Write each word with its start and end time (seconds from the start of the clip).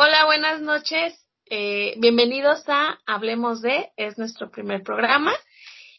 Hola, 0.00 0.26
buenas 0.26 0.60
noches. 0.60 1.12
Eh, 1.46 1.94
bienvenidos 1.98 2.62
a 2.68 3.00
Hablemos 3.04 3.60
de, 3.62 3.90
es 3.96 4.16
nuestro 4.16 4.48
primer 4.48 4.84
programa. 4.84 5.32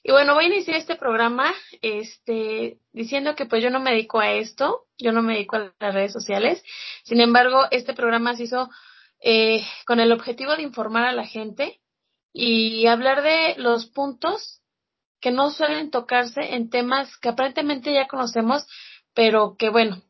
Y 0.02 0.14
bueno, 0.14 0.36
voy 0.36 0.46
a 0.46 0.48
iniciar 0.48 0.78
este 0.78 0.96
programa 0.96 1.54
este, 1.82 2.78
diciendo 2.94 3.36
que 3.36 3.46
pues 3.46 3.62
yo 3.62 3.70
no 3.70 3.82
me 3.82 3.92
dedico 3.92 4.22
a 4.22 4.32
esto, 4.32 4.86
yo 4.98 5.12
no 5.12 5.22
me 5.22 5.34
dedico 5.34 5.58
a 5.58 5.74
las 5.82 5.94
redes 5.94 6.14
sociales. 6.14 6.64
Sin 7.04 7.20
embargo, 7.20 7.66
este 7.72 7.94
programa 7.94 8.38
se 8.38 8.44
hizo 8.44 8.70
eh, 9.20 9.66
con 9.86 10.00
el 10.00 10.14
objetivo 10.14 10.56
de 10.56 10.64
informar 10.64 11.04
a 11.04 11.12
la 11.12 11.26
gente 11.26 11.82
y 12.32 12.88
hablar 12.88 13.22
de 13.22 13.56
los 13.58 13.88
puntos 13.88 14.62
que 15.20 15.32
no 15.32 15.50
suelen 15.50 15.92
tocarse 15.92 16.56
en 16.56 16.70
temas 16.70 17.18
que 17.18 17.28
aparentemente 17.28 17.92
ya 17.92 18.08
conocemos, 18.08 18.66
pero 19.14 19.58
que 19.58 19.70
bueno, 19.70 20.02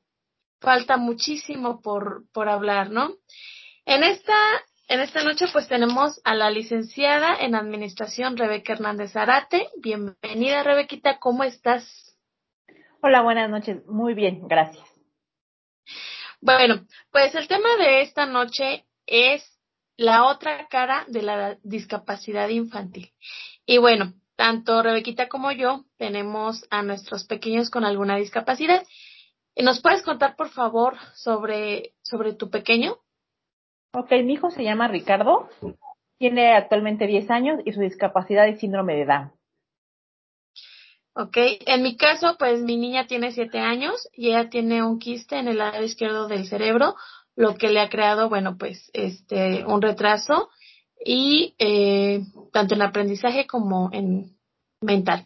falta 0.61 0.97
muchísimo 0.97 1.81
por, 1.81 2.29
por 2.31 2.49
hablar, 2.49 2.91
¿no? 2.91 3.15
En 3.89 4.03
esta, 4.03 4.37
en 4.87 4.99
esta 4.99 5.23
noche 5.23 5.47
pues 5.51 5.67
tenemos 5.67 6.21
a 6.23 6.35
la 6.35 6.51
licenciada 6.51 7.35
en 7.39 7.55
Administración 7.55 8.37
Rebeca 8.37 8.73
Hernández 8.73 9.15
Arate. 9.15 9.67
Bienvenida 9.81 10.61
Rebequita, 10.61 11.17
¿cómo 11.17 11.43
estás? 11.43 12.15
Hola, 13.01 13.23
buenas 13.23 13.49
noches. 13.49 13.83
Muy 13.87 14.13
bien, 14.13 14.47
gracias. 14.47 14.87
Bueno, 16.39 16.85
pues 17.11 17.33
el 17.33 17.47
tema 17.47 17.77
de 17.77 18.03
esta 18.03 18.27
noche 18.27 18.85
es 19.07 19.59
la 19.97 20.27
otra 20.27 20.67
cara 20.67 21.05
de 21.07 21.23
la 21.23 21.57
discapacidad 21.63 22.47
infantil. 22.49 23.11
Y 23.65 23.79
bueno, 23.79 24.13
tanto 24.35 24.83
Rebequita 24.83 25.29
como 25.29 25.51
yo 25.51 25.85
tenemos 25.97 26.63
a 26.69 26.83
nuestros 26.83 27.25
pequeños 27.25 27.71
con 27.71 27.85
alguna 27.85 28.17
discapacidad. 28.17 28.85
¿Nos 29.55 29.81
puedes 29.81 30.03
contar, 30.03 30.35
por 30.35 30.49
favor, 30.49 30.95
sobre, 31.15 31.95
sobre 32.03 32.35
tu 32.35 32.51
pequeño? 32.51 32.99
Ok, 33.91 34.11
mi 34.23 34.33
hijo 34.33 34.51
se 34.51 34.63
llama 34.63 34.87
Ricardo, 34.87 35.49
tiene 36.19 36.53
actualmente 36.55 37.07
10 37.07 37.31
años 37.31 37.59
y 37.65 37.71
su 37.71 37.81
discapacidad 37.81 38.47
es 38.47 38.59
síndrome 38.59 38.95
de 38.95 39.05
Down. 39.05 39.31
Ok, 41.15 41.37
en 41.65 41.81
mi 41.81 41.97
caso, 41.97 42.35
pues 42.37 42.61
mi 42.61 42.77
niña 42.77 43.07
tiene 43.07 43.31
7 43.31 43.59
años 43.59 44.07
y 44.13 44.29
ella 44.29 44.49
tiene 44.49 44.83
un 44.83 44.99
quiste 44.99 45.39
en 45.39 45.47
el 45.47 45.57
lado 45.57 45.83
izquierdo 45.83 46.27
del 46.27 46.45
cerebro, 46.45 46.95
lo 47.35 47.55
que 47.55 47.69
le 47.69 47.79
ha 47.79 47.89
creado, 47.89 48.29
bueno, 48.29 48.57
pues 48.57 48.91
este, 48.93 49.65
un 49.65 49.81
retraso 49.81 50.49
y 51.03 51.55
eh, 51.57 52.21
tanto 52.53 52.75
en 52.75 52.83
aprendizaje 52.83 53.47
como 53.47 53.89
en 53.91 54.37
mental. 54.81 55.25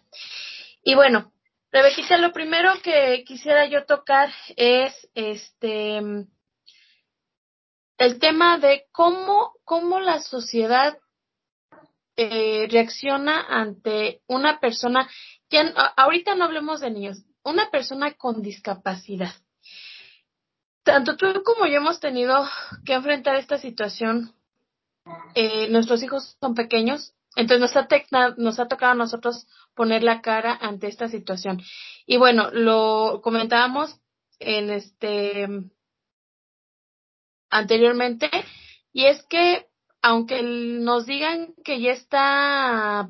Y 0.83 0.95
bueno, 0.95 1.33
Rebequita, 1.71 2.17
lo 2.17 2.31
primero 2.31 2.71
que 2.83 3.23
quisiera 3.25 3.65
yo 3.65 3.85
tocar 3.85 4.29
es 4.55 5.09
este 5.15 6.27
el 7.97 8.19
tema 8.19 8.57
de 8.57 8.85
cómo, 8.91 9.53
cómo 9.63 9.99
la 9.99 10.21
sociedad 10.21 10.97
eh, 12.15 12.67
reacciona 12.69 13.41
ante 13.41 14.21
una 14.27 14.59
persona, 14.59 15.09
ya, 15.49 15.73
ahorita 15.97 16.35
no 16.35 16.45
hablemos 16.45 16.81
de 16.81 16.91
niños, 16.91 17.23
una 17.43 17.69
persona 17.71 18.13
con 18.13 18.41
discapacidad. 18.41 19.33
Tanto 20.83 21.15
tú 21.15 21.43
como 21.43 21.65
yo 21.65 21.77
hemos 21.77 21.99
tenido 21.99 22.47
que 22.85 22.93
enfrentar 22.93 23.35
esta 23.35 23.57
situación. 23.57 24.33
Eh, 25.33 25.69
nuestros 25.69 26.03
hijos 26.03 26.37
son 26.39 26.55
pequeños, 26.55 27.13
entonces 27.35 27.61
nos 27.61 27.75
ha, 27.75 28.35
nos 28.37 28.59
ha 28.59 28.67
tocado 28.67 28.91
a 28.91 28.95
nosotros 28.95 29.47
poner 29.75 30.03
la 30.03 30.21
cara 30.21 30.57
ante 30.61 30.87
esta 30.87 31.07
situación. 31.07 31.61
Y 32.05 32.17
bueno, 32.17 32.51
lo 32.51 33.21
comentábamos 33.23 33.99
en 34.39 34.69
este 34.69 35.47
anteriormente, 37.53 38.29
y 38.91 39.05
es 39.05 39.23
que 39.27 39.67
aunque 40.01 40.41
nos 40.43 41.05
digan 41.05 41.53
que 41.63 41.79
ya 41.79 41.91
está 41.91 43.09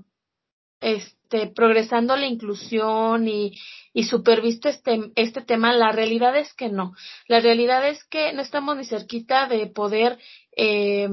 este 0.80 1.47
progresando 1.47 2.15
la 2.15 2.27
inclusión 2.27 3.27
y, 3.27 3.58
y 3.93 4.04
supervisto 4.04 4.70
este, 4.70 5.11
este 5.15 5.42
tema, 5.42 5.73
la 5.73 5.92
realidad 5.92 6.36
es 6.37 6.54
que 6.54 6.70
no. 6.70 6.93
La 7.27 7.39
realidad 7.39 7.87
es 7.87 8.04
que 8.04 8.33
no 8.33 8.42
estamos 8.42 8.77
ni 8.77 8.86
cerquita 8.86 9.48
de 9.48 9.67
poder 9.67 10.20
eh, 10.55 11.10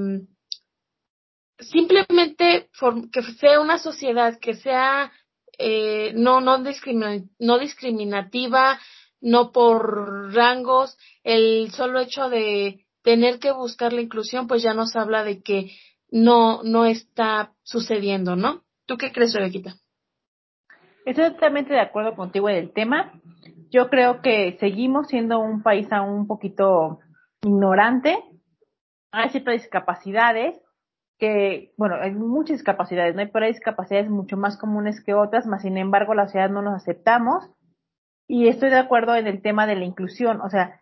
simplemente 1.61 2.69
que 3.13 3.23
sea 3.23 3.61
una 3.61 3.79
sociedad 3.79 4.39
que 4.41 4.55
sea 4.55 5.13
eh, 5.59 6.13
no, 6.15 6.41
no, 6.41 6.59
no 6.59 7.59
discriminativa, 7.59 8.81
no 9.21 9.53
por 9.53 10.35
rangos, 10.35 10.97
el 11.23 11.71
solo 11.73 12.01
hecho 12.01 12.31
de 12.31 12.87
tener 13.03 13.39
que 13.39 13.53
buscar 13.53 13.93
la 13.93 14.01
inclusión, 14.01 14.47
pues 14.47 14.63
ya 14.63 14.75
nos 14.75 14.97
habla 14.97 15.25
de 15.25 15.43
que 15.43 15.71
no, 16.11 16.63
no 16.63 16.85
está 16.85 17.53
sucediendo, 17.63 18.37
¿no? 18.37 18.63
¿Tú 18.87 18.97
qué 18.97 19.13
crees, 19.13 19.35
Rebequita? 19.35 19.75
Estoy 21.07 21.33
totalmente 21.33 21.73
de 21.73 21.81
acuerdo 21.81 22.15
contigo 22.15 22.49
en 22.49 22.57
el 22.57 22.73
tema. 22.73 23.13
Yo 23.71 23.89
creo 23.89 24.21
que 24.21 24.57
seguimos 24.61 25.09
siendo 25.09 25.39
un 25.39 25.63
país 25.63 25.91
aún 25.93 26.21
un 26.21 26.27
poquito 26.27 26.99
ignorante. 27.43 28.19
Hay 29.13 29.31
ciertas 29.31 29.55
discapacidades 29.55 30.61
que, 31.19 31.73
bueno, 31.77 31.97
hay 32.01 32.13
muchas 32.13 32.59
discapacidades, 32.59 33.15
¿no? 33.15 33.23
Pero 33.33 33.45
hay 33.45 33.53
discapacidades 33.53 34.11
mucho 34.11 34.37
más 34.37 34.57
comunes 34.59 35.03
que 35.05 35.15
otras, 35.15 35.47
más 35.47 35.63
sin 35.63 35.77
embargo 35.79 36.15
la 36.15 36.27
sociedad 36.27 36.51
no 36.51 36.63
nos 36.63 36.75
aceptamos. 36.75 37.49
Y 38.27 38.49
estoy 38.49 38.71
de 38.71 38.79
acuerdo 38.79 39.15
en 39.17 39.27
el 39.27 39.43
tema 39.43 39.67
de 39.67 39.77
la 39.77 39.85
inclusión. 39.85 40.41
O 40.41 40.49
sea, 40.49 40.80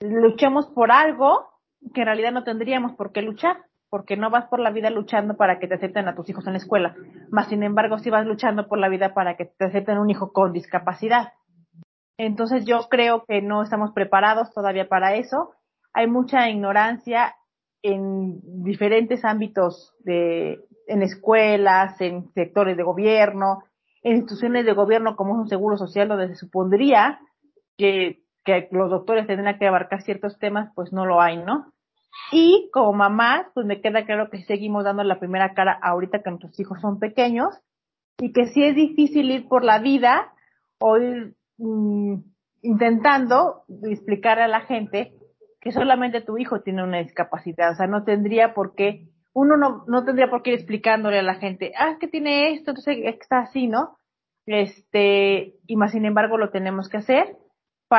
luchemos 0.00 0.66
por 0.66 0.90
algo 0.90 1.48
que 1.94 2.02
en 2.02 2.06
realidad 2.06 2.32
no 2.32 2.44
tendríamos 2.44 2.92
por 2.92 3.12
qué 3.12 3.22
luchar, 3.22 3.64
porque 3.90 4.16
no 4.16 4.30
vas 4.30 4.46
por 4.46 4.60
la 4.60 4.70
vida 4.70 4.90
luchando 4.90 5.36
para 5.36 5.58
que 5.58 5.68
te 5.68 5.74
acepten 5.74 6.08
a 6.08 6.14
tus 6.14 6.28
hijos 6.30 6.46
en 6.46 6.54
la 6.54 6.58
escuela, 6.58 6.96
más 7.30 7.48
sin 7.48 7.62
embargo 7.62 7.98
si 7.98 8.10
vas 8.10 8.26
luchando 8.26 8.68
por 8.68 8.78
la 8.78 8.88
vida 8.88 9.14
para 9.14 9.36
que 9.36 9.44
te 9.44 9.66
acepten 9.66 9.98
un 9.98 10.10
hijo 10.10 10.32
con 10.32 10.52
discapacidad. 10.52 11.32
Entonces 12.16 12.64
yo 12.64 12.88
creo 12.88 13.24
que 13.26 13.42
no 13.42 13.62
estamos 13.62 13.92
preparados 13.92 14.52
todavía 14.54 14.88
para 14.88 15.16
eso. 15.16 15.50
Hay 15.92 16.06
mucha 16.06 16.48
ignorancia 16.48 17.34
en 17.82 18.40
diferentes 18.62 19.24
ámbitos 19.24 19.94
de, 20.00 20.60
en 20.86 21.02
escuelas, 21.02 22.00
en 22.00 22.32
sectores 22.32 22.76
de 22.76 22.82
gobierno, 22.82 23.64
en 24.02 24.16
instituciones 24.16 24.64
de 24.64 24.72
gobierno 24.72 25.16
como 25.16 25.34
es 25.34 25.40
un 25.40 25.48
seguro 25.48 25.76
social 25.76 26.08
donde 26.08 26.28
se 26.28 26.36
supondría 26.36 27.20
que 27.76 28.21
que 28.44 28.68
los 28.70 28.90
doctores 28.90 29.26
tendrían 29.26 29.58
que 29.58 29.66
abarcar 29.66 30.02
ciertos 30.02 30.38
temas, 30.38 30.70
pues 30.74 30.92
no 30.92 31.06
lo 31.06 31.20
hay, 31.20 31.38
¿no? 31.38 31.72
Y 32.30 32.70
como 32.72 32.92
mamás, 32.92 33.46
pues 33.54 33.66
me 33.66 33.80
queda 33.80 34.04
claro 34.04 34.30
que 34.30 34.42
seguimos 34.44 34.84
dando 34.84 35.02
la 35.04 35.18
primera 35.18 35.54
cara 35.54 35.78
ahorita 35.82 36.22
que 36.22 36.30
nuestros 36.30 36.58
hijos 36.60 36.80
son 36.80 36.98
pequeños 36.98 37.58
y 38.18 38.32
que 38.32 38.46
sí 38.46 38.62
es 38.62 38.74
difícil 38.74 39.30
ir 39.30 39.48
por 39.48 39.64
la 39.64 39.78
vida 39.78 40.32
o 40.78 40.98
ir 40.98 41.34
mm, 41.58 42.16
intentando 42.62 43.64
explicar 43.84 44.40
a 44.40 44.48
la 44.48 44.60
gente 44.60 45.14
que 45.60 45.72
solamente 45.72 46.20
tu 46.20 46.38
hijo 46.38 46.60
tiene 46.60 46.82
una 46.82 46.98
discapacidad, 46.98 47.70
o 47.70 47.74
sea, 47.76 47.86
no 47.86 48.04
tendría 48.04 48.52
por 48.52 48.74
qué, 48.74 49.08
uno 49.32 49.56
no, 49.56 49.84
no 49.86 50.04
tendría 50.04 50.28
por 50.28 50.42
qué 50.42 50.50
ir 50.50 50.56
explicándole 50.56 51.20
a 51.20 51.22
la 51.22 51.36
gente, 51.36 51.72
ah, 51.78 51.92
es 51.92 51.98
que 51.98 52.08
tiene 52.08 52.52
esto, 52.52 52.72
entonces 52.72 52.98
está 53.04 53.38
así, 53.38 53.68
¿no? 53.68 53.96
Este, 54.44 55.54
y 55.66 55.76
más 55.76 55.92
sin 55.92 56.04
embargo 56.04 56.36
lo 56.36 56.50
tenemos 56.50 56.88
que 56.88 56.96
hacer 56.96 57.36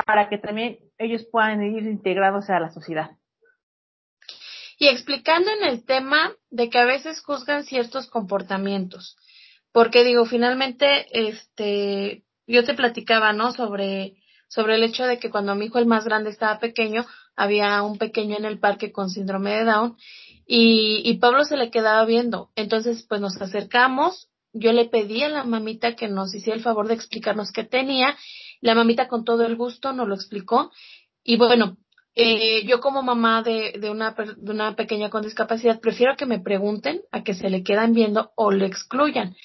para 0.01 0.27
que 0.27 0.39
también 0.39 0.79
ellos 0.97 1.23
puedan 1.31 1.61
ir 1.61 1.83
integrándose 1.83 2.51
a 2.51 2.59
la 2.59 2.71
sociedad. 2.71 3.11
Y 4.79 4.87
explicando 4.87 5.51
en 5.51 5.69
el 5.69 5.85
tema 5.85 6.31
de 6.49 6.71
que 6.71 6.79
a 6.79 6.85
veces 6.85 7.21
juzgan 7.21 7.63
ciertos 7.63 8.09
comportamientos, 8.09 9.15
porque 9.71 10.03
digo, 10.03 10.25
finalmente, 10.25 11.05
este, 11.11 12.23
yo 12.47 12.63
te 12.63 12.73
platicaba, 12.73 13.33
¿no? 13.33 13.51
Sobre, 13.51 14.15
sobre 14.47 14.75
el 14.75 14.83
hecho 14.83 15.05
de 15.05 15.19
que 15.19 15.29
cuando 15.29 15.53
mi 15.53 15.65
hijo 15.65 15.77
el 15.77 15.85
más 15.85 16.05
grande 16.05 16.31
estaba 16.31 16.59
pequeño, 16.59 17.05
había 17.35 17.83
un 17.83 17.99
pequeño 17.99 18.35
en 18.35 18.45
el 18.45 18.59
parque 18.59 18.91
con 18.91 19.11
síndrome 19.11 19.51
de 19.51 19.63
Down 19.63 19.97
y, 20.47 21.03
y 21.05 21.17
Pablo 21.17 21.45
se 21.45 21.55
le 21.55 21.69
quedaba 21.69 22.03
viendo. 22.05 22.49
Entonces, 22.55 23.05
pues 23.07 23.21
nos 23.21 23.39
acercamos, 23.39 24.27
yo 24.53 24.71
le 24.71 24.85
pedí 24.85 25.21
a 25.21 25.29
la 25.29 25.43
mamita 25.43 25.95
que 25.95 26.07
nos 26.07 26.33
hiciera 26.33 26.57
el 26.57 26.63
favor 26.63 26.87
de 26.87 26.95
explicarnos 26.95 27.51
qué 27.51 27.63
tenía 27.63 28.17
la 28.63 28.75
mamita 28.75 29.09
con 29.09 29.25
todo 29.25 29.45
el 29.45 29.57
gusto 29.57 29.91
nos 29.91 30.07
lo 30.07 30.15
explicó. 30.15 30.71
Y 31.21 31.35
bueno, 31.35 31.77
eh, 32.15 32.65
yo 32.65 32.79
como 32.79 33.03
mamá 33.03 33.43
de, 33.43 33.73
de, 33.77 33.89
una, 33.89 34.11
de 34.11 34.51
una 34.51 34.75
pequeña 34.75 35.09
con 35.09 35.21
discapacidad 35.23 35.81
prefiero 35.81 36.15
que 36.15 36.25
me 36.25 36.39
pregunten 36.39 37.01
a 37.11 37.23
que 37.23 37.33
se 37.33 37.49
le 37.49 37.63
quedan 37.63 37.93
viendo 37.93 38.31
o 38.35 38.51
le 38.51 38.65
excluyan. 38.65 39.35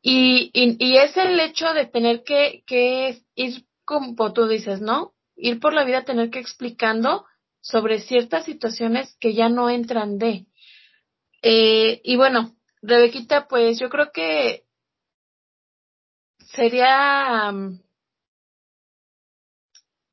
Y, 0.00 0.50
y, 0.54 0.76
y 0.78 0.96
es 0.96 1.14
el 1.18 1.38
hecho 1.40 1.74
de 1.74 1.86
tener 1.86 2.22
que, 2.24 2.62
que 2.66 3.20
ir, 3.34 3.66
como 3.84 4.32
tú 4.32 4.48
dices, 4.48 4.80
¿no? 4.80 5.12
Ir 5.36 5.60
por 5.60 5.74
la 5.74 5.84
vida, 5.84 6.04
tener 6.04 6.30
que 6.30 6.38
explicando 6.38 7.26
sobre 7.60 8.00
ciertas 8.00 8.46
situaciones 8.46 9.14
que 9.20 9.34
ya 9.34 9.50
no 9.50 9.68
entran 9.68 10.16
de. 10.16 10.46
Eh, 11.42 12.00
y 12.02 12.16
bueno, 12.16 12.56
Rebequita, 12.80 13.46
pues 13.46 13.78
yo 13.78 13.90
creo 13.90 14.10
que 14.10 14.64
sería 16.54 17.52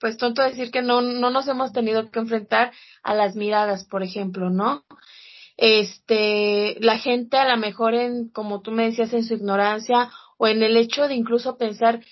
pues 0.06 0.18
tonto 0.18 0.44
decir 0.44 0.69
que 0.69 0.84
no, 0.84 1.02
no 1.02 1.31
nos 1.31 1.48
hemos 1.48 1.74
tenido 1.74 2.12
que 2.12 2.19
enfrentar 2.19 2.72
a 3.02 3.16
las 3.16 3.36
miradas, 3.36 3.86
por 3.86 4.04
ejemplo, 4.04 4.52
¿no? 4.52 4.86
Este, 5.57 6.78
la 6.80 7.00
gente 7.00 7.38
a 7.38 7.50
lo 7.50 7.57
mejor 7.57 7.96
en, 7.96 8.30
como 8.30 8.62
tú 8.62 8.69
me 8.69 8.84
decías, 8.84 9.13
en 9.13 9.24
su 9.24 9.34
ignorancia 9.34 10.12
o 10.38 10.46
en 10.46 10.62
el 10.62 10.78
hecho 10.78 11.07
de 11.07 11.16
incluso 11.16 11.57
pensar 11.57 12.06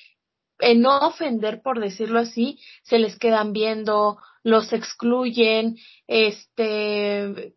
en 0.57 0.81
no 0.81 1.07
ofender, 1.07 1.62
por 1.62 1.80
decirlo 1.80 2.18
así, 2.18 2.60
se 2.81 2.98
les 2.98 3.19
quedan 3.19 3.54
viendo, 3.54 4.18
los 4.42 4.74
excluyen, 4.74 5.78
este, 6.07 7.54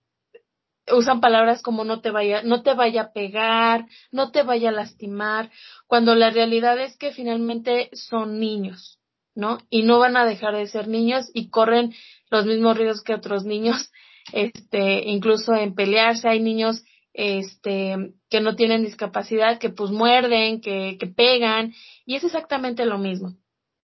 usan 0.92 1.22
palabras 1.22 1.62
como 1.62 1.82
no 1.84 2.02
te 2.02 2.10
vaya, 2.10 2.42
no 2.42 2.62
te 2.62 2.74
vaya 2.74 3.00
a 3.00 3.12
pegar, 3.14 3.86
no 4.12 4.32
te 4.32 4.42
vaya 4.42 4.68
a 4.68 4.72
lastimar, 4.72 5.50
cuando 5.86 6.14
la 6.14 6.28
realidad 6.28 6.78
es 6.78 6.94
que 6.98 7.12
finalmente 7.12 7.88
son 7.94 8.38
niños, 8.38 9.00
¿no? 9.36 9.58
Y 9.70 9.82
no 9.82 10.00
van 10.00 10.16
a 10.16 10.24
dejar 10.24 10.56
de 10.56 10.66
ser 10.66 10.88
niños 10.88 11.30
y 11.34 11.50
corren 11.50 11.94
los 12.30 12.46
mismos 12.46 12.76
riesgos 12.76 13.02
que 13.02 13.14
otros 13.14 13.44
niños, 13.44 13.92
este, 14.32 15.04
incluso 15.08 15.54
en 15.54 15.74
pelearse, 15.74 16.28
hay 16.28 16.40
niños 16.40 16.82
este, 17.12 18.14
que 18.28 18.40
no 18.40 18.56
tienen 18.56 18.84
discapacidad, 18.84 19.58
que 19.58 19.70
pues 19.70 19.90
muerden, 19.90 20.60
que, 20.60 20.96
que 20.98 21.06
pegan, 21.06 21.72
y 22.04 22.16
es 22.16 22.24
exactamente 22.24 22.84
lo 22.84 22.98
mismo. 22.98 23.36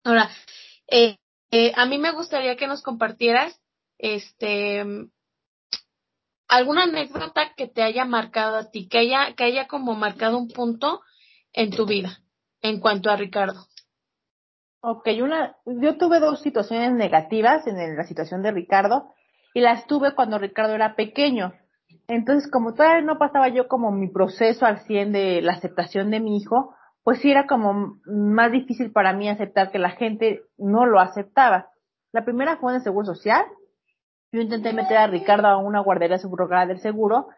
Ahora, 0.05 0.31
eh, 0.89 1.17
eh, 1.51 1.73
a 1.75 1.87
mí 1.87 1.99
me 1.99 2.13
gustaría 2.13 2.57
que 2.57 2.67
nos 2.67 2.83
compartieras, 2.83 3.59
este, 3.99 4.85
alguna 6.47 6.85
anécdota 6.85 7.55
que 7.57 7.67
te 7.67 7.83
haya 7.83 8.05
marcado 8.05 8.57
a 8.57 8.71
ti, 8.71 8.89
que 8.89 8.99
haya, 8.99 9.35
que 9.35 9.45
haya 9.45 9.67
como 9.67 9.95
marcado 9.95 10.39
un 10.39 10.49
punto 10.49 11.01
en 11.53 11.71
tu 11.71 11.87
vida 11.87 12.23
en 12.63 12.81
cuanto 12.81 13.11
a 13.11 13.17
Ricardo. 13.17 13.67
Ok, 14.81 15.09
una, 15.23 15.57
yo 15.67 15.99
tuve 15.99 16.21
dos 16.21 16.41
situaciones 16.41 16.93
negativas 16.93 17.67
en 17.67 17.97
la 17.97 18.05
situación 18.05 18.43
de 18.43 18.53
Ricardo 18.53 19.13
y 19.53 19.61
las 19.61 19.87
tuve 19.87 20.15
cuando 20.15 20.39
Ricardo 20.39 20.75
era 20.75 20.95
pequeño. 20.95 21.53
Entonces, 22.07 22.51
como 22.51 22.75
todavía 22.75 23.03
no 23.03 23.19
pasaba 23.19 23.49
yo 23.49 23.67
como 23.67 23.91
mi 23.91 24.09
proceso 24.09 24.67
al 24.67 24.81
100 24.81 25.13
de 25.13 25.43
la 25.43 25.55
aceptación 25.55 26.11
de 26.11 26.21
mi 26.21 26.37
hijo, 26.37 26.75
pues 27.03 27.21
sí 27.21 27.31
era 27.31 27.47
como 27.47 27.99
más 28.07 28.53
difícil 28.53 28.93
para 28.93 29.13
mí 29.13 29.29
aceptar 29.29 29.71
que 29.71 29.79
la 29.79 29.91
gente 29.91 30.43
no 30.57 30.87
lo 30.87 31.01
aceptaba. 31.01 31.71
La 32.13 32.25
primera 32.25 32.59
fue 32.59 32.73
en 32.73 32.77
el 32.77 32.83
Seguro 32.83 33.07
Social, 33.07 33.45
yo 34.31 34.43
intenté 34.43 34.73
meter 34.73 34.99
a 34.99 35.07
Ricardo 35.07 35.49
a 35.49 35.57
una 35.57 35.81
guardería 35.81 36.19
subrogada 36.19 36.67
del 36.67 36.81
seguro 36.81 37.29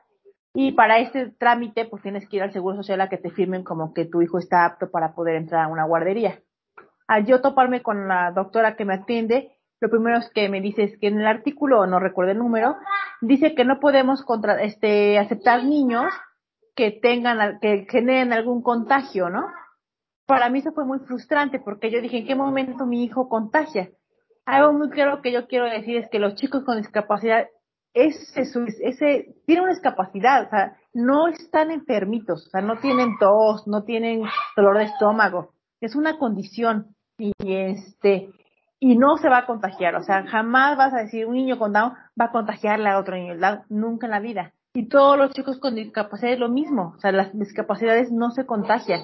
y 0.52 0.72
para 0.72 0.98
este 0.98 1.30
trámite 1.30 1.84
pues 1.84 2.02
tienes 2.02 2.28
que 2.28 2.36
ir 2.36 2.42
al 2.42 2.52
Seguro 2.52 2.76
Social 2.76 3.00
a 3.00 3.08
que 3.08 3.16
te 3.16 3.30
firmen 3.30 3.62
como 3.62 3.94
que 3.94 4.06
tu 4.06 4.22
hijo 4.22 4.38
está 4.38 4.64
apto 4.64 4.90
para 4.90 5.14
poder 5.14 5.36
entrar 5.36 5.64
a 5.64 5.68
una 5.68 5.84
guardería. 5.84 6.42
Al 7.10 7.26
yo 7.26 7.40
toparme 7.40 7.82
con 7.82 8.06
la 8.06 8.30
doctora 8.30 8.76
que 8.76 8.84
me 8.84 8.94
atiende, 8.94 9.50
lo 9.80 9.90
primero 9.90 10.18
es 10.18 10.30
que 10.32 10.48
me 10.48 10.60
dice 10.60 10.84
es 10.84 10.96
que 11.00 11.08
en 11.08 11.18
el 11.18 11.26
artículo, 11.26 11.84
no 11.88 11.98
recuerdo 11.98 12.30
el 12.30 12.38
número, 12.38 12.76
dice 13.20 13.56
que 13.56 13.64
no 13.64 13.80
podemos 13.80 14.22
contra, 14.22 14.62
este, 14.62 15.18
aceptar 15.18 15.64
niños 15.64 16.06
que 16.76 16.92
tengan, 16.92 17.58
que 17.58 17.84
generen 17.90 18.32
algún 18.32 18.62
contagio, 18.62 19.28
¿no? 19.28 19.44
Para 20.24 20.50
mí 20.50 20.60
eso 20.60 20.70
fue 20.70 20.84
muy 20.84 21.00
frustrante 21.00 21.58
porque 21.58 21.90
yo 21.90 22.00
dije, 22.00 22.18
¿en 22.18 22.28
qué 22.28 22.36
momento 22.36 22.86
mi 22.86 23.02
hijo 23.02 23.28
contagia? 23.28 23.90
algo 24.46 24.72
muy 24.72 24.90
claro 24.90 25.20
que 25.20 25.32
yo 25.32 25.48
quiero 25.48 25.64
decir 25.64 25.96
es 25.96 26.08
que 26.10 26.20
los 26.20 26.36
chicos 26.36 26.62
con 26.62 26.78
discapacidad 26.78 27.48
ese, 27.92 28.42
ese, 28.42 29.34
tienen 29.46 29.64
una 29.64 29.72
discapacidad, 29.72 30.46
o 30.46 30.50
sea, 30.50 30.76
no 30.94 31.26
están 31.26 31.72
enfermitos, 31.72 32.46
o 32.46 32.50
sea, 32.50 32.60
no 32.60 32.78
tienen 32.78 33.18
tos, 33.18 33.66
no 33.66 33.82
tienen 33.82 34.22
dolor 34.56 34.78
de 34.78 34.84
estómago, 34.84 35.54
es 35.80 35.96
una 35.96 36.16
condición 36.16 36.94
y 37.20 37.32
este, 37.46 38.30
y 38.80 38.96
no 38.96 39.18
se 39.18 39.28
va 39.28 39.38
a 39.38 39.46
contagiar, 39.46 39.94
o 39.94 40.02
sea, 40.02 40.26
jamás 40.26 40.76
vas 40.76 40.94
a 40.94 41.02
decir 41.02 41.26
un 41.26 41.34
niño 41.34 41.58
con 41.58 41.72
Down 41.72 41.92
va 42.18 42.24
a 42.26 42.32
contagiarle 42.32 42.88
a 42.88 42.98
otro 42.98 43.14
niño, 43.14 43.34
nunca 43.68 44.06
en 44.06 44.10
la 44.10 44.20
vida. 44.20 44.52
Y 44.72 44.88
todos 44.88 45.18
los 45.18 45.32
chicos 45.32 45.58
con 45.58 45.74
discapacidad 45.74 46.32
es 46.32 46.38
lo 46.38 46.48
mismo, 46.48 46.94
o 46.96 47.00
sea, 47.00 47.12
las 47.12 47.36
discapacidades 47.36 48.10
no 48.10 48.30
se 48.30 48.46
contagian. 48.46 49.02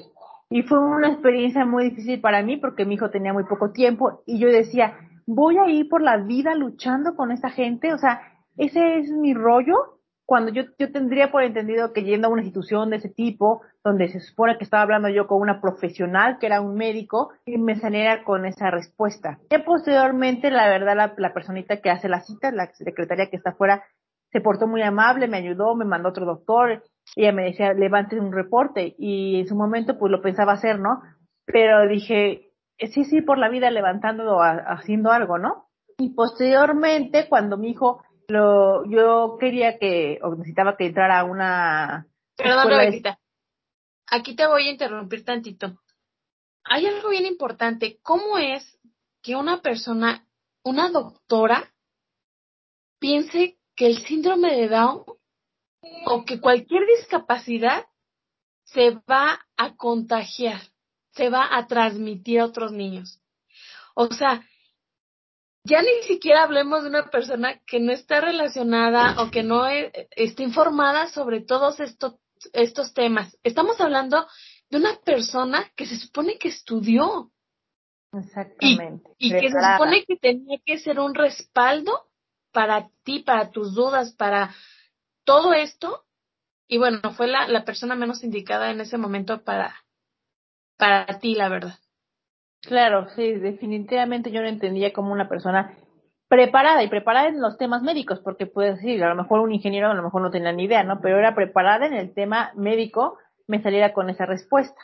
Y 0.48 0.62
fue 0.62 0.78
una 0.78 1.08
experiencia 1.08 1.66
muy 1.66 1.90
difícil 1.90 2.20
para 2.20 2.42
mí 2.42 2.56
porque 2.56 2.86
mi 2.86 2.94
hijo 2.94 3.10
tenía 3.10 3.32
muy 3.32 3.44
poco 3.44 3.72
tiempo 3.72 4.22
y 4.26 4.38
yo 4.38 4.48
decía, 4.48 4.94
voy 5.26 5.58
a 5.58 5.68
ir 5.68 5.88
por 5.88 6.00
la 6.00 6.18
vida 6.18 6.54
luchando 6.54 7.16
con 7.16 7.32
esa 7.32 7.50
gente, 7.50 7.92
o 7.92 7.98
sea, 7.98 8.20
ese 8.56 8.98
es 8.98 9.10
mi 9.10 9.34
rollo, 9.34 9.95
cuando 10.26 10.52
yo, 10.52 10.64
yo 10.78 10.90
tendría 10.90 11.30
por 11.30 11.44
entendido 11.44 11.92
que 11.92 12.02
yendo 12.02 12.26
a 12.26 12.30
una 12.30 12.42
institución 12.42 12.90
de 12.90 12.96
ese 12.96 13.08
tipo, 13.08 13.62
donde 13.84 14.08
se 14.08 14.20
supone 14.20 14.58
que 14.58 14.64
estaba 14.64 14.82
hablando 14.82 15.08
yo 15.08 15.28
con 15.28 15.40
una 15.40 15.60
profesional, 15.60 16.38
que 16.38 16.46
era 16.46 16.60
un 16.60 16.74
médico, 16.74 17.30
y 17.44 17.58
me 17.58 17.76
saliera 17.76 18.24
con 18.24 18.44
esa 18.44 18.70
respuesta. 18.70 19.38
Y 19.48 19.58
posteriormente, 19.58 20.50
la 20.50 20.68
verdad, 20.68 20.96
la, 20.96 21.14
la 21.16 21.32
personita 21.32 21.80
que 21.80 21.90
hace 21.90 22.08
la 22.08 22.20
cita, 22.20 22.50
la 22.50 22.66
secretaria 22.72 23.30
que 23.30 23.36
está 23.36 23.50
afuera, 23.50 23.84
se 24.32 24.40
portó 24.40 24.66
muy 24.66 24.82
amable, 24.82 25.28
me 25.28 25.38
ayudó, 25.38 25.76
me 25.76 25.84
mandó 25.84 26.08
otro 26.08 26.26
doctor, 26.26 26.82
y 27.14 27.22
ella 27.22 27.32
me 27.32 27.44
decía, 27.44 27.72
levante 27.72 28.18
un 28.18 28.32
reporte, 28.32 28.96
y 28.98 29.40
en 29.40 29.46
su 29.46 29.54
momento 29.54 29.96
pues 29.96 30.10
lo 30.10 30.20
pensaba 30.20 30.54
hacer, 30.54 30.80
¿no? 30.80 31.02
Pero 31.46 31.86
dije, 31.86 32.50
sí, 32.78 33.04
sí, 33.04 33.22
por 33.22 33.38
la 33.38 33.48
vida 33.48 33.70
levantando, 33.70 34.40
haciendo 34.42 35.12
algo, 35.12 35.38
¿no? 35.38 35.66
Y 35.98 36.10
posteriormente, 36.14 37.28
cuando 37.28 37.56
mi 37.56 37.70
hijo, 37.70 38.02
lo, 38.28 38.84
yo 38.90 39.36
quería 39.38 39.78
que, 39.78 40.18
o 40.22 40.34
necesitaba 40.34 40.76
que 40.76 40.86
entrara 40.86 41.20
a 41.20 41.24
una... 41.24 42.06
Perdón, 42.36 42.68
Rebequita. 42.68 43.18
Aquí 44.08 44.34
te 44.34 44.46
voy 44.46 44.68
a 44.68 44.70
interrumpir 44.70 45.24
tantito. 45.24 45.80
Hay 46.64 46.86
algo 46.86 47.10
bien 47.10 47.26
importante. 47.26 47.98
¿Cómo 48.02 48.38
es 48.38 48.78
que 49.22 49.36
una 49.36 49.62
persona, 49.62 50.26
una 50.62 50.90
doctora, 50.90 51.72
piense 52.98 53.58
que 53.74 53.86
el 53.86 53.98
síndrome 54.04 54.54
de 54.54 54.68
Down 54.68 55.04
o 56.06 56.24
que 56.24 56.40
cualquier 56.40 56.86
discapacidad 56.86 57.86
se 58.64 58.90
va 59.08 59.46
a 59.56 59.76
contagiar? 59.76 60.60
se 61.16 61.30
va 61.30 61.56
a 61.56 61.66
transmitir 61.66 62.40
a 62.40 62.44
otros 62.44 62.72
niños. 62.72 63.20
O 63.94 64.08
sea, 64.08 64.46
ya 65.66 65.82
ni 65.82 66.02
siquiera 66.06 66.44
hablemos 66.44 66.82
de 66.82 66.90
una 66.90 67.10
persona 67.10 67.60
que 67.66 67.80
no 67.80 67.92
está 67.92 68.20
relacionada 68.20 69.20
o 69.22 69.30
que 69.30 69.42
no 69.42 69.68
e, 69.68 70.08
está 70.12 70.42
informada 70.42 71.08
sobre 71.08 71.40
todos 71.40 71.80
estos, 71.80 72.16
estos 72.52 72.94
temas. 72.94 73.36
Estamos 73.42 73.80
hablando 73.80 74.26
de 74.70 74.78
una 74.78 74.96
persona 75.04 75.70
que 75.76 75.86
se 75.86 75.96
supone 75.96 76.38
que 76.38 76.48
estudió. 76.48 77.30
Exactamente. 78.12 79.10
Y, 79.18 79.30
que 79.30 79.50
se 79.50 79.58
supone 79.72 80.04
que 80.04 80.16
tenía 80.16 80.58
que 80.64 80.78
ser 80.78 81.00
un 81.00 81.14
respaldo 81.14 82.08
para 82.52 82.88
ti, 83.02 83.20
para 83.20 83.50
tus 83.50 83.74
dudas, 83.74 84.14
para 84.14 84.54
todo 85.24 85.52
esto. 85.52 86.04
Y 86.68 86.78
bueno, 86.78 87.00
fue 87.16 87.26
la, 87.26 87.46
la 87.48 87.64
persona 87.64 87.94
menos 87.94 88.24
indicada 88.24 88.70
en 88.70 88.80
ese 88.80 88.98
momento 88.98 89.42
para, 89.42 89.84
para 90.76 91.18
ti, 91.18 91.34
la 91.34 91.48
verdad. 91.48 91.78
Claro, 92.66 93.08
sí, 93.14 93.32
definitivamente 93.34 94.30
yo 94.30 94.42
no 94.42 94.48
entendía 94.48 94.92
como 94.92 95.12
una 95.12 95.28
persona 95.28 95.72
preparada 96.28 96.82
y 96.82 96.88
preparada 96.88 97.28
en 97.28 97.40
los 97.40 97.56
temas 97.56 97.82
médicos, 97.82 98.20
porque 98.20 98.46
puede 98.46 98.74
decir, 98.74 99.02
a 99.04 99.08
lo 99.08 99.14
mejor 99.14 99.40
un 99.40 99.52
ingeniero 99.52 99.88
a 99.88 99.94
lo 99.94 100.02
mejor 100.02 100.22
no 100.22 100.30
tenía 100.30 100.52
ni 100.52 100.64
idea, 100.64 100.82
¿no? 100.82 101.00
Pero 101.00 101.18
era 101.18 101.34
preparada 101.34 101.86
en 101.86 101.94
el 101.94 102.12
tema 102.12 102.50
médico, 102.54 103.18
me 103.46 103.62
saliera 103.62 103.92
con 103.92 104.10
esa 104.10 104.26
respuesta. 104.26 104.80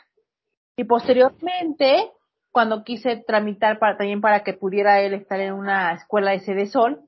Y 0.77 0.85
posteriormente, 0.85 2.11
cuando 2.51 2.83
quise 2.83 3.17
tramitar 3.17 3.79
para, 3.79 3.97
también 3.97 4.21
para 4.21 4.43
que 4.43 4.53
pudiera 4.53 5.01
él 5.01 5.13
estar 5.13 5.39
en 5.41 5.53
una 5.53 5.91
escuela 5.93 6.31
de 6.31 6.65
Sol, 6.67 7.01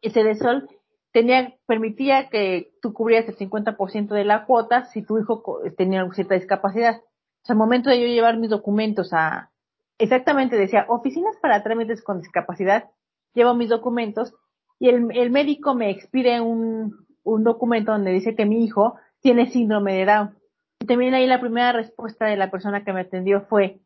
ese 0.00 0.34
Sol 0.36 0.68
tenía, 1.12 1.54
permitía 1.66 2.28
que 2.28 2.70
tú 2.80 2.92
cubrieras 2.92 3.28
el 3.28 3.36
50% 3.36 4.08
de 4.08 4.24
la 4.24 4.46
cuota 4.46 4.84
si 4.86 5.02
tu 5.02 5.18
hijo 5.18 5.42
tenía 5.76 6.08
cierta 6.12 6.36
discapacidad 6.36 7.00
al 7.48 7.56
momento 7.56 7.88
de 7.88 8.00
yo 8.00 8.06
llevar 8.06 8.36
mis 8.36 8.50
documentos 8.50 9.12
a, 9.12 9.50
exactamente 9.98 10.56
decía, 10.56 10.86
oficinas 10.88 11.36
para 11.42 11.62
trámites 11.62 12.02
con 12.02 12.20
discapacidad, 12.20 12.90
llevo 13.34 13.54
mis 13.54 13.68
documentos 13.68 14.34
y 14.78 14.88
el, 14.88 15.08
el 15.16 15.30
médico 15.30 15.74
me 15.74 15.90
expide 15.90 16.40
un, 16.40 17.06
un 17.24 17.44
documento 17.44 17.92
donde 17.92 18.12
dice 18.12 18.34
que 18.34 18.46
mi 18.46 18.64
hijo 18.64 18.96
tiene 19.20 19.50
síndrome 19.50 19.94
de 19.94 20.06
Down. 20.06 20.38
Y 20.80 20.86
también 20.86 21.14
ahí 21.14 21.26
la 21.26 21.40
primera 21.40 21.72
respuesta 21.72 22.26
de 22.26 22.36
la 22.36 22.50
persona 22.50 22.84
que 22.84 22.92
me 22.92 23.00
atendió 23.00 23.42
fue, 23.42 23.80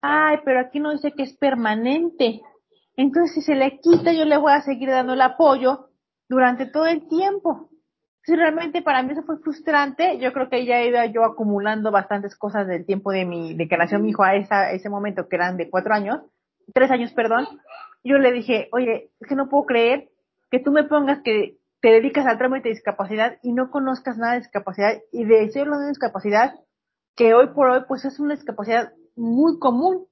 ay, 0.00 0.38
pero 0.44 0.60
aquí 0.60 0.80
no 0.80 0.92
dice 0.92 1.12
que 1.12 1.24
es 1.24 1.36
permanente. 1.36 2.40
Entonces, 2.96 3.34
si 3.34 3.42
se 3.42 3.54
le 3.54 3.80
quita, 3.80 4.12
yo 4.12 4.24
le 4.24 4.36
voy 4.36 4.52
a 4.52 4.62
seguir 4.62 4.88
dando 4.88 5.14
el 5.14 5.20
apoyo 5.20 5.88
durante 6.28 6.66
todo 6.66 6.86
el 6.86 7.08
tiempo. 7.08 7.68
Sí, 8.26 8.34
realmente 8.34 8.82
para 8.82 9.04
mí 9.04 9.12
eso 9.12 9.22
fue 9.22 9.38
frustrante. 9.38 10.18
Yo 10.18 10.32
creo 10.32 10.48
que 10.48 10.66
ya 10.66 10.82
iba 10.82 11.06
yo 11.06 11.24
acumulando 11.24 11.92
bastantes 11.92 12.34
cosas 12.34 12.66
del 12.66 12.84
tiempo 12.84 13.12
de 13.12 13.24
mi, 13.24 13.54
de 13.54 13.68
que 13.68 13.76
nació 13.76 14.00
mi 14.00 14.10
hijo 14.10 14.24
a 14.24 14.34
esa, 14.34 14.72
ese 14.72 14.90
momento, 14.90 15.28
que 15.28 15.36
eran 15.36 15.56
de 15.56 15.70
cuatro 15.70 15.94
años, 15.94 16.22
tres 16.74 16.90
años, 16.90 17.12
perdón. 17.12 17.46
Yo 18.02 18.18
le 18.18 18.32
dije, 18.32 18.68
oye, 18.72 19.12
es 19.20 19.28
que 19.28 19.36
no 19.36 19.48
puedo 19.48 19.64
creer 19.66 20.08
que 20.50 20.58
tú 20.58 20.72
me 20.72 20.82
pongas 20.82 21.22
que 21.22 21.58
te 21.80 21.88
dedicas 21.88 22.26
al 22.26 22.36
trámite 22.36 22.68
de 22.68 22.74
discapacidad 22.74 23.38
y 23.44 23.52
no 23.52 23.70
conozcas 23.70 24.18
nada 24.18 24.32
de 24.32 24.40
discapacidad 24.40 24.94
y 25.12 25.24
de 25.24 25.48
ser 25.52 25.68
una 25.68 25.86
discapacidad 25.86 26.52
que 27.14 27.32
hoy 27.32 27.50
por 27.54 27.70
hoy 27.70 27.84
pues 27.86 28.04
es 28.04 28.18
una 28.18 28.34
discapacidad 28.34 28.92
muy 29.14 29.60
común. 29.60 30.08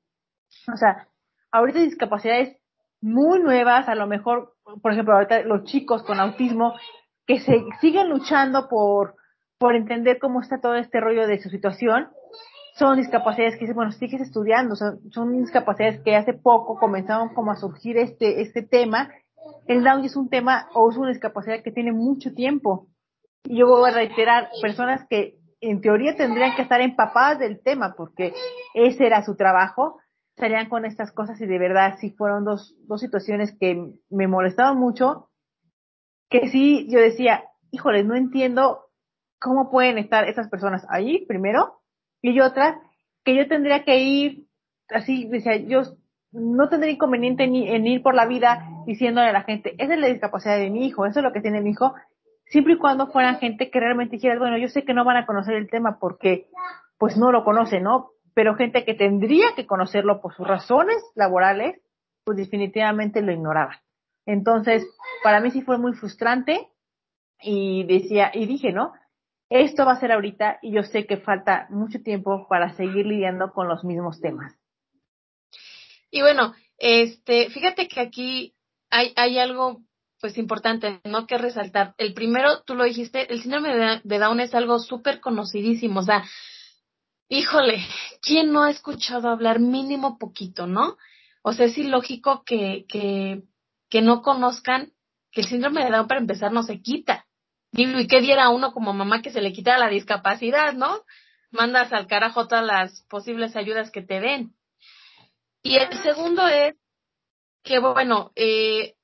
O 0.73 0.77
sea, 0.77 1.09
ahorita 1.51 1.81
discapacidades 1.81 2.57
muy 3.01 3.41
nuevas, 3.41 3.89
a 3.89 3.97
lo 3.97 4.07
mejor, 4.07 4.55
por 4.81 4.93
ejemplo, 4.93 5.15
ahorita 5.15 5.43
los 5.43 5.65
chicos 5.65 6.05
con 6.05 6.21
autismo 6.21 6.75
que 7.27 7.41
se 7.41 7.65
siguen 7.81 8.11
luchando 8.11 8.69
por, 8.69 9.17
por 9.59 9.75
entender 9.75 10.19
cómo 10.19 10.41
está 10.41 10.61
todo 10.61 10.75
este 10.75 11.01
rollo 11.01 11.27
de 11.27 11.41
su 11.41 11.49
situación, 11.49 12.09
son 12.77 12.97
discapacidades 12.97 13.57
que, 13.57 13.73
bueno, 13.73 13.93
sigues 13.93 14.21
estudiando, 14.21 14.75
son, 14.75 15.01
son 15.11 15.41
discapacidades 15.41 16.01
que 16.01 16.17
hace 16.17 16.33
poco 16.35 16.77
comenzaron 16.77 17.33
como 17.33 17.53
a 17.53 17.57
surgir 17.57 17.97
este, 17.99 18.41
este 18.43 18.63
tema. 18.63 19.11
El 19.67 19.85
Down 19.85 20.05
es 20.05 20.17
un 20.17 20.29
tema 20.29 20.69
o 20.75 20.91
es 20.91 20.97
una 20.97 21.11
discapacidad 21.11 21.63
que 21.63 21.71
tiene 21.71 21.93
mucho 21.93 22.35
tiempo. 22.35 22.89
Y 23.45 23.59
yo 23.59 23.69
voy 23.69 23.91
a 23.91 23.95
reiterar, 23.95 24.49
personas 24.61 25.07
que 25.09 25.39
en 25.61 25.81
teoría 25.81 26.17
tendrían 26.17 26.57
que 26.57 26.63
estar 26.63 26.81
empapadas 26.81 27.39
del 27.39 27.63
tema 27.63 27.95
porque 27.97 28.35
ese 28.75 29.07
era 29.07 29.23
su 29.23 29.37
trabajo, 29.37 29.99
salían 30.37 30.69
con 30.69 30.85
estas 30.85 31.13
cosas 31.13 31.41
y 31.41 31.47
de 31.47 31.59
verdad 31.59 31.97
sí 32.01 32.11
fueron 32.11 32.45
dos, 32.45 32.75
dos 32.87 33.01
situaciones 33.01 33.57
que 33.59 33.93
me 34.11 34.27
molestaban 34.27 34.79
mucho, 34.79 35.29
que 36.35 36.49
sí 36.49 36.89
yo 36.91 36.99
decía, 36.99 37.45
híjole, 37.71 38.03
no 38.03 38.17
entiendo 38.17 38.87
cómo 39.41 39.71
pueden 39.71 39.99
estar 39.99 40.29
esas 40.29 40.49
personas 40.49 40.85
ahí, 40.89 41.25
primero, 41.27 41.81
y 42.23 42.41
otra, 42.41 42.81
que 43.25 43.37
yo 43.37 43.47
tendría 43.47 43.85
que 43.85 43.99
ir, 43.99 44.47
así, 44.89 45.29
decía, 45.29 45.57
yo 45.57 45.83
no 46.33 46.69
tendría 46.69 46.93
inconveniente 46.93 47.47
ni, 47.47 47.69
en 47.69 47.87
ir 47.87 48.03
por 48.03 48.17
la 48.17 48.27
vida 48.27 48.67
diciéndole 48.85 49.29
a 49.29 49.33
la 49.33 49.43
gente, 49.43 49.77
esa 49.79 49.95
es 49.95 50.01
la 50.01 50.09
discapacidad 50.09 50.59
de 50.59 50.71
mi 50.71 50.87
hijo, 50.87 51.07
eso 51.07 51.21
es 51.21 51.25
lo 51.25 51.33
que 51.33 51.41
tiene 51.41 51.61
mi 51.61 51.71
hijo, 51.71 51.95
siempre 52.47 52.75
y 52.75 52.79
cuando 52.79 53.13
fueran 53.13 53.39
gente 53.39 53.71
que 53.71 53.79
realmente 53.79 54.17
dijera, 54.17 54.37
bueno, 54.37 54.59
yo 54.59 54.67
sé 54.67 54.85
que 54.85 54.93
no 54.93 55.05
van 55.05 55.19
a 55.19 55.27
conocer 55.27 55.55
el 55.55 55.71
tema 55.71 55.99
porque 56.01 56.49
pues 56.99 57.17
no 57.17 57.31
lo 57.31 57.45
conocen, 57.45 57.85
¿no? 57.85 58.11
Pero 58.35 58.57
gente 58.57 58.85
que 58.85 58.95
tendría 58.95 59.55
que 59.55 59.67
conocerlo 59.67 60.21
por 60.21 60.35
sus 60.35 60.49
razones 60.49 60.97
laborales, 61.15 61.81
pues 62.25 62.37
definitivamente 62.37 63.23
lo 63.23 63.31
ignoraba. 63.31 63.84
Entonces, 64.27 64.87
para 65.23 65.41
mí 65.41 65.51
sí 65.51 65.63
fue 65.63 65.79
muy 65.79 65.93
frustrante 65.95 66.69
y 67.41 67.85
decía, 67.85 68.31
y 68.33 68.47
dije, 68.47 68.73
¿no? 68.73 68.93
Esto 69.51 69.85
va 69.85 69.93
a 69.93 70.01
ser 70.01 70.13
ahorita 70.13 70.59
y 70.63 70.73
yo 70.73 70.83
sé 70.83 71.07
que 71.07 71.19
falta 71.19 71.67
mucho 71.71 72.03
tiempo 72.03 72.47
para 72.49 72.75
seguir 72.75 73.07
lidiando 73.07 73.53
con 73.53 73.69
los 73.69 73.85
mismos 73.85 74.21
temas. 74.21 74.55
Y 76.11 76.23
bueno, 76.23 76.55
este, 76.79 77.51
fíjate 77.51 77.89
que 77.89 78.01
aquí 78.01 78.55
hay, 78.91 79.13
hay 79.17 79.39
algo 79.39 79.83
pues 80.21 80.39
importante, 80.39 81.01
¿no? 81.05 81.27
Que 81.27 81.37
resaltar. 81.37 81.95
El 81.99 82.15
primero, 82.15 82.63
tú 82.63 82.75
lo 82.75 82.85
dijiste, 82.85 83.31
el 83.31 83.43
síndrome 83.43 84.01
de 84.03 84.19
Down 84.19 84.41
es 84.41 84.55
algo 84.55 84.79
súper 84.79 85.21
conocidísimo, 85.21 86.01
o 86.01 86.03
sea, 86.03 86.25
híjole, 87.29 87.85
¿quién 88.23 88.53
no 88.53 88.63
ha 88.63 88.71
escuchado 88.71 89.29
hablar 89.29 89.61
mínimo 89.61 90.19
poquito, 90.19 90.67
no? 90.67 90.97
O 91.43 91.53
sea, 91.53 91.67
es 91.67 91.77
ilógico 91.77 92.43
que, 92.45 92.87
que, 92.89 93.43
que 93.95 94.03
no 94.03 94.23
conozcan 94.23 94.93
que 95.31 95.43
el 95.43 95.47
síndrome 95.47 95.85
de 95.85 95.93
Down 95.93 96.09
para 96.09 96.21
empezar 96.21 96.51
no 96.51 96.65
se 96.65 96.83
quita. 96.83 97.27
¿Y 97.71 98.09
qué 98.09 98.21
diera 98.21 98.49
uno 98.49 98.73
como 98.73 98.93
mamá 98.93 99.23
que 99.23 99.31
se 99.31 99.41
le 99.41 99.53
quitara 99.53 99.79
la 99.79 99.89
discapacidad, 99.89 100.73
no? 100.73 101.05
Mandas 101.53 101.93
al 101.93 102.09
carajo 102.09 102.49
todas 102.49 102.67
las 102.67 103.03
posibles 103.03 103.55
ayudas 103.55 103.93
que 103.93 104.03
te 104.03 104.19
den. 104.19 104.53
Y 105.63 105.77
el 105.77 105.97
segundo 106.03 106.45
es 106.49 106.75
que, 107.63 107.79
bueno, 107.79 108.33
eh, 108.35 108.97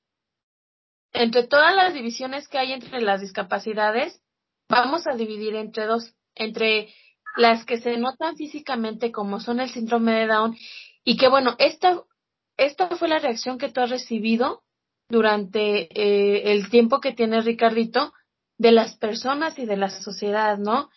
entre 1.13 1.47
todas 1.47 1.73
las 1.73 1.93
divisiones 1.93 2.49
que 2.49 2.57
hay 2.57 2.73
entre 2.73 2.99
las 2.99 3.21
discapacidades, 3.21 4.21
vamos 4.67 5.07
a 5.07 5.15
dividir 5.15 5.55
entre 5.55 5.85
dos, 5.85 6.13
entre 6.35 6.93
las 7.37 7.63
que 7.63 7.79
se 7.79 7.95
notan 7.95 8.35
físicamente 8.35 9.13
como 9.13 9.39
son 9.39 9.61
el 9.61 9.69
síndrome 9.69 10.11
de 10.15 10.27
Down 10.27 10.57
y 11.05 11.15
que 11.15 11.29
bueno, 11.29 11.55
esta, 11.59 12.03
esta 12.57 12.89
fue 12.97 13.07
la 13.07 13.19
reacción 13.19 13.57
que 13.57 13.69
tú 13.69 13.79
has 13.79 13.89
recibido 13.89 14.63
durante 15.11 15.87
eh, 15.93 16.51
el 16.53 16.69
tiempo 16.69 16.99
que 16.99 17.13
tiene 17.13 17.41
Ricardito 17.41 18.13
de 18.57 18.71
las 18.71 18.97
personas 18.97 19.57
y 19.59 19.65
de 19.65 19.77
la 19.77 19.89
sociedad, 19.89 20.57
¿no? 20.57 20.89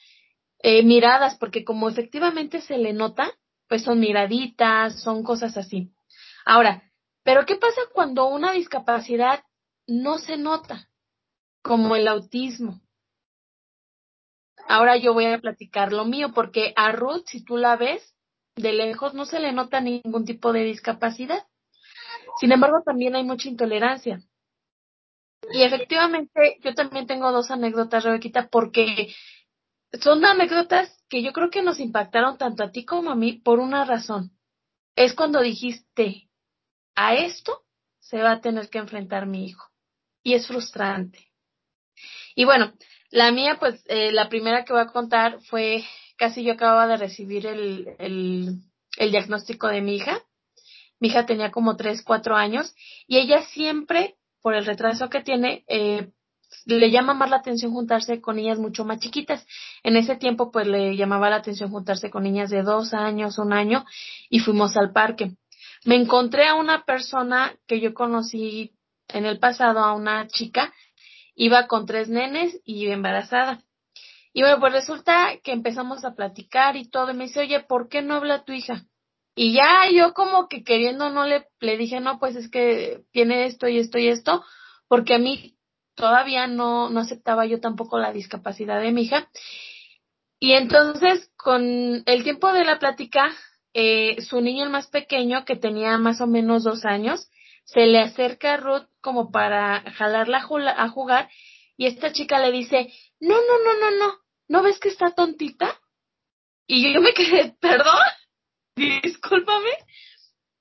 Eh, 0.60 0.82
miradas, 0.82 1.36
porque 1.36 1.64
como 1.64 1.88
efectivamente 1.88 2.60
se 2.60 2.78
le 2.78 2.92
nota, 2.92 3.30
pues 3.68 3.82
son 3.82 4.00
miraditas, 4.00 5.02
son 5.02 5.22
cosas 5.22 5.56
así. 5.56 5.92
Ahora, 6.46 6.82
pero 7.22 7.44
¿qué 7.44 7.56
pasa 7.56 7.80
cuando 7.92 8.26
una 8.26 8.52
discapacidad 8.52 9.44
no 9.86 10.18
se 10.18 10.36
nota, 10.36 10.88
como 11.62 11.96
el 11.96 12.08
autismo. 12.08 12.80
Ahora 14.66 14.96
yo 14.96 15.12
voy 15.12 15.26
a 15.26 15.38
platicar 15.38 15.92
lo 15.92 16.04
mío, 16.04 16.32
porque 16.34 16.72
a 16.76 16.92
Ruth, 16.92 17.24
si 17.26 17.44
tú 17.44 17.56
la 17.56 17.76
ves 17.76 18.14
de 18.56 18.72
lejos, 18.72 19.14
no 19.14 19.26
se 19.26 19.40
le 19.40 19.52
nota 19.52 19.80
ningún 19.80 20.24
tipo 20.24 20.52
de 20.52 20.64
discapacidad. 20.64 21.46
Sin 22.40 22.52
embargo, 22.52 22.82
también 22.84 23.14
hay 23.16 23.24
mucha 23.24 23.48
intolerancia. 23.48 24.20
Y 25.52 25.62
efectivamente, 25.62 26.58
yo 26.62 26.74
también 26.74 27.06
tengo 27.06 27.30
dos 27.32 27.50
anécdotas, 27.50 28.04
Rebequita, 28.04 28.48
porque 28.48 29.14
son 30.00 30.24
anécdotas 30.24 31.04
que 31.08 31.22
yo 31.22 31.32
creo 31.32 31.50
que 31.50 31.62
nos 31.62 31.80
impactaron 31.80 32.38
tanto 32.38 32.64
a 32.64 32.70
ti 32.70 32.84
como 32.84 33.10
a 33.10 33.14
mí 33.14 33.34
por 33.34 33.58
una 33.60 33.84
razón. 33.84 34.32
Es 34.96 35.14
cuando 35.14 35.40
dijiste, 35.40 36.28
a 36.94 37.14
esto 37.14 37.64
se 38.00 38.22
va 38.22 38.32
a 38.32 38.40
tener 38.40 38.68
que 38.68 38.78
enfrentar 38.78 39.26
mi 39.26 39.46
hijo 39.46 39.68
y 40.22 40.34
es 40.34 40.46
frustrante. 40.46 41.30
Y 42.34 42.44
bueno, 42.44 42.72
la 43.10 43.30
mía, 43.30 43.58
pues 43.60 43.82
eh, 43.86 44.12
la 44.12 44.28
primera 44.28 44.64
que 44.64 44.72
voy 44.72 44.82
a 44.82 44.86
contar 44.86 45.40
fue, 45.42 45.84
casi 46.16 46.42
yo 46.42 46.54
acababa 46.54 46.86
de 46.86 46.96
recibir 46.96 47.46
el, 47.46 47.94
el, 47.98 48.58
el 48.96 49.10
diagnóstico 49.10 49.68
de 49.68 49.80
mi 49.80 49.96
hija. 49.96 50.20
Mi 51.04 51.10
hija 51.10 51.26
tenía 51.26 51.50
como 51.50 51.76
tres, 51.76 52.00
cuatro 52.02 52.34
años 52.34 52.74
y 53.06 53.18
ella 53.18 53.42
siempre, 53.42 54.14
por 54.40 54.54
el 54.54 54.64
retraso 54.64 55.10
que 55.10 55.20
tiene, 55.20 55.62
eh, 55.68 56.12
le 56.64 56.90
llama 56.90 57.12
más 57.12 57.28
la 57.28 57.36
atención 57.36 57.72
juntarse 57.72 58.22
con 58.22 58.36
niñas 58.36 58.58
mucho 58.58 58.86
más 58.86 59.00
chiquitas. 59.00 59.46
En 59.82 59.96
ese 59.96 60.16
tiempo, 60.16 60.50
pues 60.50 60.66
le 60.66 60.96
llamaba 60.96 61.28
la 61.28 61.36
atención 61.36 61.70
juntarse 61.70 62.08
con 62.08 62.22
niñas 62.22 62.48
de 62.48 62.62
dos 62.62 62.94
años, 62.94 63.36
un 63.36 63.52
año, 63.52 63.84
y 64.30 64.38
fuimos 64.38 64.78
al 64.78 64.92
parque. 64.94 65.32
Me 65.84 65.96
encontré 65.96 66.46
a 66.46 66.54
una 66.54 66.86
persona 66.86 67.54
que 67.66 67.80
yo 67.80 67.92
conocí 67.92 68.72
en 69.08 69.26
el 69.26 69.38
pasado 69.38 69.80
a 69.80 69.92
una 69.92 70.26
chica, 70.28 70.72
iba 71.34 71.66
con 71.66 71.84
tres 71.84 72.08
nenes 72.08 72.58
y 72.64 72.86
embarazada. 72.86 73.60
Y 74.32 74.40
bueno, 74.40 74.58
pues 74.58 74.72
resulta 74.72 75.34
que 75.42 75.52
empezamos 75.52 76.02
a 76.06 76.14
platicar 76.14 76.76
y 76.76 76.88
todo, 76.88 77.10
y 77.10 77.14
me 77.14 77.24
dice, 77.24 77.40
oye, 77.40 77.60
¿por 77.60 77.90
qué 77.90 78.00
no 78.00 78.14
habla 78.14 78.44
tu 78.44 78.54
hija? 78.54 78.86
Y 79.34 79.52
ya 79.52 79.90
yo 79.92 80.14
como 80.14 80.48
que 80.48 80.62
queriendo 80.62 81.10
no 81.10 81.24
le, 81.24 81.46
le 81.60 81.76
dije, 81.76 82.00
no, 82.00 82.18
pues 82.18 82.36
es 82.36 82.48
que 82.48 83.02
tiene 83.10 83.46
esto 83.46 83.66
y 83.66 83.78
esto 83.78 83.98
y 83.98 84.08
esto, 84.08 84.44
porque 84.88 85.14
a 85.14 85.18
mí 85.18 85.56
todavía 85.94 86.46
no, 86.46 86.90
no 86.90 87.00
aceptaba 87.00 87.46
yo 87.46 87.60
tampoco 87.60 87.98
la 87.98 88.12
discapacidad 88.12 88.80
de 88.80 88.92
mi 88.92 89.02
hija. 89.02 89.28
Y 90.38 90.52
entonces, 90.52 91.30
con 91.36 92.02
el 92.06 92.22
tiempo 92.22 92.52
de 92.52 92.64
la 92.64 92.78
plática, 92.78 93.34
eh, 93.72 94.20
su 94.22 94.40
niño 94.40 94.64
el 94.64 94.70
más 94.70 94.88
pequeño, 94.88 95.44
que 95.44 95.56
tenía 95.56 95.98
más 95.98 96.20
o 96.20 96.26
menos 96.26 96.64
dos 96.64 96.84
años, 96.84 97.28
se 97.64 97.86
le 97.86 98.00
acerca 98.00 98.54
a 98.54 98.56
Ruth 98.58 98.86
como 99.00 99.30
para 99.30 99.80
jalarla 99.92 100.38
a 100.76 100.88
jugar 100.88 101.28
y 101.76 101.86
esta 101.86 102.12
chica 102.12 102.38
le 102.38 102.52
dice, 102.52 102.92
no, 103.20 103.34
no, 103.34 103.64
no, 103.64 103.80
no, 103.80 103.96
no, 103.96 104.14
¿no 104.48 104.62
ves 104.62 104.78
que 104.78 104.88
está 104.88 105.12
tontita? 105.12 105.80
Y 106.66 106.92
yo 106.92 107.00
me 107.00 107.12
quedé, 107.12 107.54
perdón, 107.60 107.98
discúlpame. 108.76 109.70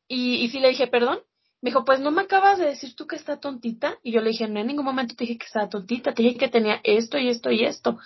Y, 0.08 0.36
y 0.36 0.50
sí 0.50 0.60
le 0.60 0.70
dije, 0.70 0.88
perdón. 0.88 1.20
Me 1.62 1.70
dijo, 1.70 1.86
pues 1.86 2.02
no 2.02 2.12
me 2.12 2.24
acabas 2.24 2.60
de 2.60 2.66
decir 2.66 2.94
tú 2.94 3.08
que 3.08 3.16
está 3.16 3.40
tontita. 3.40 3.98
Y 4.04 4.12
yo 4.12 4.20
le 4.20 4.32
dije, 4.32 4.48
no 4.50 4.60
en 4.60 4.68
ningún 4.68 4.86
momento 4.86 5.16
te 5.16 5.24
dije 5.24 5.38
que 5.38 5.46
estaba 5.46 5.70
tontita, 5.70 6.14
te 6.14 6.22
dije 6.22 6.38
que 6.38 6.50
tenía 6.50 6.82
esto 6.84 7.18
y 7.18 7.30
esto 7.30 7.52
y 7.52 7.64
esto. 7.64 7.98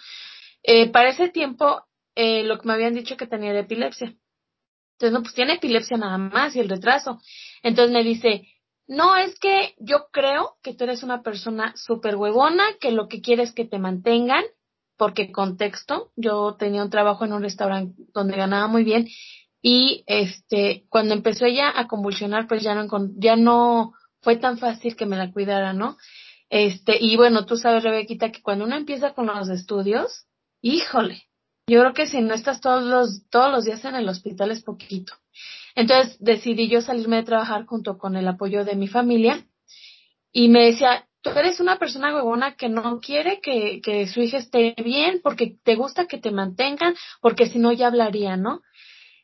Eh, 0.61 0.91
para 0.91 1.09
ese 1.09 1.29
tiempo, 1.29 1.83
eh, 2.13 2.43
lo 2.43 2.59
que 2.59 2.67
me 2.67 2.73
habían 2.73 2.93
dicho 2.93 3.17
que 3.17 3.25
tenía 3.25 3.53
de 3.53 3.61
epilepsia. 3.61 4.13
Entonces, 4.93 5.11
no, 5.11 5.21
pues 5.21 5.33
tiene 5.33 5.53
epilepsia 5.53 5.97
nada 5.97 6.17
más 6.17 6.55
y 6.55 6.59
el 6.59 6.69
retraso. 6.69 7.19
Entonces 7.63 7.93
me 7.93 8.03
dice, 8.03 8.47
no, 8.87 9.15
es 9.15 9.37
que 9.39 9.75
yo 9.79 10.07
creo 10.11 10.57
que 10.63 10.73
tú 10.73 10.83
eres 10.85 11.03
una 11.03 11.21
persona 11.21 11.73
súper 11.75 12.15
huevona, 12.15 12.63
que 12.79 12.91
lo 12.91 13.07
que 13.07 13.21
quieres 13.21 13.49
es 13.49 13.55
que 13.55 13.65
te 13.65 13.79
mantengan, 13.79 14.43
porque 14.97 15.31
contexto, 15.31 16.11
yo 16.15 16.55
tenía 16.57 16.83
un 16.83 16.89
trabajo 16.89 17.25
en 17.25 17.33
un 17.33 17.43
restaurante 17.43 17.95
donde 18.13 18.37
ganaba 18.37 18.67
muy 18.67 18.83
bien 18.83 19.07
y 19.69 20.05
este, 20.07 20.85
cuando 20.87 21.13
empezó 21.13 21.43
ella 21.43 21.73
a 21.75 21.87
convulsionar, 21.87 22.47
pues 22.47 22.63
ya 22.63 22.73
no, 22.73 22.87
ya 23.17 23.35
no 23.35 23.91
fue 24.21 24.37
tan 24.37 24.57
fácil 24.59 24.95
que 24.95 25.05
me 25.05 25.17
la 25.17 25.33
cuidara, 25.33 25.73
¿no? 25.73 25.97
Este, 26.49 26.97
y 27.03 27.17
bueno, 27.17 27.45
tú 27.45 27.57
sabes, 27.57 27.83
Rebequita, 27.83 28.31
que 28.31 28.41
cuando 28.41 28.63
uno 28.63 28.77
empieza 28.77 29.13
con 29.13 29.25
los 29.25 29.49
estudios, 29.49 30.25
híjole, 30.61 31.23
yo 31.67 31.81
creo 31.81 31.93
que 31.93 32.07
si 32.07 32.21
no 32.21 32.33
estás 32.33 32.61
todos 32.61 32.81
los, 32.81 33.27
todos 33.29 33.51
los 33.51 33.65
días 33.65 33.83
en 33.83 33.95
el 33.95 34.07
hospital 34.07 34.51
es 34.51 34.63
poquito. 34.63 35.11
Entonces 35.75 36.15
decidí 36.21 36.69
yo 36.69 36.81
salirme 36.81 37.17
de 37.17 37.23
trabajar 37.23 37.65
junto 37.65 37.97
con 37.97 38.15
el 38.15 38.25
apoyo 38.25 38.63
de 38.63 38.77
mi 38.77 38.87
familia 38.87 39.45
y 40.31 40.47
me 40.47 40.63
decía, 40.63 41.09
tú 41.21 41.31
eres 41.31 41.59
una 41.59 41.77
persona 41.77 42.15
huevona 42.15 42.55
que 42.55 42.69
no 42.69 43.01
quiere 43.01 43.41
que, 43.41 43.81
que 43.81 44.07
su 44.07 44.21
hija 44.21 44.37
esté 44.37 44.75
bien 44.81 45.19
porque 45.21 45.57
te 45.61 45.75
gusta 45.75 46.05
que 46.05 46.19
te 46.19 46.31
mantengan, 46.31 46.95
porque 47.19 47.47
si 47.47 47.59
no 47.59 47.73
ya 47.73 47.87
hablaría, 47.87 48.37
¿no? 48.37 48.61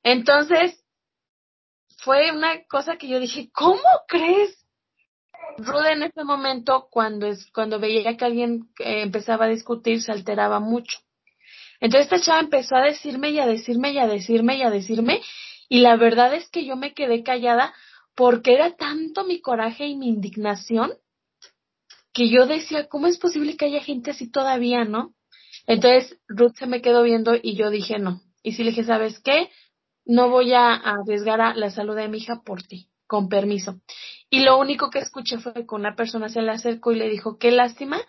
Entonces, 0.04 0.84
fue 1.98 2.32
una 2.32 2.64
cosa 2.66 2.98
que 2.98 3.08
yo 3.08 3.20
dije, 3.20 3.50
¿cómo 3.54 3.82
crees? 4.08 4.60
Ruth 5.58 5.86
en 5.92 6.04
ese 6.04 6.24
momento, 6.24 6.88
cuando, 6.90 7.28
es, 7.28 7.50
cuando 7.52 7.80
veía 7.80 8.18
que 8.18 8.26
alguien 8.26 8.70
eh, 8.80 9.02
empezaba 9.02 9.46
a 9.46 9.50
discutir, 9.50 10.02
se 10.02 10.12
alteraba 10.12 10.60
mucho. 10.60 11.00
Entonces 11.80 12.12
esta 12.12 12.26
chava 12.26 12.40
empezó 12.40 12.76
a 12.76 12.82
decirme 12.82 13.32
y 13.32 13.40
a 13.40 13.46
decirme 13.46 13.92
y 13.92 13.98
a 13.98 14.08
decirme 14.08 14.56
y 14.58 14.64
a 14.64 14.70
decirme, 14.70 15.22
y 15.70 15.80
la 15.80 15.96
verdad 15.96 16.34
es 16.34 16.50
que 16.50 16.66
yo 16.66 16.76
me 16.76 16.94
quedé 16.94 17.24
callada 17.24 17.74
porque 18.16 18.54
era 18.54 18.76
tanto 18.76 19.24
mi 19.26 19.42
coraje 19.42 19.88
y 19.88 19.96
mi 19.96 20.08
indignación 20.08 20.94
que 22.14 22.30
yo 22.30 22.46
decía, 22.46 22.88
¿cómo 22.88 23.08
es 23.08 23.18
posible 23.18 23.58
que 23.58 23.66
haya 23.66 23.82
gente 23.82 24.12
así 24.12 24.30
todavía, 24.30 24.86
no? 24.86 25.14
Entonces 25.68 26.18
Ruth 26.28 26.56
se 26.56 26.68
me 26.68 26.82
quedó 26.82 27.04
viendo 27.04 27.36
y 27.36 27.56
yo 27.56 27.70
dije 27.70 28.00
no. 28.00 28.22
Y 28.44 28.54
sí 28.54 28.64
le 28.64 28.70
dije, 28.70 28.84
¿sabes 28.84 29.20
qué? 29.20 29.50
No 30.06 30.30
voy 30.30 30.54
a 30.54 30.74
arriesgar 30.74 31.42
a 31.42 31.54
la 31.54 31.70
salud 31.70 31.96
de 31.96 32.08
mi 32.08 32.18
hija 32.18 32.42
por 32.46 32.64
ti, 32.64 32.90
con 33.08 33.30
permiso. 33.30 33.82
Y 34.30 34.42
lo 34.42 34.58
único 34.58 34.90
que 34.90 35.00
escuché 35.00 35.38
fue 35.38 35.54
que 35.54 35.76
una 35.76 35.96
persona 35.96 36.30
se 36.30 36.42
le 36.42 36.52
acercó 36.52 36.92
y 36.92 36.96
le 36.96 37.10
dijo, 37.10 37.38
qué 37.38 37.52
lástima 37.52 38.02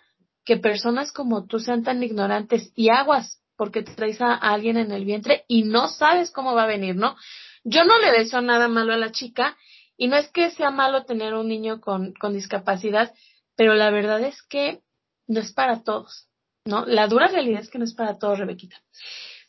que 0.43 0.57
personas 0.57 1.11
como 1.11 1.45
tú 1.45 1.59
sean 1.59 1.83
tan 1.83 2.03
ignorantes 2.03 2.71
y 2.75 2.89
aguas 2.89 3.41
porque 3.57 3.83
traes 3.83 4.21
a 4.21 4.33
alguien 4.33 4.77
en 4.77 4.91
el 4.91 5.05
vientre 5.05 5.45
y 5.47 5.63
no 5.63 5.87
sabes 5.87 6.31
cómo 6.31 6.53
va 6.53 6.63
a 6.63 6.67
venir, 6.67 6.95
¿no? 6.95 7.15
Yo 7.63 7.83
no 7.85 7.97
le 7.99 8.11
deseo 8.11 8.41
nada 8.41 8.67
malo 8.67 8.93
a 8.93 8.97
la 8.97 9.11
chica 9.11 9.57
y 9.97 10.07
no 10.07 10.17
es 10.17 10.27
que 10.29 10.51
sea 10.51 10.71
malo 10.71 11.05
tener 11.05 11.33
un 11.33 11.47
niño 11.47 11.81
con, 11.81 12.13
con 12.13 12.33
discapacidad, 12.33 13.13
pero 13.55 13.73
la 13.73 13.89
verdad 13.89 14.21
es 14.21 14.43
que 14.43 14.81
no 15.27 15.39
es 15.39 15.53
para 15.53 15.83
todos. 15.83 16.27
¿no? 16.65 16.85
La 16.85 17.07
dura 17.07 17.27
realidad 17.27 17.61
es 17.61 17.69
que 17.69 17.77
no 17.77 17.85
es 17.85 17.93
para 17.93 18.17
todos, 18.17 18.39
Rebequita. 18.39 18.77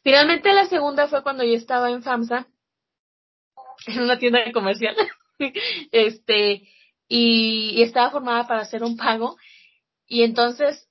Finalmente 0.07 0.53
la 0.53 0.67
segunda 0.67 1.09
fue 1.09 1.25
cuando 1.25 1.43
yo 1.43 1.55
estaba 1.55 1.91
en 1.91 2.01
FAMSA, 2.01 2.47
en 3.89 4.01
una 4.01 4.17
tienda 4.21 4.39
comercial, 4.53 4.95
este, 5.91 6.69
y, 7.09 7.83
estaba 7.83 8.13
formada 8.13 8.47
para 8.47 8.61
hacer 8.61 8.85
un 8.85 8.97
pago, 8.97 9.37
y 10.07 10.23
entonces 10.23 10.89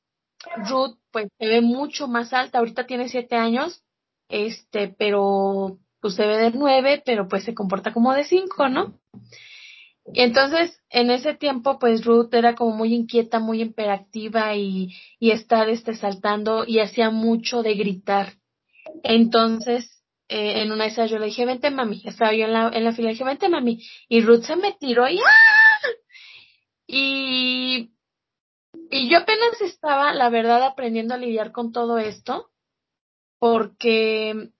Ruth, 0.70 0.98
pues, 1.12 1.30
se 1.40 1.48
ve 1.48 1.62
mucho 1.62 2.10
más 2.10 2.34
alta, 2.34 2.58
ahorita 2.58 2.88
tiene 2.88 3.08
siete 3.08 3.38
años, 3.38 3.86
este, 4.28 4.90
pero, 4.90 5.80
pues 6.02 6.16
se 6.16 6.28
ve 6.28 6.36
de 6.36 6.52
nueve, 6.52 7.02
pero 7.06 7.30
pues 7.30 7.46
se 7.46 7.54
comporta 7.54 7.94
como 7.94 8.14
de 8.14 8.26
cinco, 8.26 8.68
¿no? 8.68 9.00
Y 10.14 10.24
entonces, 10.24 10.84
en 10.90 11.10
ese 11.10 11.36
tiempo, 11.36 11.80
pues 11.80 12.04
Ruth 12.04 12.34
era 12.34 12.54
como 12.56 12.76
muy 12.76 12.94
inquieta, 12.94 13.40
muy 13.40 13.62
imperativa 13.62 14.58
y, 14.58 14.94
y 15.20 15.32
estar 15.32 15.70
este, 15.70 15.94
saltando 15.96 16.66
y 16.68 16.80
hacía 16.80 17.12
mucho 17.12 17.64
de 17.64 17.76
gritar. 17.76 18.34
Entonces, 19.04 20.04
eh, 20.28 20.62
en 20.62 20.72
una 20.72 20.86
de 20.86 20.90
esas 20.92 21.10
yo 21.10 21.20
le 21.20 21.28
dije, 21.28 21.46
vente 21.46 21.70
mami, 21.72 22.02
estaba 22.06 22.34
yo 22.34 22.46
en 22.46 22.54
la, 22.54 22.70
en 22.74 22.84
la 22.84 22.94
fila, 22.94 23.08
le 23.08 23.14
dije, 23.14 23.24
vente 23.24 23.50
mami. 23.50 23.84
Y 24.10 24.22
Ruth 24.22 24.44
se 24.44 24.56
me 24.56 24.74
tiró 24.74 25.08
y 25.08 25.20
¡ah! 25.20 25.88
Y, 26.88 27.92
y 28.92 29.10
yo 29.10 29.18
apenas 29.20 29.62
estaba, 29.62 30.14
la 30.14 30.30
verdad, 30.30 30.64
aprendiendo 30.64 31.14
a 31.14 31.18
lidiar 31.18 31.52
con 31.52 31.72
todo 31.72 31.98
esto, 31.98 32.52
porque 33.40 34.52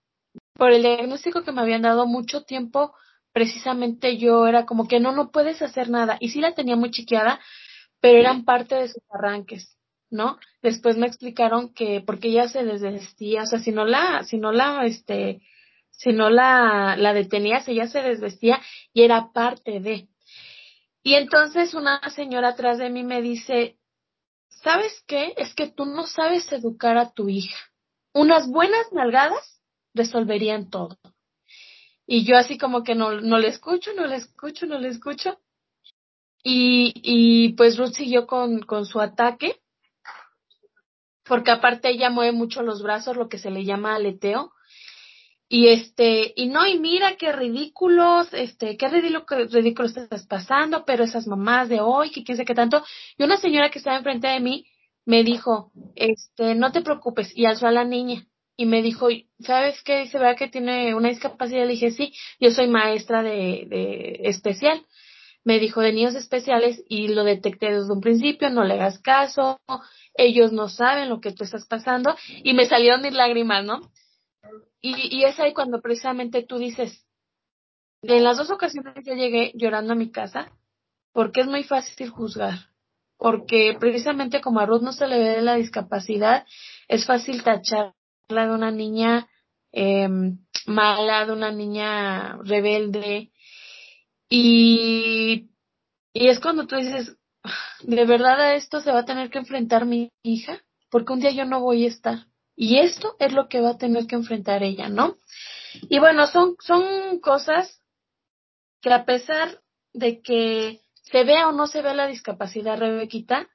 por 0.54 0.72
el 0.72 0.82
diagnóstico 0.82 1.42
que 1.42 1.52
me 1.52 1.60
habían 1.60 1.82
dado 1.82 2.06
mucho 2.06 2.42
tiempo, 2.42 2.94
precisamente 3.32 4.16
yo 4.16 4.46
era 4.46 4.66
como 4.66 4.88
que 4.88 5.00
no, 5.00 5.12
no 5.12 5.30
puedes 5.30 5.62
hacer 5.62 5.90
nada. 5.90 6.16
Y 6.20 6.30
sí 6.30 6.40
la 6.40 6.54
tenía 6.54 6.76
muy 6.76 6.90
chiqueada, 6.90 7.40
pero 8.00 8.18
eran 8.18 8.44
parte 8.44 8.74
de 8.74 8.88
sus 8.88 9.02
arranques, 9.10 9.75
¿no? 10.10 10.38
Después 10.62 10.96
me 10.96 11.06
explicaron 11.06 11.72
que 11.74 12.02
porque 12.04 12.28
ella 12.28 12.48
se 12.48 12.64
desvestía, 12.64 13.42
o 13.42 13.46
sea, 13.46 13.58
si 13.58 13.72
no 13.72 13.84
la, 13.84 14.22
si 14.24 14.38
no 14.38 14.52
la, 14.52 14.84
este, 14.84 15.42
si 15.90 16.12
no 16.12 16.30
la, 16.30 16.96
la 16.96 17.12
ella 17.12 17.88
se 17.88 18.02
desvestía 18.02 18.60
y 18.92 19.02
era 19.02 19.32
parte 19.32 19.80
de. 19.80 20.08
Y 21.02 21.14
entonces 21.14 21.74
una 21.74 22.00
señora 22.10 22.48
atrás 22.48 22.78
de 22.78 22.90
mí 22.90 23.04
me 23.04 23.22
dice, 23.22 23.78
¿sabes 24.48 25.02
qué? 25.06 25.34
Es 25.36 25.54
que 25.54 25.68
tú 25.68 25.86
no 25.86 26.06
sabes 26.06 26.50
educar 26.52 26.98
a 26.98 27.12
tu 27.12 27.28
hija. 27.28 27.56
Unas 28.12 28.48
buenas 28.48 28.92
nalgadas 28.92 29.60
resolverían 29.94 30.68
todo. 30.70 30.98
Y 32.06 32.24
yo 32.24 32.36
así 32.36 32.56
como 32.58 32.82
que 32.82 32.94
no, 32.94 33.20
no 33.20 33.38
le 33.38 33.48
escucho, 33.48 33.92
no 33.94 34.06
le 34.06 34.16
escucho, 34.16 34.66
no 34.66 34.78
le 34.78 34.88
escucho. 34.88 35.38
Y, 36.42 36.92
y 37.02 37.54
pues 37.54 37.76
Ruth 37.76 37.94
siguió 37.94 38.26
con, 38.26 38.62
con 38.62 38.86
su 38.86 39.00
ataque, 39.00 39.60
porque 41.28 41.50
aparte 41.50 41.90
ella 41.90 42.10
mueve 42.10 42.32
mucho 42.32 42.62
los 42.62 42.82
brazos, 42.82 43.16
lo 43.16 43.28
que 43.28 43.38
se 43.38 43.50
le 43.50 43.64
llama 43.64 43.94
aleteo. 43.94 44.52
Y 45.48 45.68
este, 45.68 46.32
y 46.34 46.46
no, 46.48 46.66
y 46.66 46.78
mira 46.78 47.16
qué 47.16 47.32
ridículos, 47.32 48.28
este, 48.32 48.76
qué 48.76 48.88
ridículo, 48.88 49.46
ridículo 49.46 49.88
estás 49.88 50.26
pasando, 50.26 50.84
pero 50.84 51.04
esas 51.04 51.28
mamás 51.28 51.68
de 51.68 51.80
hoy, 51.80 52.10
que 52.10 52.24
quién 52.24 52.36
sé 52.36 52.44
qué 52.44 52.54
tanto. 52.54 52.82
Y 53.16 53.22
una 53.22 53.36
señora 53.36 53.70
que 53.70 53.78
estaba 53.78 53.96
enfrente 53.96 54.26
de 54.26 54.40
mí 54.40 54.66
me 55.04 55.22
dijo, 55.22 55.70
este, 55.94 56.56
no 56.56 56.72
te 56.72 56.82
preocupes, 56.82 57.30
y 57.36 57.46
alzó 57.46 57.68
a 57.68 57.72
la 57.72 57.84
niña 57.84 58.26
y 58.56 58.66
me 58.66 58.82
dijo, 58.82 59.08
¿sabes 59.40 59.82
qué? 59.82 60.00
Dice, 60.00 60.18
¿verdad 60.18 60.36
que 60.36 60.48
tiene 60.48 60.94
una 60.94 61.10
discapacidad? 61.10 61.66
Le 61.66 61.72
dije, 61.72 61.90
sí, 61.90 62.14
yo 62.40 62.50
soy 62.50 62.68
maestra 62.68 63.22
de, 63.22 63.66
de 63.68 64.20
especial. 64.24 64.82
Me 65.46 65.60
dijo 65.60 65.80
de 65.80 65.92
niños 65.92 66.16
especiales 66.16 66.82
y 66.88 67.06
lo 67.06 67.22
detecté 67.22 67.72
desde 67.72 67.92
un 67.92 68.00
principio, 68.00 68.50
no 68.50 68.64
le 68.64 68.74
hagas 68.74 68.98
caso, 68.98 69.60
ellos 70.14 70.50
no 70.50 70.68
saben 70.68 71.08
lo 71.08 71.20
que 71.20 71.30
tú 71.30 71.44
estás 71.44 71.66
pasando 71.66 72.16
y 72.42 72.52
me 72.52 72.66
salieron 72.66 73.02
mis 73.02 73.12
lágrimas, 73.14 73.64
¿no? 73.64 73.80
Y, 74.80 75.16
y 75.16 75.24
es 75.24 75.38
ahí 75.38 75.54
cuando 75.54 75.80
precisamente 75.80 76.42
tú 76.42 76.58
dices, 76.58 77.06
en 78.02 78.24
las 78.24 78.38
dos 78.38 78.50
ocasiones 78.50 78.94
yo 79.04 79.14
llegué 79.14 79.52
llorando 79.54 79.92
a 79.92 79.96
mi 79.96 80.10
casa 80.10 80.50
porque 81.12 81.42
es 81.42 81.46
muy 81.46 81.62
fácil 81.62 82.10
juzgar, 82.10 82.58
porque 83.16 83.76
precisamente 83.78 84.40
como 84.40 84.58
a 84.58 84.66
Ruth 84.66 84.82
no 84.82 84.92
se 84.92 85.06
le 85.06 85.18
ve 85.18 85.42
la 85.42 85.54
discapacidad, 85.54 86.44
es 86.88 87.06
fácil 87.06 87.44
tachar 87.44 87.94
de 88.28 88.50
una 88.50 88.72
niña 88.72 89.28
eh, 89.72 90.08
mala, 90.66 91.26
de 91.26 91.32
una 91.32 91.52
niña 91.52 92.36
rebelde. 92.42 93.30
Y, 94.28 95.50
y 96.12 96.28
es 96.28 96.40
cuando 96.40 96.66
tú 96.66 96.76
dices, 96.76 97.16
¿de 97.82 98.04
verdad 98.04 98.40
a 98.40 98.54
esto 98.54 98.80
se 98.80 98.92
va 98.92 99.00
a 99.00 99.04
tener 99.04 99.30
que 99.30 99.38
enfrentar 99.38 99.86
mi 99.86 100.10
hija? 100.22 100.60
Porque 100.90 101.12
un 101.12 101.20
día 101.20 101.30
yo 101.30 101.44
no 101.44 101.60
voy 101.60 101.84
a 101.84 101.88
estar. 101.88 102.26
Y 102.56 102.78
esto 102.78 103.16
es 103.18 103.32
lo 103.32 103.48
que 103.48 103.60
va 103.60 103.70
a 103.70 103.78
tener 103.78 104.06
que 104.06 104.16
enfrentar 104.16 104.62
ella, 104.62 104.88
¿no? 104.88 105.16
Y 105.88 105.98
bueno, 105.98 106.26
son, 106.26 106.56
son 106.60 107.20
cosas 107.20 107.82
que 108.80 108.92
a 108.92 109.04
pesar 109.04 109.60
de 109.92 110.22
que 110.22 110.80
se 111.02 111.24
vea 111.24 111.48
o 111.48 111.52
no 111.52 111.66
se 111.66 111.82
vea 111.82 111.94
la 111.94 112.06
discapacidad, 112.06 112.78
Rebequita, 112.78 113.48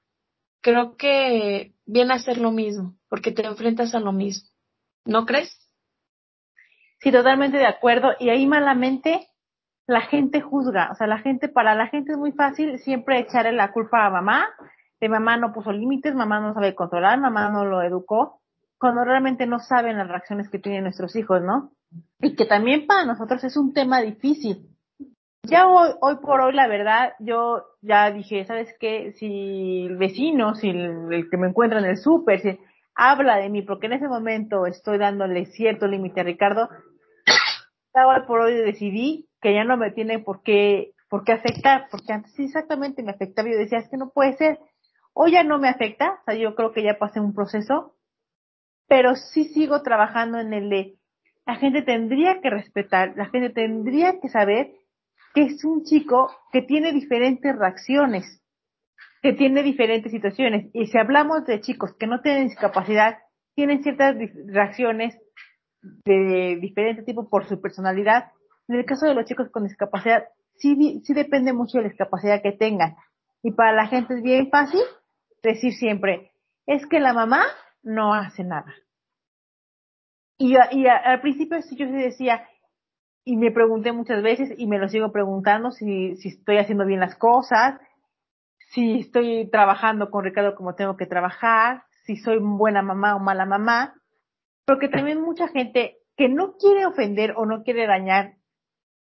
creo 0.61 0.95
que 0.97 1.73
viene 1.85 2.13
a 2.13 2.19
ser 2.19 2.37
lo 2.37 2.51
mismo, 2.51 2.95
porque 3.09 3.31
te 3.31 3.43
enfrentas 3.43 3.95
a 3.95 3.99
lo 3.99 4.11
mismo. 4.11 4.49
¿No 5.05 5.25
crees? 5.25 5.57
Sí, 6.99 7.11
totalmente 7.11 7.57
de 7.57 7.65
acuerdo. 7.65 8.11
Y 8.19 8.29
ahí 8.29 8.45
malamente 8.45 9.27
la 9.91 10.01
gente 10.01 10.41
juzga. 10.41 10.89
O 10.91 10.95
sea, 10.95 11.07
la 11.07 11.19
gente, 11.19 11.49
para 11.49 11.75
la 11.75 11.87
gente 11.87 12.13
es 12.13 12.17
muy 12.17 12.31
fácil 12.31 12.79
siempre 12.79 13.19
echarle 13.19 13.51
la 13.51 13.71
culpa 13.71 14.05
a 14.05 14.09
mamá. 14.09 14.47
De 14.99 15.09
mamá 15.09 15.37
no 15.37 15.51
puso 15.53 15.71
límites, 15.71 16.15
mamá 16.15 16.39
no 16.39 16.53
sabe 16.53 16.75
controlar, 16.75 17.19
mamá 17.19 17.49
no 17.49 17.65
lo 17.65 17.81
educó. 17.81 18.39
Cuando 18.79 19.03
realmente 19.03 19.45
no 19.45 19.59
saben 19.59 19.97
las 19.97 20.07
reacciones 20.07 20.49
que 20.49 20.59
tienen 20.59 20.83
nuestros 20.83 21.15
hijos, 21.15 21.41
¿no? 21.41 21.71
Y 22.19 22.35
que 22.35 22.45
también 22.45 22.87
para 22.87 23.05
nosotros 23.05 23.43
es 23.43 23.57
un 23.57 23.73
tema 23.73 24.01
difícil. 24.01 24.67
Ya 25.43 25.67
hoy, 25.67 25.89
hoy 26.01 26.17
por 26.21 26.39
hoy, 26.39 26.53
la 26.53 26.67
verdad, 26.67 27.13
yo 27.19 27.63
ya 27.81 28.11
dije, 28.11 28.45
¿sabes 28.45 28.73
qué? 28.79 29.11
Si 29.13 29.87
el 29.87 29.97
vecino, 29.97 30.55
si 30.55 30.69
el, 30.69 31.11
el 31.11 31.29
que 31.29 31.37
me 31.37 31.47
encuentra 31.47 31.79
en 31.79 31.85
el 31.85 31.97
súper, 31.97 32.39
si, 32.41 32.59
habla 32.95 33.37
de 33.37 33.49
mí, 33.49 33.63
porque 33.63 33.87
en 33.87 33.93
ese 33.93 34.07
momento 34.07 34.65
estoy 34.67 34.99
dándole 34.99 35.47
cierto 35.47 35.87
límite 35.87 36.21
a 36.21 36.23
Ricardo, 36.23 36.69
ahora 37.93 38.25
por 38.27 38.41
hoy 38.41 38.53
decidí 38.53 39.27
que 39.41 39.53
ya 39.53 39.63
no 39.63 39.77
me 39.77 39.91
tiene 39.91 40.19
por 40.19 40.43
qué, 40.43 40.93
por 41.09 41.29
afectar, 41.29 41.87
porque 41.91 42.13
antes 42.13 42.37
exactamente 42.39 43.03
me 43.03 43.11
afectaba 43.11 43.49
yo 43.49 43.57
decía, 43.57 43.79
es 43.79 43.89
que 43.89 43.97
no 43.97 44.11
puede 44.11 44.33
ser. 44.37 44.59
Hoy 45.13 45.33
ya 45.33 45.43
no 45.43 45.59
me 45.59 45.67
afecta, 45.67 46.19
o 46.21 46.23
sea, 46.25 46.35
yo 46.35 46.55
creo 46.55 46.71
que 46.71 46.83
ya 46.83 46.97
pasé 46.97 47.19
un 47.19 47.33
proceso, 47.33 47.95
pero 48.87 49.15
sí 49.15 49.45
sigo 49.45 49.81
trabajando 49.81 50.39
en 50.39 50.53
el 50.53 50.69
de, 50.69 50.95
la 51.45 51.55
gente 51.55 51.81
tendría 51.81 52.39
que 52.41 52.49
respetar, 52.49 53.13
la 53.17 53.25
gente 53.25 53.49
tendría 53.49 54.19
que 54.21 54.29
saber 54.29 54.71
que 55.33 55.43
es 55.43 55.63
un 55.65 55.83
chico 55.83 56.29
que 56.51 56.61
tiene 56.61 56.93
diferentes 56.93 57.55
reacciones 57.55 58.41
que 59.21 59.33
tiene 59.33 59.63
diferentes 59.63 60.11
situaciones. 60.11 60.69
Y 60.73 60.87
si 60.87 60.97
hablamos 60.97 61.45
de 61.45 61.61
chicos 61.61 61.95
que 61.97 62.07
no 62.07 62.21
tienen 62.21 62.47
discapacidad, 62.47 63.19
tienen 63.55 63.83
ciertas 63.83 64.15
reacciones 64.47 65.17
de 65.81 66.57
diferente 66.59 67.03
tipo 67.03 67.29
por 67.29 67.45
su 67.47 67.61
personalidad. 67.61 68.31
En 68.71 68.79
el 68.79 68.85
caso 68.85 69.05
de 69.05 69.13
los 69.13 69.25
chicos 69.25 69.49
con 69.49 69.65
discapacidad, 69.65 70.29
sí, 70.55 71.03
depende 71.09 71.51
mucho 71.51 71.77
de 71.77 71.83
la 71.83 71.89
discapacidad 71.89 72.41
que 72.41 72.53
tengan. 72.53 72.95
Y 73.43 73.51
para 73.51 73.73
la 73.73 73.87
gente 73.87 74.13
es 74.13 74.23
bien 74.23 74.49
fácil 74.49 74.79
decir 75.43 75.73
siempre, 75.73 76.31
es 76.65 76.87
que 76.87 77.01
la 77.01 77.13
mamá 77.13 77.43
no 77.83 78.13
hace 78.13 78.45
nada. 78.45 78.73
Y, 80.37 80.55
y 80.71 80.87
al 80.87 81.19
principio 81.19 81.61
sí 81.61 81.75
yo 81.75 81.85
sí 81.85 81.91
decía, 81.91 82.47
y 83.25 83.35
me 83.35 83.51
pregunté 83.51 83.91
muchas 83.91 84.23
veces 84.23 84.53
y 84.57 84.67
me 84.67 84.79
lo 84.79 84.87
sigo 84.87 85.11
preguntando 85.11 85.71
si 85.71 86.13
estoy 86.23 86.57
haciendo 86.57 86.85
bien 86.85 87.01
las 87.01 87.15
cosas, 87.15 87.77
si 88.69 88.99
estoy 88.99 89.49
trabajando 89.51 90.09
con 90.09 90.23
Ricardo 90.23 90.55
como 90.55 90.75
tengo 90.75 90.95
que 90.95 91.07
trabajar, 91.07 91.83
si 92.05 92.15
soy 92.15 92.37
buena 92.39 92.81
mamá 92.81 93.17
o 93.17 93.19
mala 93.19 93.45
mamá, 93.45 93.95
porque 94.65 94.87
también 94.87 95.19
mucha 95.19 95.49
gente 95.49 95.97
que 96.15 96.29
no 96.29 96.53
quiere 96.53 96.85
ofender 96.85 97.33
o 97.35 97.45
no 97.45 97.63
quiere 97.63 97.85
dañar 97.85 98.35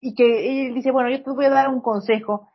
y 0.05 0.13
que 0.13 0.71
dice, 0.71 0.91
bueno, 0.91 1.09
yo 1.09 1.23
te 1.23 1.31
voy 1.31 1.45
a 1.45 1.49
dar 1.49 1.67
un 1.67 1.81
consejo, 1.81 2.51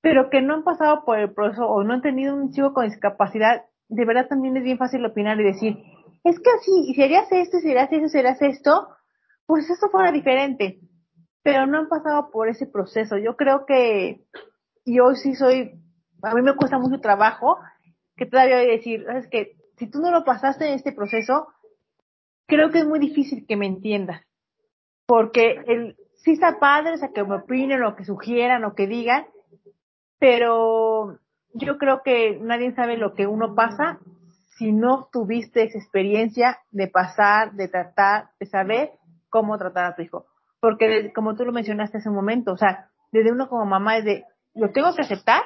pero 0.00 0.30
que 0.30 0.40
no 0.40 0.54
han 0.54 0.64
pasado 0.64 1.04
por 1.04 1.18
el 1.18 1.34
proceso 1.34 1.66
o 1.66 1.84
no 1.84 1.92
han 1.92 2.00
tenido 2.00 2.34
un 2.34 2.50
chico 2.50 2.72
con 2.72 2.86
discapacidad, 2.86 3.66
de 3.88 4.06
verdad 4.06 4.26
también 4.26 4.56
es 4.56 4.64
bien 4.64 4.78
fácil 4.78 5.04
opinar 5.04 5.38
y 5.38 5.44
decir, 5.44 5.76
es 6.24 6.40
que 6.40 6.50
así, 6.50 6.94
si 6.94 7.02
harías 7.02 7.30
esto, 7.30 7.58
si 7.58 7.70
harías 7.70 7.92
eso, 7.92 8.08
si 8.08 8.18
harías 8.18 8.40
esto, 8.40 8.88
pues 9.44 9.68
eso 9.68 9.90
fuera 9.90 10.12
diferente. 10.12 10.80
Pero 11.42 11.66
no 11.66 11.76
han 11.76 11.88
pasado 11.90 12.30
por 12.30 12.48
ese 12.48 12.66
proceso. 12.66 13.18
Yo 13.18 13.36
creo 13.36 13.66
que 13.66 14.24
yo 14.86 15.14
sí 15.14 15.34
soy, 15.34 15.72
a 16.22 16.34
mí 16.34 16.40
me 16.40 16.56
cuesta 16.56 16.78
mucho 16.78 17.02
trabajo 17.02 17.58
que 18.16 18.24
todavía 18.24 18.56
voy 18.56 18.64
a 18.64 18.76
decir, 18.76 19.04
es 19.14 19.28
que 19.28 19.56
si 19.76 19.90
tú 19.90 19.98
no 19.98 20.10
lo 20.10 20.24
pasaste 20.24 20.68
en 20.68 20.72
este 20.72 20.92
proceso, 20.92 21.48
creo 22.46 22.70
que 22.70 22.78
es 22.78 22.86
muy 22.86 22.98
difícil 22.98 23.44
que 23.46 23.56
me 23.56 23.66
entiendas. 23.66 24.22
Porque 25.06 25.62
el, 25.66 25.98
sí 26.24 26.32
está 26.32 26.58
padre, 26.58 26.94
o 26.94 26.96
sea, 26.96 27.10
que 27.14 27.22
me 27.22 27.36
opinen 27.36 27.84
o 27.84 27.94
que 27.94 28.04
sugieran 28.04 28.64
o 28.64 28.74
que 28.74 28.86
digan, 28.86 29.26
pero 30.18 31.18
yo 31.52 31.76
creo 31.76 32.02
que 32.02 32.38
nadie 32.40 32.74
sabe 32.74 32.96
lo 32.96 33.14
que 33.14 33.26
uno 33.26 33.54
pasa 33.54 34.00
si 34.56 34.72
no 34.72 35.08
tuviste 35.12 35.64
esa 35.64 35.78
experiencia 35.78 36.58
de 36.70 36.88
pasar, 36.88 37.52
de 37.52 37.68
tratar, 37.68 38.30
de 38.40 38.46
saber 38.46 38.92
cómo 39.28 39.58
tratar 39.58 39.84
a 39.84 39.94
tu 39.94 40.02
hijo. 40.02 40.26
Porque 40.60 41.12
como 41.12 41.34
tú 41.34 41.44
lo 41.44 41.52
mencionaste 41.52 41.98
hace 41.98 42.08
un 42.08 42.14
momento, 42.14 42.52
o 42.52 42.56
sea, 42.56 42.88
desde 43.12 43.32
uno 43.32 43.48
como 43.48 43.66
mamá 43.66 43.98
es 43.98 44.04
de, 44.04 44.24
lo 44.54 44.70
tengo 44.70 44.94
que 44.94 45.02
aceptar 45.02 45.42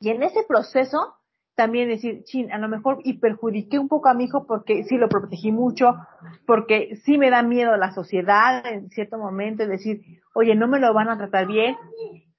y 0.00 0.10
en 0.10 0.22
ese 0.22 0.44
proceso 0.46 1.16
también 1.58 1.88
decir, 1.88 2.22
chin, 2.22 2.52
a 2.52 2.58
lo 2.58 2.68
mejor 2.68 3.00
y 3.02 3.18
perjudiqué 3.18 3.80
un 3.80 3.88
poco 3.88 4.08
a 4.08 4.14
mi 4.14 4.26
hijo 4.26 4.46
porque 4.46 4.84
sí 4.84 4.96
lo 4.96 5.08
protegí 5.08 5.50
mucho, 5.50 5.96
porque 6.46 6.94
sí 7.04 7.18
me 7.18 7.30
da 7.30 7.42
miedo 7.42 7.76
la 7.76 7.90
sociedad 7.90 8.64
en 8.64 8.88
cierto 8.90 9.18
momento, 9.18 9.66
decir, 9.66 10.02
oye, 10.34 10.54
no 10.54 10.68
me 10.68 10.78
lo 10.78 10.94
van 10.94 11.08
a 11.08 11.18
tratar 11.18 11.48
bien, 11.48 11.74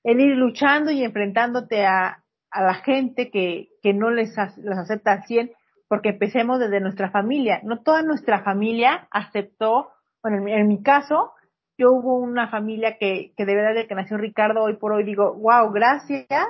el 0.05 0.21
ir 0.21 0.37
luchando 0.37 0.89
y 0.89 1.03
enfrentándote 1.03 1.85
a, 1.85 2.23
a 2.49 2.63
la 2.63 2.75
gente 2.75 3.29
que, 3.29 3.67
que 3.83 3.93
no 3.93 4.09
les, 4.09 4.33
les 4.57 4.77
acepta 4.77 5.11
al 5.11 5.23
100, 5.25 5.51
porque 5.89 6.09
empecemos 6.09 6.57
desde 6.57 6.79
nuestra 6.79 7.11
familia. 7.11 7.59
No 7.63 7.83
toda 7.83 8.01
nuestra 8.01 8.41
familia 8.43 9.09
aceptó, 9.11 9.89
bueno, 10.23 10.37
en 10.37 10.43
mi, 10.45 10.53
en 10.53 10.67
mi 10.69 10.81
caso, 10.81 11.33
yo 11.77 11.91
hubo 11.91 12.19
una 12.19 12.47
familia 12.47 12.97
que, 12.97 13.33
que 13.35 13.45
de 13.45 13.53
verdad 13.53 13.75
de 13.75 13.85
que 13.85 13.95
nació 13.95 14.15
Ricardo, 14.15 14.63
hoy 14.63 14.77
por 14.77 14.93
hoy 14.93 15.03
digo, 15.03 15.33
wow, 15.33 15.69
gracias, 15.73 16.47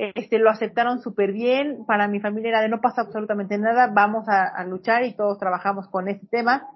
este, 0.00 0.38
lo 0.38 0.48
aceptaron 0.48 1.02
súper 1.02 1.32
bien, 1.32 1.84
para 1.84 2.08
mi 2.08 2.20
familia 2.20 2.48
era 2.50 2.60
de 2.62 2.70
no 2.70 2.80
pasa 2.80 3.02
absolutamente 3.02 3.58
nada, 3.58 3.88
vamos 3.92 4.26
a, 4.28 4.64
luchar 4.64 5.04
y 5.04 5.14
todos 5.14 5.38
trabajamos 5.38 5.88
con 5.88 6.08
este 6.08 6.26
tema. 6.26 6.66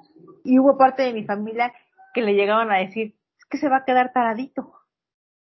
Y 0.45 0.59
hubo 0.59 0.77
parte 0.77 1.05
de 1.05 1.15
mi 1.15 1.25
familia 1.25 1.73
que 2.13 2.21
le 2.21 2.35
llegaban 2.35 2.71
a 2.71 2.79
decir, 2.79 3.15
es 3.39 3.45
que 3.47 3.57
se 3.57 3.69
va 3.69 3.79
a 3.79 3.85
quedar 3.85 4.13
taradito. 4.13 4.75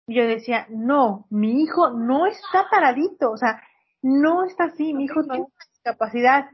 Y 0.07 0.15
yo 0.15 0.25
decía, 0.25 0.67
no, 0.69 1.25
mi 1.29 1.63
hijo 1.63 1.89
no 1.89 2.27
está 2.27 2.65
taradito, 2.69 3.31
o 3.31 3.37
sea, 3.37 3.61
no 4.01 4.45
está 4.45 4.65
así, 4.65 4.93
mi 4.93 5.05
hijo 5.05 5.23
tiene 5.23 5.39
una 5.39 5.65
discapacidad. 5.73 6.49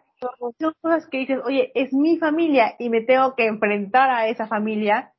Son 0.60 0.74
cosas 0.82 1.08
que 1.08 1.20
dices, 1.20 1.40
oye, 1.46 1.72
es 1.76 1.94
mi 1.94 2.18
familia 2.18 2.76
y 2.80 2.90
me 2.90 3.02
tengo 3.02 3.36
que 3.36 3.46
enfrentar 3.46 4.10
a 4.10 4.28
esa 4.28 4.48
familia. 4.48 5.14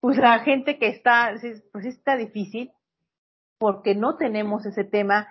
Pues 0.00 0.18
la 0.18 0.38
gente 0.40 0.78
que 0.78 0.88
está, 0.88 1.34
pues 1.72 1.84
está 1.84 2.16
difícil, 2.16 2.70
porque 3.60 3.94
no 3.94 4.16
tenemos 4.16 4.64
ese 4.64 4.84
tema 4.84 5.28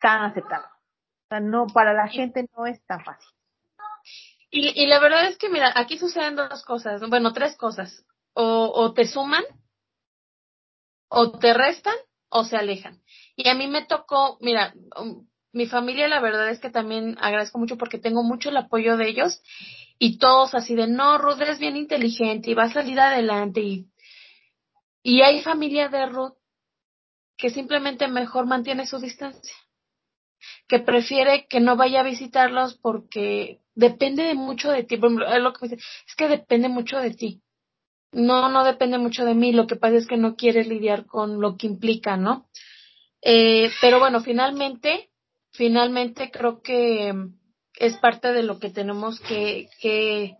tan 0.00 0.24
aceptado. 0.24 0.66
O 0.66 1.28
sea, 1.28 1.38
no, 1.38 1.68
para 1.68 1.94
la 1.94 2.08
gente 2.08 2.48
no 2.56 2.66
es 2.66 2.84
tan 2.84 3.04
fácil. 3.04 3.30
Y, 4.50 4.82
y 4.82 4.86
la 4.88 4.98
verdad 4.98 5.26
es 5.26 5.38
que, 5.38 5.48
mira, 5.48 5.72
aquí 5.76 5.96
suceden 5.96 6.34
dos 6.34 6.64
cosas, 6.64 7.00
bueno, 7.08 7.32
tres 7.32 7.56
cosas. 7.56 8.04
O, 8.34 8.72
o 8.74 8.92
te 8.92 9.06
suman, 9.06 9.44
o 11.08 11.38
te 11.38 11.54
restan, 11.54 11.94
o 12.28 12.42
se 12.42 12.56
alejan. 12.56 13.00
Y 13.36 13.48
a 13.48 13.54
mí 13.54 13.68
me 13.68 13.84
tocó, 13.86 14.36
mira, 14.40 14.74
um, 14.98 15.28
mi 15.52 15.66
familia 15.66 16.08
la 16.08 16.20
verdad 16.20 16.50
es 16.50 16.58
que 16.58 16.70
también 16.70 17.16
agradezco 17.20 17.58
mucho 17.58 17.78
porque 17.78 17.98
tengo 17.98 18.24
mucho 18.24 18.48
el 18.48 18.56
apoyo 18.56 18.96
de 18.96 19.08
ellos 19.08 19.40
y 19.96 20.18
todos 20.18 20.56
así 20.56 20.74
de, 20.74 20.88
no, 20.88 21.18
Ruth 21.18 21.40
es 21.42 21.60
bien 21.60 21.76
inteligente 21.76 22.50
y 22.50 22.54
va 22.54 22.64
a 22.64 22.72
salir 22.72 22.98
adelante 22.98 23.60
y, 23.60 23.86
y 25.04 25.22
hay 25.22 25.40
familia 25.42 25.88
de 25.88 26.06
Ruth 26.06 26.41
que 27.36 27.50
simplemente 27.50 28.08
mejor 28.08 28.46
mantiene 28.46 28.86
su 28.86 28.98
distancia, 28.98 29.54
que 30.68 30.78
prefiere 30.78 31.46
que 31.48 31.60
no 31.60 31.76
vaya 31.76 32.00
a 32.00 32.04
visitarlos 32.04 32.74
porque 32.78 33.60
depende 33.74 34.24
de 34.24 34.34
mucho 34.34 34.70
de 34.70 34.84
ti. 34.84 34.96
lo 34.96 35.52
que 35.52 35.58
me 35.62 35.68
dice, 35.68 35.82
es 36.06 36.14
que 36.16 36.28
depende 36.28 36.68
mucho 36.68 36.98
de 36.98 37.10
ti. 37.10 37.42
No, 38.12 38.50
no 38.50 38.64
depende 38.64 38.98
mucho 38.98 39.24
de 39.24 39.34
mí. 39.34 39.52
Lo 39.52 39.66
que 39.66 39.76
pasa 39.76 39.96
es 39.96 40.06
que 40.06 40.18
no 40.18 40.36
quieres 40.36 40.66
lidiar 40.66 41.06
con 41.06 41.40
lo 41.40 41.56
que 41.56 41.66
implica, 41.66 42.16
¿no? 42.16 42.46
Eh, 43.22 43.70
pero 43.80 43.98
bueno, 44.00 44.20
finalmente, 44.20 45.10
finalmente 45.52 46.30
creo 46.30 46.60
que 46.60 47.14
es 47.78 47.96
parte 47.98 48.32
de 48.32 48.42
lo 48.42 48.58
que 48.58 48.68
tenemos 48.68 49.18
que, 49.20 49.68
que, 49.80 50.36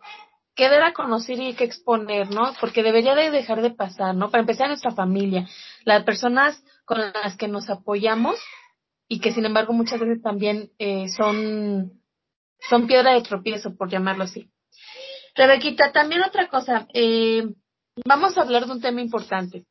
que 0.54 0.68
dar 0.68 0.82
a 0.82 0.92
conocer 0.92 1.40
y 1.40 1.54
que 1.54 1.64
exponer, 1.64 2.30
¿no? 2.30 2.52
Porque 2.60 2.82
debería 2.82 3.14
de 3.14 3.30
dejar 3.30 3.62
de 3.62 3.70
pasar, 3.70 4.14
¿no? 4.14 4.30
Para 4.30 4.42
empezar, 4.42 4.68
nuestra 4.68 4.90
familia, 4.90 5.48
las 5.84 6.04
personas 6.04 6.62
con 6.84 6.98
las 6.98 7.36
que 7.36 7.48
nos 7.48 7.68
apoyamos 7.70 8.38
y 9.08 9.20
que 9.20 9.32
sin 9.32 9.44
embargo 9.44 9.72
muchas 9.72 10.00
veces 10.00 10.22
también 10.22 10.70
eh, 10.78 11.08
son, 11.08 12.02
son 12.68 12.86
piedra 12.86 13.14
de 13.14 13.22
tropiezo, 13.22 13.76
por 13.76 13.90
llamarlo 13.90 14.24
así. 14.24 14.50
Rebequita, 15.34 15.92
también 15.92 16.22
otra 16.22 16.48
cosa, 16.48 16.86
eh, 16.94 17.44
vamos 18.04 18.36
a 18.36 18.42
hablar 18.42 18.66
de 18.66 18.72
un 18.72 18.80
tema 18.80 19.00
importante. 19.00 19.66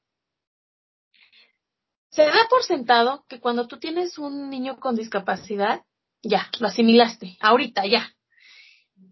Se 2.09 2.23
da 2.23 2.47
por 2.49 2.63
sentado 2.63 3.25
que 3.29 3.39
cuando 3.39 3.67
tú 3.67 3.79
tienes 3.79 4.17
un 4.17 4.49
niño 4.49 4.79
con 4.79 4.95
discapacidad, 4.95 5.83
ya, 6.21 6.49
lo 6.59 6.67
asimilaste, 6.67 7.37
ahorita, 7.39 7.85
ya. 7.85 8.13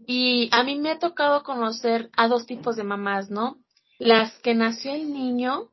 Y 0.06 0.50
a 0.52 0.64
mí 0.64 0.78
me 0.78 0.92
ha 0.92 1.00
tocado 1.00 1.44
conocer 1.44 2.10
a 2.18 2.28
dos 2.28 2.46
tipos 2.46 2.76
de 2.76 2.84
mamás, 2.84 3.30
¿no? 3.30 3.58
Las 4.00 4.38
que 4.40 4.54
nació 4.54 4.94
el 4.94 5.14
niño 5.14 5.72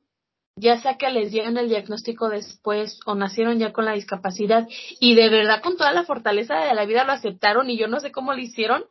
ya 0.56 0.80
sea 0.80 0.96
que 0.96 1.10
les 1.10 1.30
dieron 1.30 1.58
el 1.58 1.68
diagnóstico 1.68 2.30
después 2.30 2.98
o 3.04 3.14
nacieron 3.14 3.58
ya 3.58 3.74
con 3.74 3.84
la 3.84 3.92
discapacidad 3.92 4.66
y 4.98 5.14
de 5.14 5.28
verdad 5.28 5.62
con 5.62 5.76
toda 5.76 5.92
la 5.92 6.04
fortaleza 6.04 6.56
de 6.56 6.74
la 6.74 6.86
vida 6.86 7.04
lo 7.04 7.12
aceptaron 7.12 7.68
y 7.68 7.76
yo 7.76 7.88
no 7.88 8.00
sé 8.00 8.10
cómo 8.10 8.32
lo 8.32 8.40
hicieron 8.40 8.86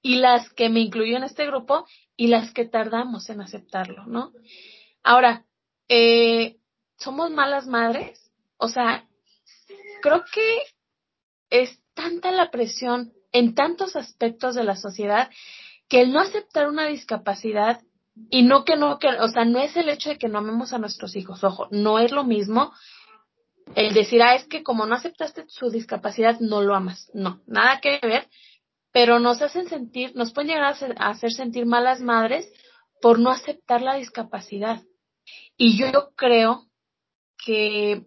y 0.00 0.16
las 0.16 0.48
que 0.50 0.68
me 0.68 0.80
incluyó 0.80 1.16
en 1.16 1.24
este 1.24 1.46
grupo 1.46 1.86
y 2.16 2.28
las 2.28 2.52
que 2.52 2.64
tardamos 2.64 3.28
en 3.30 3.40
aceptarlo, 3.40 4.06
¿no? 4.06 4.32
Ahora, 5.02 5.44
eh, 5.88 6.56
¿somos 6.98 7.30
malas 7.30 7.66
madres? 7.66 8.30
O 8.56 8.68
sea, 8.68 9.08
creo 10.02 10.24
que 10.32 10.58
es 11.50 11.80
tanta 11.94 12.30
la 12.30 12.50
presión 12.50 13.12
en 13.32 13.54
tantos 13.54 13.96
aspectos 13.96 14.54
de 14.54 14.64
la 14.64 14.76
sociedad 14.76 15.30
que 15.88 16.00
el 16.00 16.12
no 16.12 16.20
aceptar 16.20 16.68
una 16.68 16.86
discapacidad 16.86 17.82
y 18.30 18.42
no 18.42 18.64
que 18.64 18.76
no, 18.76 18.98
que, 18.98 19.08
o 19.08 19.28
sea, 19.28 19.44
no 19.44 19.58
es 19.58 19.76
el 19.76 19.88
hecho 19.88 20.10
de 20.10 20.18
que 20.18 20.28
no 20.28 20.38
amemos 20.38 20.72
a 20.72 20.78
nuestros 20.78 21.16
hijos, 21.16 21.42
ojo, 21.44 21.68
no 21.70 21.98
es 21.98 22.12
lo 22.12 22.24
mismo 22.24 22.72
el 23.74 23.94
decir, 23.94 24.22
ah, 24.22 24.34
es 24.34 24.46
que 24.46 24.62
como 24.62 24.86
no 24.86 24.94
aceptaste 24.94 25.44
su 25.48 25.70
discapacidad, 25.70 26.38
no 26.40 26.62
lo 26.62 26.74
amas. 26.74 27.10
No, 27.14 27.40
nada 27.46 27.80
que 27.80 27.98
ver, 28.02 28.28
pero 28.92 29.18
nos 29.18 29.40
hacen 29.40 29.68
sentir, 29.68 30.14
nos 30.14 30.32
pueden 30.32 30.50
llegar 30.50 30.64
a 30.64 30.70
hacer, 30.70 30.94
a 30.98 31.10
hacer 31.10 31.32
sentir 31.32 31.64
malas 31.64 32.00
madres 32.00 32.50
por 33.00 33.18
no 33.18 33.30
aceptar 33.30 33.80
la 33.80 33.94
discapacidad. 33.94 34.82
Y 35.56 35.78
yo 35.78 36.10
creo 36.16 36.66
que 37.44 38.04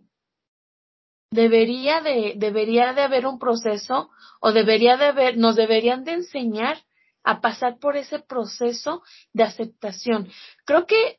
debería 1.32 2.02
de, 2.02 2.34
debería 2.38 2.94
de 2.94 3.02
haber 3.02 3.26
un 3.26 3.40
proceso 3.40 4.10
o 4.40 4.52
debería 4.52 4.98
de 4.98 5.06
haber, 5.06 5.38
nos 5.38 5.56
deberían 5.56 6.04
de 6.04 6.14
enseñar 6.14 6.78
a 7.26 7.42
pasar 7.42 7.80
por 7.80 7.98
ese 7.98 8.20
proceso 8.20 9.02
de 9.34 9.44
aceptación. 9.44 10.30
Creo 10.64 10.86
que 10.86 11.18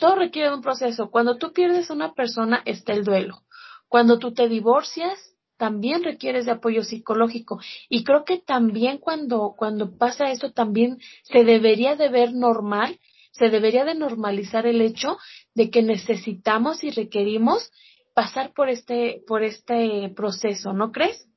todo 0.00 0.16
requiere 0.16 0.48
de 0.48 0.56
un 0.56 0.62
proceso. 0.62 1.10
Cuando 1.10 1.36
tú 1.36 1.52
pierdes 1.52 1.90
a 1.90 1.94
una 1.94 2.14
persona 2.14 2.62
está 2.64 2.92
el 2.94 3.04
duelo. 3.04 3.42
Cuando 3.88 4.18
tú 4.18 4.32
te 4.32 4.48
divorcias, 4.48 5.36
también 5.58 6.02
requieres 6.02 6.46
de 6.46 6.52
apoyo 6.52 6.82
psicológico. 6.82 7.60
Y 7.88 8.02
creo 8.02 8.24
que 8.24 8.38
también 8.38 8.98
cuando, 8.98 9.54
cuando 9.56 9.96
pasa 9.96 10.30
eso, 10.30 10.52
también 10.52 10.98
se 11.22 11.44
debería 11.44 11.96
de 11.96 12.08
ver 12.08 12.32
normal, 12.32 12.98
se 13.30 13.50
debería 13.50 13.84
de 13.84 13.94
normalizar 13.94 14.66
el 14.66 14.80
hecho 14.80 15.18
de 15.54 15.70
que 15.70 15.82
necesitamos 15.82 16.82
y 16.82 16.90
requerimos 16.90 17.70
pasar 18.14 18.52
por 18.54 18.70
este, 18.70 19.22
por 19.26 19.42
este 19.42 20.10
proceso, 20.16 20.72
¿no 20.72 20.90
crees? 20.92 21.28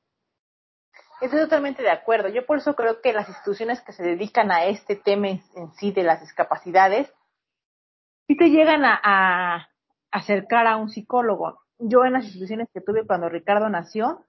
Estoy 1.20 1.40
totalmente 1.40 1.82
de 1.82 1.90
acuerdo. 1.90 2.28
Yo 2.28 2.46
por 2.46 2.58
eso 2.58 2.74
creo 2.74 3.02
que 3.02 3.12
las 3.12 3.28
instituciones 3.28 3.82
que 3.82 3.92
se 3.92 4.02
dedican 4.02 4.50
a 4.50 4.64
este 4.64 4.96
tema 4.96 5.28
en 5.28 5.72
sí 5.76 5.92
de 5.92 6.02
las 6.02 6.20
discapacidades, 6.20 7.12
sí 8.26 8.36
te 8.36 8.48
llegan 8.48 8.84
a, 8.84 9.68
acercar 10.12 10.66
a 10.66 10.76
un 10.76 10.88
psicólogo. 10.88 11.60
yo 11.78 12.04
en 12.04 12.14
las 12.14 12.24
instituciones 12.24 12.68
que 12.74 12.80
tuve 12.80 13.06
cuando 13.06 13.28
Ricardo 13.28 13.68
nació, 13.68 14.24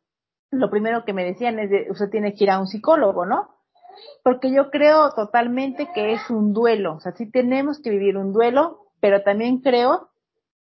lo 0.52 0.70
primero 0.70 1.06
que 1.06 1.14
me 1.14 1.24
decían 1.24 1.60
es 1.60 1.70
de, 1.70 1.88
usted 1.90 2.10
tiene 2.10 2.34
que 2.34 2.44
ir 2.44 2.52
a 2.52 2.60
un 2.60 2.68
psicólogo, 2.68 3.26
¿no? 3.26 3.56
Porque 4.24 4.54
yo 4.54 4.70
creo 4.70 5.12
totalmente 5.12 5.90
que 5.94 6.14
es 6.14 6.30
un 6.30 6.54
duelo, 6.54 6.96
o 6.96 7.00
sea, 7.00 7.14
sí 7.14 7.32
tenemos 7.32 7.82
que 7.82 7.90
vivir 7.90 8.18
un 8.18 8.32
duelo, 8.32 8.88
pero 9.00 9.24
también 9.24 9.62
creo 9.62 10.10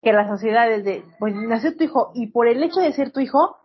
que 0.00 0.12
la 0.12 0.28
sociedad 0.28 0.70
es 0.70 0.84
de, 0.84 1.04
pues 1.18 1.34
nació 1.34 1.76
tu 1.76 1.84
hijo 1.84 2.12
y 2.14 2.28
por 2.28 2.48
el 2.48 2.62
hecho 2.62 2.80
de 2.80 2.92
ser 2.92 3.12
tu 3.12 3.20
hijo, 3.20 3.56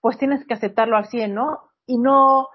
pues 0.00 0.18
tienes 0.18 0.46
que 0.46 0.54
aceptarlo 0.54 0.96
al 0.96 1.06
100, 1.06 1.34
¿no? 1.34 1.71
Y 1.86 1.98
no, 1.98 2.48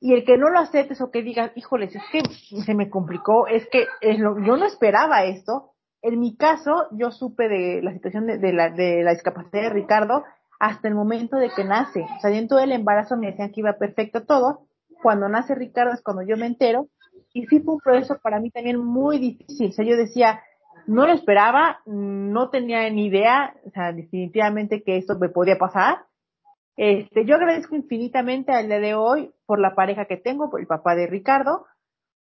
y 0.00 0.14
el 0.14 0.24
que 0.24 0.38
no 0.38 0.48
lo 0.48 0.58
aceptes 0.58 1.00
o 1.00 1.10
que 1.10 1.22
digas, 1.22 1.52
híjoles, 1.54 1.94
es 1.94 2.02
que 2.10 2.60
se 2.62 2.74
me 2.74 2.88
complicó, 2.88 3.46
es 3.46 3.68
que 3.68 3.86
es 4.00 4.18
lo, 4.18 4.42
yo 4.42 4.56
no 4.56 4.64
esperaba 4.64 5.24
esto. 5.24 5.72
En 6.02 6.18
mi 6.18 6.36
caso, 6.36 6.86
yo 6.92 7.10
supe 7.10 7.48
de 7.48 7.82
la 7.82 7.92
situación 7.92 8.26
de, 8.26 8.52
la, 8.52 8.70
de 8.70 9.02
la 9.02 9.12
discapacidad 9.12 9.64
de 9.64 9.68
Ricardo 9.68 10.24
hasta 10.58 10.88
el 10.88 10.94
momento 10.94 11.36
de 11.36 11.50
que 11.50 11.64
nace. 11.64 12.00
O 12.00 12.20
sea, 12.20 12.30
en 12.30 12.48
todo 12.48 12.60
el 12.60 12.72
embarazo 12.72 13.16
me 13.16 13.26
decían 13.28 13.52
que 13.52 13.60
iba 13.60 13.74
perfecto 13.74 14.24
todo. 14.24 14.66
Cuando 15.02 15.28
nace 15.28 15.54
Ricardo 15.54 15.92
es 15.92 16.02
cuando 16.02 16.22
yo 16.22 16.38
me 16.38 16.46
entero. 16.46 16.88
Y 17.34 17.46
sí 17.46 17.60
fue 17.60 17.74
un 17.74 17.80
proceso 17.80 18.18
para 18.22 18.40
mí 18.40 18.50
también 18.50 18.78
muy 18.78 19.18
difícil. 19.18 19.68
O 19.68 19.72
sea, 19.72 19.84
yo 19.84 19.96
decía, 19.96 20.40
no 20.86 21.06
lo 21.06 21.12
esperaba, 21.12 21.80
no 21.86 22.48
tenía 22.50 22.88
ni 22.90 23.06
idea, 23.06 23.54
o 23.66 23.70
sea, 23.70 23.92
definitivamente 23.92 24.82
que 24.82 24.96
esto 24.96 25.18
me 25.18 25.28
podía 25.28 25.56
pasar. 25.58 26.06
Este, 26.82 27.26
yo 27.26 27.34
agradezco 27.34 27.76
infinitamente 27.76 28.52
al 28.52 28.68
día 28.68 28.80
de 28.80 28.94
hoy 28.94 29.34
por 29.44 29.60
la 29.60 29.74
pareja 29.74 30.06
que 30.06 30.16
tengo, 30.16 30.48
por 30.48 30.60
el 30.60 30.66
papá 30.66 30.94
de 30.94 31.06
Ricardo, 31.06 31.66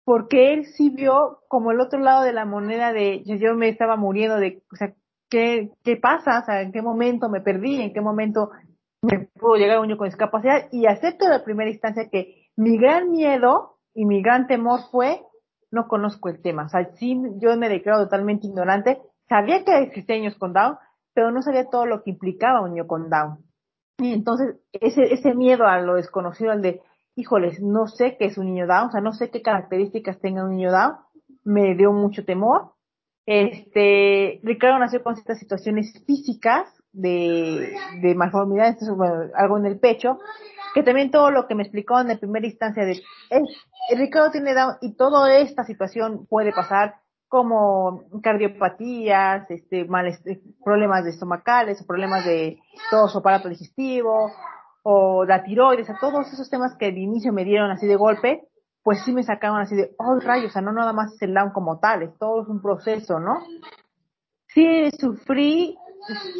porque 0.02 0.54
él 0.54 0.64
sí 0.64 0.88
vio 0.88 1.40
como 1.48 1.72
el 1.72 1.80
otro 1.80 2.00
lado 2.00 2.22
de 2.22 2.32
la 2.32 2.46
moneda 2.46 2.94
de 2.94 3.22
yo 3.26 3.54
me 3.54 3.68
estaba 3.68 3.96
muriendo 3.96 4.38
de, 4.38 4.62
o 4.72 4.76
sea, 4.76 4.94
¿qué, 5.28 5.72
qué 5.84 5.96
pasa? 5.98 6.38
O 6.40 6.44
sea, 6.46 6.62
¿en 6.62 6.72
qué 6.72 6.80
momento 6.80 7.28
me 7.28 7.42
perdí? 7.42 7.82
¿En 7.82 7.92
qué 7.92 8.00
momento 8.00 8.50
me 9.02 9.28
puedo 9.38 9.56
llegar 9.56 9.78
un 9.78 9.88
niño 9.88 9.98
con 9.98 10.08
discapacidad? 10.08 10.68
Y 10.72 10.86
acepto 10.86 11.28
de 11.28 11.40
primera 11.40 11.68
instancia 11.68 12.08
que 12.10 12.46
mi 12.56 12.78
gran 12.78 13.10
miedo 13.10 13.76
y 13.92 14.06
mi 14.06 14.22
gran 14.22 14.46
temor 14.46 14.80
fue 14.90 15.20
no 15.70 15.86
conozco 15.86 16.30
el 16.30 16.40
tema. 16.40 16.64
O 16.64 16.68
sea, 16.70 16.94
sí, 16.94 17.20
yo 17.42 17.54
me 17.58 17.68
declaro 17.68 18.04
totalmente 18.04 18.46
ignorante. 18.46 19.02
Sabía 19.28 19.66
que 19.66 19.76
existían 19.80 20.20
niños 20.20 20.38
con 20.38 20.54
Down, 20.54 20.78
pero 21.12 21.30
no 21.30 21.42
sabía 21.42 21.68
todo 21.68 21.84
lo 21.84 22.02
que 22.02 22.12
implicaba 22.12 22.62
un 22.62 22.70
niño 22.70 22.86
con 22.86 23.10
Down. 23.10 23.45
Y 23.98 24.12
entonces, 24.12 24.56
ese, 24.72 25.12
ese 25.12 25.34
miedo 25.34 25.66
a 25.66 25.80
lo 25.80 25.94
desconocido, 25.94 26.52
al 26.52 26.62
de, 26.62 26.82
híjoles, 27.14 27.60
no 27.60 27.86
sé 27.86 28.16
qué 28.18 28.26
es 28.26 28.36
un 28.36 28.46
niño 28.46 28.66
Down, 28.66 28.88
o 28.88 28.90
sea, 28.92 29.00
no 29.00 29.12
sé 29.12 29.30
qué 29.30 29.40
características 29.42 30.20
tenga 30.20 30.44
un 30.44 30.56
niño 30.56 30.70
Down, 30.70 30.96
me 31.44 31.74
dio 31.74 31.92
mucho 31.92 32.24
temor. 32.24 32.72
Este, 33.24 34.40
Ricardo 34.42 34.78
nació 34.78 35.02
con 35.02 35.16
ciertas 35.16 35.38
situaciones 35.38 36.04
físicas 36.06 36.68
de, 36.92 37.74
de 38.02 38.14
malformidades, 38.14 38.78
bueno, 38.94 39.30
algo 39.34 39.58
en 39.58 39.66
el 39.66 39.78
pecho, 39.80 40.18
que 40.74 40.82
también 40.82 41.10
todo 41.10 41.30
lo 41.30 41.48
que 41.48 41.54
me 41.54 41.62
explicó 41.62 41.98
en 41.98 42.08
la 42.08 42.18
primera 42.18 42.46
instancia 42.46 42.84
de, 42.84 42.92
es, 42.92 43.42
Ricardo 43.96 44.30
tiene 44.30 44.52
Down 44.52 44.74
y 44.82 44.94
toda 44.94 45.34
esta 45.38 45.64
situación 45.64 46.26
puede 46.26 46.52
pasar 46.52 46.96
como 47.28 48.04
cardiopatías, 48.22 49.50
este, 49.50 49.84
males, 49.84 50.20
problemas 50.64 51.04
de 51.04 51.10
estomacales, 51.10 51.84
problemas 51.84 52.24
de 52.24 52.58
tos 52.90 53.14
o 53.14 53.18
aparato 53.18 53.48
digestivo, 53.48 54.30
o 54.82 55.24
la 55.24 55.42
tiroides, 55.42 55.90
a 55.90 55.98
todos 55.98 56.32
esos 56.32 56.48
temas 56.48 56.76
que 56.78 56.92
de 56.92 57.00
inicio 57.00 57.32
me 57.32 57.44
dieron 57.44 57.70
así 57.70 57.86
de 57.86 57.96
golpe, 57.96 58.42
pues 58.82 59.02
sí 59.04 59.12
me 59.12 59.24
sacaron 59.24 59.60
así 59.60 59.74
de, 59.74 59.90
oh 59.98 60.20
rayos, 60.20 60.50
o 60.50 60.52
sea, 60.52 60.62
no 60.62 60.72
nada 60.72 60.92
más 60.92 61.12
es 61.14 61.22
el 61.22 61.34
Down 61.34 61.50
como 61.50 61.80
tal, 61.80 62.02
es 62.02 62.16
todo 62.18 62.42
es 62.42 62.48
un 62.48 62.62
proceso, 62.62 63.18
¿no? 63.18 63.40
Sí 64.46 64.90
sufrí 64.98 65.76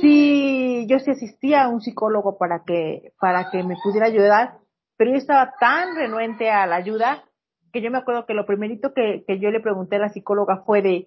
sí, 0.01 0.87
yo 0.89 0.99
sí 0.99 1.11
asistía 1.11 1.65
a 1.65 1.69
un 1.69 1.81
psicólogo 1.81 2.39
para 2.39 2.63
que, 2.65 3.13
para 3.21 3.51
que 3.51 3.63
me 3.63 3.77
pudiera 3.83 4.07
ayudar, 4.07 4.59
pero 4.97 5.11
yo 5.11 5.17
estaba 5.17 5.55
tan 5.59 5.97
renuente 5.97 6.51
a 6.51 6.67
la 6.67 6.77
ayuda 6.77 7.25
que 7.73 7.83
yo 7.83 7.91
me 7.91 7.99
acuerdo 7.99 8.27
que 8.27 8.35
lo 8.35 8.47
primerito 8.47 8.93
que, 8.95 9.25
que 9.27 9.39
yo 9.39 9.51
le 9.51 9.61
pregunté 9.61 9.97
a 9.97 10.01
la 10.01 10.09
psicóloga 10.09 10.63
fue 10.65 10.83
de, 10.83 11.07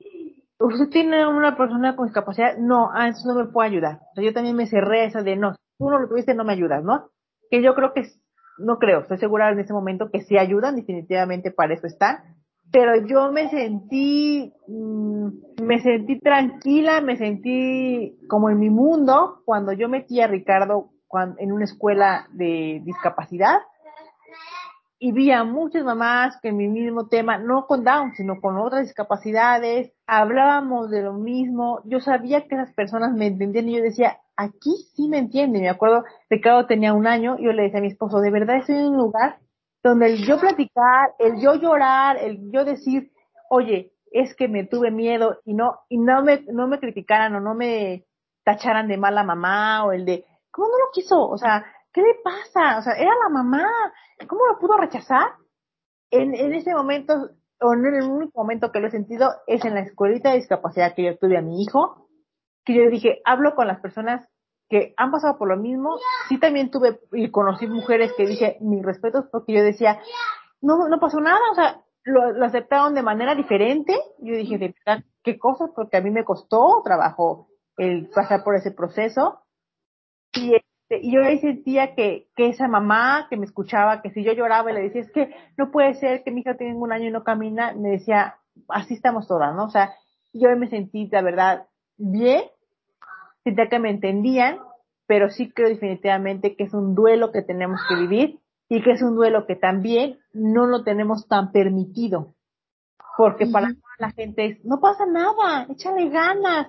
¿usted 0.59 0.89
tiene 0.89 1.27
una 1.27 1.57
persona 1.57 1.95
con 1.95 2.07
discapacidad? 2.07 2.57
No, 2.57 2.89
ah, 2.93 3.07
entonces 3.07 3.25
no 3.25 3.35
me 3.35 3.51
puede 3.51 3.69
ayudar. 3.69 3.99
O 4.11 4.15
sea, 4.15 4.23
yo 4.23 4.33
también 4.33 4.55
me 4.55 4.67
cerré 4.67 5.05
esa 5.05 5.21
de, 5.21 5.35
no, 5.35 5.55
tú 5.77 5.89
no 5.89 5.99
lo 5.99 6.07
tuviste, 6.07 6.33
no 6.33 6.43
me 6.43 6.53
ayudas, 6.53 6.83
¿no? 6.83 7.09
Que 7.49 7.61
yo 7.61 7.73
creo 7.75 7.93
que, 7.93 8.03
no 8.57 8.77
creo, 8.77 8.99
estoy 8.99 9.17
segura 9.17 9.49
en 9.49 9.59
ese 9.59 9.73
momento 9.73 10.11
que 10.11 10.21
sí 10.21 10.37
ayudan, 10.37 10.75
definitivamente 10.75 11.51
para 11.51 11.73
eso 11.73 11.87
están, 11.87 12.17
pero 12.71 13.07
yo 13.07 13.31
me 13.31 13.49
sentí, 13.49 14.53
mm, 14.67 15.63
me 15.63 15.79
sentí 15.79 16.19
tranquila, 16.19 17.01
me 17.01 17.17
sentí 17.17 18.19
como 18.27 18.49
en 18.49 18.59
mi 18.59 18.69
mundo 18.69 19.41
cuando 19.45 19.73
yo 19.73 19.89
metí 19.89 20.21
a 20.21 20.27
Ricardo 20.27 20.91
en 21.39 21.51
una 21.51 21.63
escuela 21.63 22.27
de 22.33 22.81
discapacidad 22.85 23.57
y 24.99 25.13
vi 25.13 25.31
a 25.31 25.45
muchas 25.45 25.83
mamás 25.85 26.37
que 26.41 26.49
en 26.49 26.57
mi 26.57 26.67
mismo 26.67 27.07
tema, 27.07 27.37
no 27.37 27.65
con 27.67 27.85
Down, 27.85 28.13
sino 28.15 28.41
con 28.41 28.57
otras 28.57 28.81
discapacidades, 28.81 29.93
hablábamos 30.05 30.89
de 30.89 31.01
lo 31.01 31.13
mismo, 31.13 31.81
yo 31.85 32.01
sabía 32.01 32.47
que 32.47 32.55
esas 32.55 32.73
personas 32.73 33.13
me 33.13 33.27
entendían 33.27 33.69
y 33.69 33.77
yo 33.77 33.83
decía, 33.83 34.17
aquí 34.35 34.75
sí 34.93 35.07
me 35.07 35.17
entienden, 35.17 35.61
me 35.61 35.69
acuerdo, 35.69 36.03
Ricardo 36.29 36.67
tenía 36.67 36.93
un 36.93 37.07
año, 37.07 37.37
y 37.39 37.45
yo 37.45 37.53
le 37.53 37.63
decía 37.63 37.79
a 37.79 37.81
mi 37.81 37.87
esposo, 37.87 38.19
de 38.19 38.29
verdad 38.29 38.57
estoy 38.57 38.75
en 38.75 38.87
un 38.87 38.97
lugar 38.97 39.39
donde 39.81 40.07
el 40.07 40.25
yo 40.25 40.37
platicar, 40.37 41.11
el 41.17 41.39
yo 41.41 41.55
llorar, 41.55 42.17
el 42.17 42.51
yo 42.51 42.65
decir, 42.65 43.11
oye, 43.49 43.93
es 44.11 44.35
que 44.35 44.49
me 44.49 44.65
tuve 44.65 44.91
miedo 44.91 45.39
y 45.45 45.53
no, 45.53 45.79
y 45.87 45.97
no 45.97 46.23
me, 46.23 46.41
no 46.51 46.67
me 46.67 46.79
criticaran 46.79 47.33
o 47.35 47.39
no 47.39 47.55
me 47.55 48.05
tacharan 48.43 48.87
de 48.87 48.97
mala 48.97 49.23
mamá 49.23 49.85
o 49.85 49.93
el 49.93 50.03
de, 50.03 50.25
¿cómo 50.51 50.67
no 50.67 50.77
lo 50.77 50.91
quiso? 50.91 51.25
O 51.27 51.37
sea, 51.37 51.65
¿qué 51.93 52.01
le 52.01 52.15
pasa? 52.23 52.77
O 52.77 52.81
sea, 52.81 52.93
era 52.93 53.11
la 53.23 53.29
mamá, 53.29 53.67
¿cómo 54.27 54.45
lo 54.45 54.59
pudo 54.59 54.77
rechazar? 54.77 55.33
En, 56.11 56.33
en 56.35 56.53
ese 56.53 56.73
momento, 56.73 57.13
o 57.61 57.73
en 57.73 57.85
el 57.85 58.09
único 58.09 58.39
momento 58.39 58.71
que 58.71 58.79
lo 58.79 58.87
he 58.87 58.91
sentido, 58.91 59.29
es 59.47 59.63
en 59.65 59.75
la 59.75 59.81
escuelita 59.81 60.29
de 60.29 60.37
discapacidad 60.37 60.95
que 60.95 61.03
yo 61.03 61.17
tuve 61.17 61.37
a 61.37 61.41
mi 61.41 61.61
hijo, 61.61 62.09
que 62.65 62.75
yo 62.75 62.89
dije, 62.89 63.21
hablo 63.25 63.55
con 63.55 63.67
las 63.67 63.79
personas 63.79 64.27
que 64.69 64.93
han 64.97 65.11
pasado 65.11 65.37
por 65.37 65.47
lo 65.47 65.57
mismo. 65.57 65.97
Sí 66.29 66.39
también 66.39 66.69
tuve 66.69 66.99
y 67.11 67.31
conocí 67.31 67.67
mujeres 67.67 68.13
que 68.15 68.27
dije 68.27 68.57
mis 68.61 68.83
respetos 68.83 69.25
porque 69.31 69.53
yo 69.53 69.63
decía, 69.63 69.99
no, 70.61 70.87
no 70.87 70.99
pasó 70.99 71.19
nada, 71.19 71.39
o 71.51 71.55
sea, 71.55 71.81
lo, 72.03 72.45
aceptaron 72.45 72.93
de 72.93 73.03
manera 73.03 73.35
diferente. 73.35 73.93
Yo 74.19 74.35
dije, 74.35 74.75
qué 75.23 75.39
cosas, 75.39 75.71
porque 75.75 75.97
a 75.97 76.01
mí 76.01 76.11
me 76.11 76.23
costó 76.23 76.81
trabajo 76.83 77.47
el 77.77 78.09
pasar 78.09 78.43
por 78.43 78.55
ese 78.55 78.71
proceso. 78.71 79.41
Y, 80.33 80.55
y 80.89 81.11
yo 81.11 81.21
ahí 81.23 81.39
sentía 81.39 81.93
que, 81.93 82.27
que 82.35 82.49
esa 82.49 82.67
mamá 82.67 83.27
que 83.29 83.37
me 83.37 83.45
escuchaba, 83.45 84.01
que 84.01 84.09
si 84.11 84.23
yo 84.23 84.33
lloraba 84.33 84.71
y 84.71 84.73
le 84.73 84.81
decía, 84.81 85.01
es 85.01 85.11
que 85.11 85.35
no 85.57 85.71
puede 85.71 85.93
ser 85.95 86.23
que 86.23 86.31
mi 86.31 86.41
hija 86.41 86.57
tenga 86.57 86.79
un 86.79 86.91
año 86.91 87.09
y 87.09 87.11
no 87.11 87.23
camina, 87.23 87.73
me 87.73 87.89
decía, 87.89 88.37
así 88.67 88.95
estamos 88.95 89.27
todas, 89.27 89.55
¿no? 89.55 89.65
O 89.65 89.69
sea, 89.69 89.93
yo 90.33 90.55
me 90.55 90.67
sentí, 90.67 91.07
la 91.11 91.21
verdad, 91.21 91.67
bien 91.97 92.41
sentía 93.43 93.69
que 93.69 93.79
me 93.79 93.89
entendían, 93.89 94.59
pero 95.07 95.29
sí 95.29 95.51
creo 95.51 95.69
definitivamente 95.69 96.55
que 96.55 96.65
es 96.65 96.73
un 96.73 96.95
duelo 96.95 97.31
que 97.31 97.41
tenemos 97.41 97.79
que 97.87 97.95
vivir 97.95 98.39
y 98.67 98.83
que 98.83 98.91
es 98.91 99.01
un 99.01 99.15
duelo 99.15 99.47
que 99.47 99.55
también 99.55 100.19
no 100.33 100.67
lo 100.67 100.83
tenemos 100.83 101.27
tan 101.27 101.51
permitido. 101.51 102.35
Porque 103.17 103.47
para 103.47 103.73
la 103.97 104.11
gente 104.11 104.45
es, 104.45 104.65
no 104.65 104.79
pasa 104.79 105.05
nada, 105.05 105.65
échale 105.69 106.09
ganas. 106.09 106.67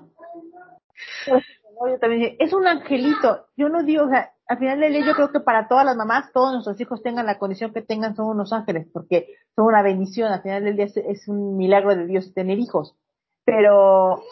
Es 2.38 2.52
un 2.52 2.66
angelito. 2.66 3.46
Yo 3.56 3.70
no 3.70 3.82
digo, 3.82 4.04
o 4.04 4.08
sea, 4.08 4.32
al 4.46 4.58
final 4.58 4.80
del 4.80 4.92
día 4.92 5.06
yo 5.06 5.14
creo 5.14 5.32
que 5.32 5.40
para 5.40 5.66
todas 5.66 5.84
las 5.84 5.96
mamás, 5.96 6.30
todos 6.32 6.52
nuestros 6.52 6.78
hijos 6.80 7.02
tengan 7.02 7.24
la 7.24 7.38
condición 7.38 7.72
que 7.72 7.80
tengan, 7.80 8.14
son 8.14 8.26
unos 8.26 8.52
ángeles, 8.52 8.86
porque 8.92 9.28
son 9.56 9.66
una 9.66 9.82
bendición. 9.82 10.30
Al 10.30 10.42
final 10.42 10.64
del 10.64 10.76
día 10.76 10.84
es, 10.84 10.96
es 10.98 11.26
un 11.28 11.56
milagro 11.56 11.94
de 11.94 12.06
Dios 12.06 12.34
tener 12.34 12.58
hijos. 12.58 12.96
Pero, 13.44 14.22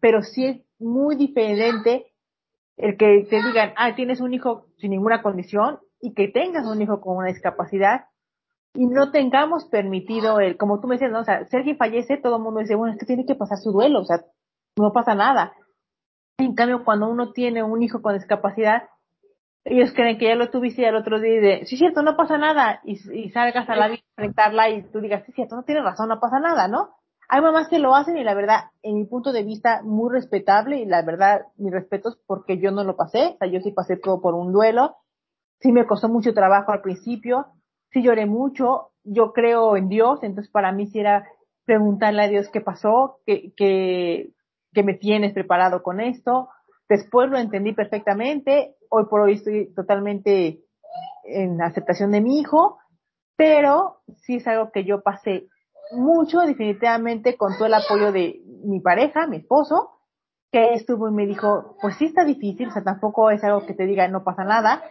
pero 0.00 0.22
sí 0.22 0.44
es 0.44 0.60
muy 0.80 1.14
diferente 1.14 2.06
el 2.76 2.96
que 2.96 3.26
te 3.28 3.42
digan, 3.42 3.72
ah, 3.76 3.94
tienes 3.94 4.20
un 4.20 4.34
hijo 4.34 4.66
sin 4.78 4.90
ninguna 4.90 5.22
condición 5.22 5.78
y 6.00 6.14
que 6.14 6.28
tengas 6.28 6.66
un 6.66 6.82
hijo 6.82 7.00
con 7.00 7.16
una 7.16 7.28
discapacidad 7.28 8.06
y 8.74 8.86
no 8.86 9.10
tengamos 9.10 9.64
permitido 9.66 10.40
el, 10.40 10.56
como 10.56 10.80
tú 10.80 10.88
me 10.88 10.94
decías, 10.96 11.10
¿no? 11.10 11.20
o 11.20 11.24
sea, 11.24 11.46
Sergio 11.46 11.76
fallece, 11.76 12.16
todo 12.16 12.36
el 12.36 12.42
mundo 12.42 12.60
dice, 12.60 12.74
bueno, 12.74 12.94
es 12.94 13.00
que 13.00 13.06
tiene 13.06 13.26
que 13.26 13.34
pasar 13.34 13.58
su 13.58 13.72
duelo, 13.72 14.00
o 14.00 14.04
sea, 14.04 14.24
no 14.76 14.92
pasa 14.92 15.14
nada. 15.14 15.52
En 16.38 16.54
cambio, 16.54 16.84
cuando 16.84 17.08
uno 17.08 17.32
tiene 17.32 17.64
un 17.64 17.82
hijo 17.82 18.00
con 18.00 18.14
discapacidad, 18.14 18.84
ellos 19.64 19.92
creen 19.92 20.18
que 20.18 20.26
ya 20.26 20.36
lo 20.36 20.50
tuviste 20.50 20.82
y 20.82 20.84
al 20.84 20.94
otro 20.94 21.20
día 21.20 21.40
de, 21.40 21.66
sí, 21.66 21.76
cierto, 21.76 22.02
no 22.02 22.16
pasa 22.16 22.38
nada, 22.38 22.80
y, 22.84 22.96
salgas 23.30 23.68
a 23.68 23.74
la 23.74 23.88
vida 23.88 24.02
a 24.16 24.22
enfrentarla 24.22 24.70
y 24.70 24.82
tú 24.84 25.00
digas, 25.00 25.24
sí, 25.26 25.32
cierto, 25.32 25.56
no 25.56 25.64
tienes 25.64 25.84
razón, 25.84 26.08
no 26.08 26.20
pasa 26.20 26.38
nada, 26.38 26.68
¿no? 26.68 26.90
Hay 27.28 27.42
mamás 27.42 27.68
que 27.68 27.80
lo 27.80 27.94
hacen 27.94 28.16
y 28.16 28.24
la 28.24 28.34
verdad, 28.34 28.70
en 28.82 28.94
mi 28.94 29.04
punto 29.04 29.32
de 29.32 29.42
vista, 29.42 29.82
muy 29.82 30.10
respetable 30.10 30.78
y 30.78 30.86
la 30.86 31.02
verdad, 31.02 31.42
mis 31.56 31.72
respetos 31.72 32.18
porque 32.26 32.58
yo 32.58 32.70
no 32.70 32.84
lo 32.84 32.96
pasé, 32.96 33.34
o 33.34 33.36
sea, 33.38 33.48
yo 33.48 33.60
sí 33.60 33.72
pasé 33.72 33.96
todo 33.96 34.22
por 34.22 34.34
un 34.34 34.52
duelo, 34.52 34.96
sí 35.60 35.72
me 35.72 35.86
costó 35.86 36.08
mucho 36.08 36.32
trabajo 36.32 36.72
al 36.72 36.80
principio, 36.80 37.46
sí 37.90 38.02
lloré 38.02 38.26
mucho, 38.26 38.92
yo 39.02 39.32
creo 39.32 39.76
en 39.76 39.88
Dios, 39.88 40.20
entonces 40.22 40.50
para 40.50 40.72
mí 40.72 40.86
sí 40.86 41.00
era 41.00 41.26
preguntarle 41.64 42.22
a 42.22 42.28
Dios 42.28 42.48
qué 42.48 42.62
pasó, 42.62 43.18
qué, 43.26 43.52
qué, 43.56 44.30
qué 44.72 44.82
me 44.82 44.94
tienes 44.94 45.32
preparado 45.32 45.82
con 45.82 46.00
esto, 46.00 46.48
después 46.88 47.30
lo 47.30 47.38
entendí 47.38 47.72
perfectamente, 47.72 48.76
hoy 48.90 49.04
por 49.10 49.20
hoy 49.20 49.34
estoy 49.34 49.72
totalmente 49.74 50.60
en 51.24 51.60
aceptación 51.62 52.10
de 52.10 52.20
mi 52.20 52.40
hijo, 52.40 52.78
pero 53.36 54.00
sí 54.22 54.36
es 54.36 54.46
algo 54.46 54.70
que 54.72 54.84
yo 54.84 55.02
pasé 55.02 55.48
mucho, 55.92 56.40
definitivamente, 56.40 57.36
con 57.36 57.54
todo 57.56 57.66
el 57.66 57.74
apoyo 57.74 58.12
de 58.12 58.40
mi 58.64 58.80
pareja, 58.80 59.26
mi 59.26 59.38
esposo, 59.38 59.90
que 60.50 60.74
estuvo 60.74 61.08
y 61.08 61.12
me 61.12 61.26
dijo, 61.26 61.76
pues 61.80 61.96
sí 61.96 62.06
está 62.06 62.24
difícil, 62.24 62.68
o 62.68 62.72
sea, 62.72 62.82
tampoco 62.82 63.30
es 63.30 63.42
algo 63.44 63.66
que 63.66 63.74
te 63.74 63.86
diga 63.86 64.08
no 64.08 64.24
pasa 64.24 64.44
nada. 64.44 64.82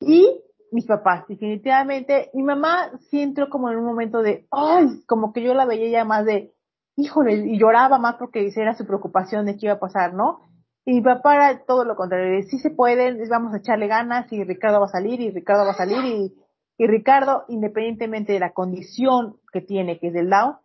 Y 0.00 0.42
mis 0.72 0.86
papás, 0.86 1.26
definitivamente, 1.28 2.30
mi 2.34 2.42
mamá 2.42 2.90
sí 3.08 3.20
entró 3.20 3.48
como 3.48 3.70
en 3.70 3.78
un 3.78 3.84
momento 3.84 4.22
de, 4.22 4.46
ay, 4.50 5.04
como 5.06 5.32
que 5.32 5.42
yo 5.42 5.54
la 5.54 5.66
veía 5.66 5.88
ya 5.88 6.04
más 6.04 6.24
de, 6.24 6.52
híjole, 6.96 7.34
y 7.34 7.58
lloraba 7.58 7.98
más 7.98 8.16
porque 8.16 8.50
era 8.54 8.74
su 8.74 8.86
preocupación 8.86 9.46
de 9.46 9.56
qué 9.56 9.66
iba 9.66 9.74
a 9.74 9.80
pasar, 9.80 10.14
¿no? 10.14 10.40
Y 10.84 10.94
mi 10.94 11.00
papá 11.00 11.34
era 11.34 11.64
todo 11.64 11.84
lo 11.84 11.96
contrario, 11.96 12.42
sí 12.42 12.58
se 12.58 12.70
pueden, 12.70 13.18
vamos 13.28 13.54
a 13.54 13.58
echarle 13.58 13.86
ganas 13.86 14.30
y 14.32 14.44
Ricardo 14.44 14.80
va 14.80 14.86
a 14.86 14.90
salir 14.90 15.20
y 15.20 15.30
Ricardo 15.30 15.64
va 15.64 15.70
a 15.70 15.76
salir 15.76 16.04
y, 16.04 16.34
y 16.76 16.86
Ricardo, 16.86 17.44
independientemente 17.48 18.34
de 18.34 18.40
la 18.40 18.52
condición 18.52 19.36
que 19.52 19.62
tiene, 19.62 19.98
que 19.98 20.08
es 20.08 20.14
el 20.14 20.28
Down, 20.28 20.56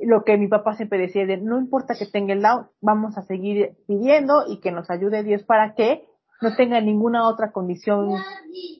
lo 0.00 0.22
que 0.22 0.36
mi 0.36 0.48
papá 0.48 0.74
siempre 0.74 0.98
decía 0.98 1.26
de 1.26 1.38
no 1.38 1.58
importa 1.58 1.94
que 1.98 2.06
tenga 2.06 2.34
el 2.34 2.42
Down, 2.42 2.68
vamos 2.80 3.16
a 3.16 3.22
seguir 3.22 3.76
pidiendo 3.86 4.44
y 4.46 4.60
que 4.60 4.70
nos 4.70 4.90
ayude 4.90 5.22
Dios 5.22 5.42
para 5.42 5.74
que 5.74 6.04
no 6.40 6.54
tenga 6.54 6.80
ninguna 6.80 7.28
otra 7.28 7.50
condición, 7.50 8.10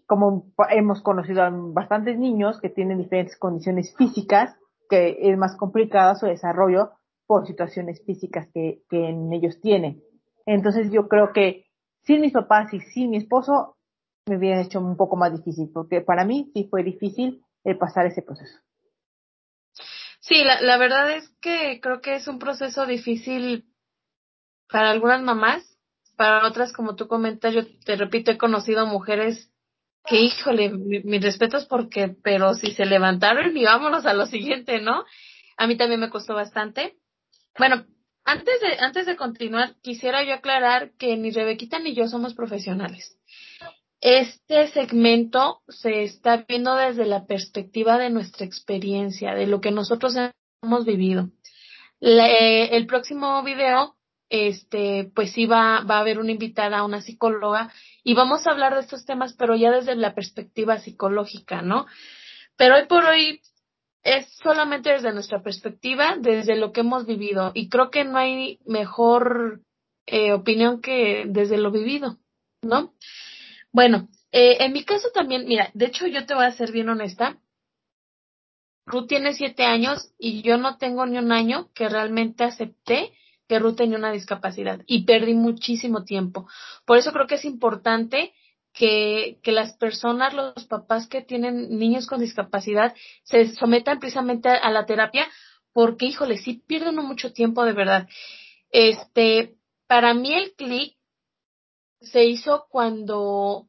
como 0.07 0.47
hemos 0.71 1.03
conocido 1.03 1.43
a 1.43 1.51
bastantes 1.51 2.19
niños 2.19 2.61
que 2.61 2.69
tienen 2.69 2.99
diferentes 2.99 3.37
condiciones 3.37 3.95
físicas, 3.97 4.57
que 4.89 5.19
es 5.21 5.37
más 5.39 5.57
complicada 5.57 6.15
su 6.15 6.27
desarrollo 6.27 6.91
por 7.27 7.47
situaciones 7.47 8.03
físicas 8.05 8.49
que, 8.53 8.83
que 8.89 9.09
en 9.09 9.33
ellos 9.33 9.61
tienen. 9.61 10.03
Entonces 10.47 10.91
yo 10.91 11.09
creo 11.09 11.33
que 11.33 11.67
sin 12.03 12.23
mis 12.23 12.33
papás 12.33 12.73
y 12.73 12.81
sin 12.81 13.11
mi 13.11 13.19
esposo 13.19 13.77
me 14.27 14.37
hubiera 14.37 14.61
hecho 14.61 14.81
un 14.81 14.97
poco 14.97 15.17
más 15.17 15.33
difícil, 15.33 15.71
porque 15.73 16.01
para 16.01 16.25
mí 16.25 16.51
sí 16.55 16.67
fue 16.71 16.83
difícil 16.83 17.43
el 17.65 17.79
pasar 17.79 18.07
ese 18.07 18.23
proceso. 18.23 18.59
Sí, 20.21 20.43
la, 20.45 20.61
la 20.61 20.79
verdad 20.79 21.11
es 21.17 21.29
que 21.41 21.81
creo 21.81 22.01
que 22.01 22.17
es 22.17 22.29
un 22.29 22.39
proceso 22.39 22.87
difícil 22.87 23.67
para 24.71 24.91
algunas 24.91 25.23
mamás, 25.23 25.79
para 26.17 26.47
otras, 26.47 26.73
como 26.73 26.97
tú 26.97 27.09
comentas, 27.09 27.55
yo 27.55 27.63
te 27.85 27.97
repito, 27.97 28.31
he 28.31 28.39
conocido 28.39 28.87
mujeres 28.87 29.51
que, 30.09 30.21
híjole, 30.21 30.71
mis 30.71 31.05
mi 31.05 31.19
respetos 31.19 31.67
porque, 31.67 32.15
pero 32.23 32.55
si 32.55 32.73
se 32.73 32.87
levantaron 32.87 33.57
y 33.57 33.65
vámonos 33.65 34.07
a 34.07 34.15
lo 34.15 34.27
siguiente, 34.27 34.81
¿no? 34.81 35.05
A 35.57 35.67
mí 35.67 35.77
también 35.77 36.01
me 36.01 36.11
costó 36.11 36.35
bastante. 36.35 36.97
Bueno, 37.59 37.85
antes 38.25 38.61
de, 38.61 38.79
antes 38.81 39.07
de 39.07 39.17
continuar, 39.17 39.75
quisiera 39.83 40.23
yo 40.23 40.35
aclarar 40.35 40.93
que 40.99 41.17
ni 41.17 41.31
Rebequita 41.31 41.79
ni 41.79 41.95
yo 41.95 42.09
somos 42.09 42.35
profesionales. 42.35 43.19
Este 44.01 44.69
segmento 44.69 45.63
se 45.69 46.05
está 46.05 46.45
viendo 46.49 46.77
desde 46.77 47.05
la 47.05 47.27
perspectiva 47.27 47.99
de 47.99 48.11
nuestra 48.11 48.47
experiencia, 48.47 49.35
de 49.35 49.47
lo 49.47 49.61
que 49.61 49.73
nosotros 49.73 50.15
hemos 50.63 50.85
vivido. 50.85 51.31
el 52.01 52.87
próximo 52.87 53.43
video, 53.43 53.97
este, 54.29 55.11
pues 55.15 55.33
sí 55.33 55.47
va, 55.47 55.81
va 55.81 55.97
a 55.97 56.01
haber 56.01 56.19
una 56.19 56.31
invitada, 56.31 56.85
una 56.85 57.01
psicóloga, 57.01 57.73
y 58.09 58.15
vamos 58.15 58.47
a 58.47 58.53
hablar 58.53 58.75
de 58.75 58.81
estos 58.81 59.05
temas, 59.05 59.35
pero 59.35 59.55
ya 59.55 59.71
desde 59.71 59.95
la 59.95 60.15
perspectiva 60.15 60.79
psicológica, 60.79 61.61
¿no? 61.61 61.85
Pero 62.57 62.77
hoy 62.77 62.87
por 62.87 63.05
hoy 63.05 63.43
es 64.03 64.27
solamente 64.43 64.89
desde 64.89 65.13
nuestra 65.13 65.43
perspectiva, 65.43 66.17
desde 66.19 66.57
lo 66.57 66.73
que 66.73 66.81
hemos 66.81 67.05
vivido. 67.05 67.53
Y 67.53 67.69
creo 67.69 67.91
que 67.91 68.05
no 68.05 68.17
hay 68.17 68.61
mejor 68.65 69.61
eh, 70.07 70.33
opinión 70.33 70.81
que 70.81 71.25
desde 71.27 71.59
lo 71.59 71.71
vivido, 71.71 72.17
¿no? 72.63 72.95
Bueno, 73.73 74.09
eh, 74.33 74.57
en 74.61 74.73
mi 74.73 74.85
caso 74.87 75.09
también, 75.13 75.45
mira, 75.47 75.71
de 75.75 75.85
hecho 75.85 76.07
yo 76.07 76.25
te 76.25 76.33
voy 76.33 76.47
a 76.47 76.53
ser 76.53 76.73
bien 76.73 76.89
honesta. 76.89 77.37
Ruth 78.87 79.09
tiene 79.09 79.35
siete 79.35 79.67
años 79.67 80.15
y 80.19 80.41
yo 80.41 80.57
no 80.57 80.79
tengo 80.79 81.05
ni 81.05 81.19
un 81.19 81.31
año 81.31 81.69
que 81.75 81.91
realmente 81.91 82.45
acepté 82.45 83.13
que 83.49 83.59
Ruth 83.59 83.77
tenía 83.77 83.99
una 83.99 84.13
discapacidad 84.13 84.83
y 84.87 85.05
perdí 85.05 85.35
muchísimo 85.35 86.05
tiempo. 86.05 86.47
Por 86.85 86.99
eso 86.99 87.13
creo 87.13 87.27
que 87.27 87.37
es 87.37 87.45
importante 87.45 88.33
que, 88.73 89.39
que 89.43 89.53
las 89.53 89.75
personas, 89.77 90.35
los 90.35 90.67
papás 90.67 91.09
que 91.09 91.23
tienen 91.23 91.79
niños 91.79 92.07
con 92.07 92.21
discapacidad, 92.21 92.95
se 93.25 93.49
sometan 93.55 93.99
precisamente 93.99 94.49
a, 94.51 94.71
la 94.71 94.87
terapia, 94.87 95.27
porque, 95.73 96.07
híjole, 96.07 96.37
sí 96.37 96.63
pierden 96.67 96.97
mucho 96.97 97.33
tiempo 97.33 97.65
de 97.65 97.73
verdad. 97.73 98.09
Este, 98.71 99.57
para 99.87 100.13
mí 100.13 100.35
el 100.35 100.53
clic 100.53 100.97
se 102.01 102.25
hizo 102.27 102.67
cuando 102.69 103.67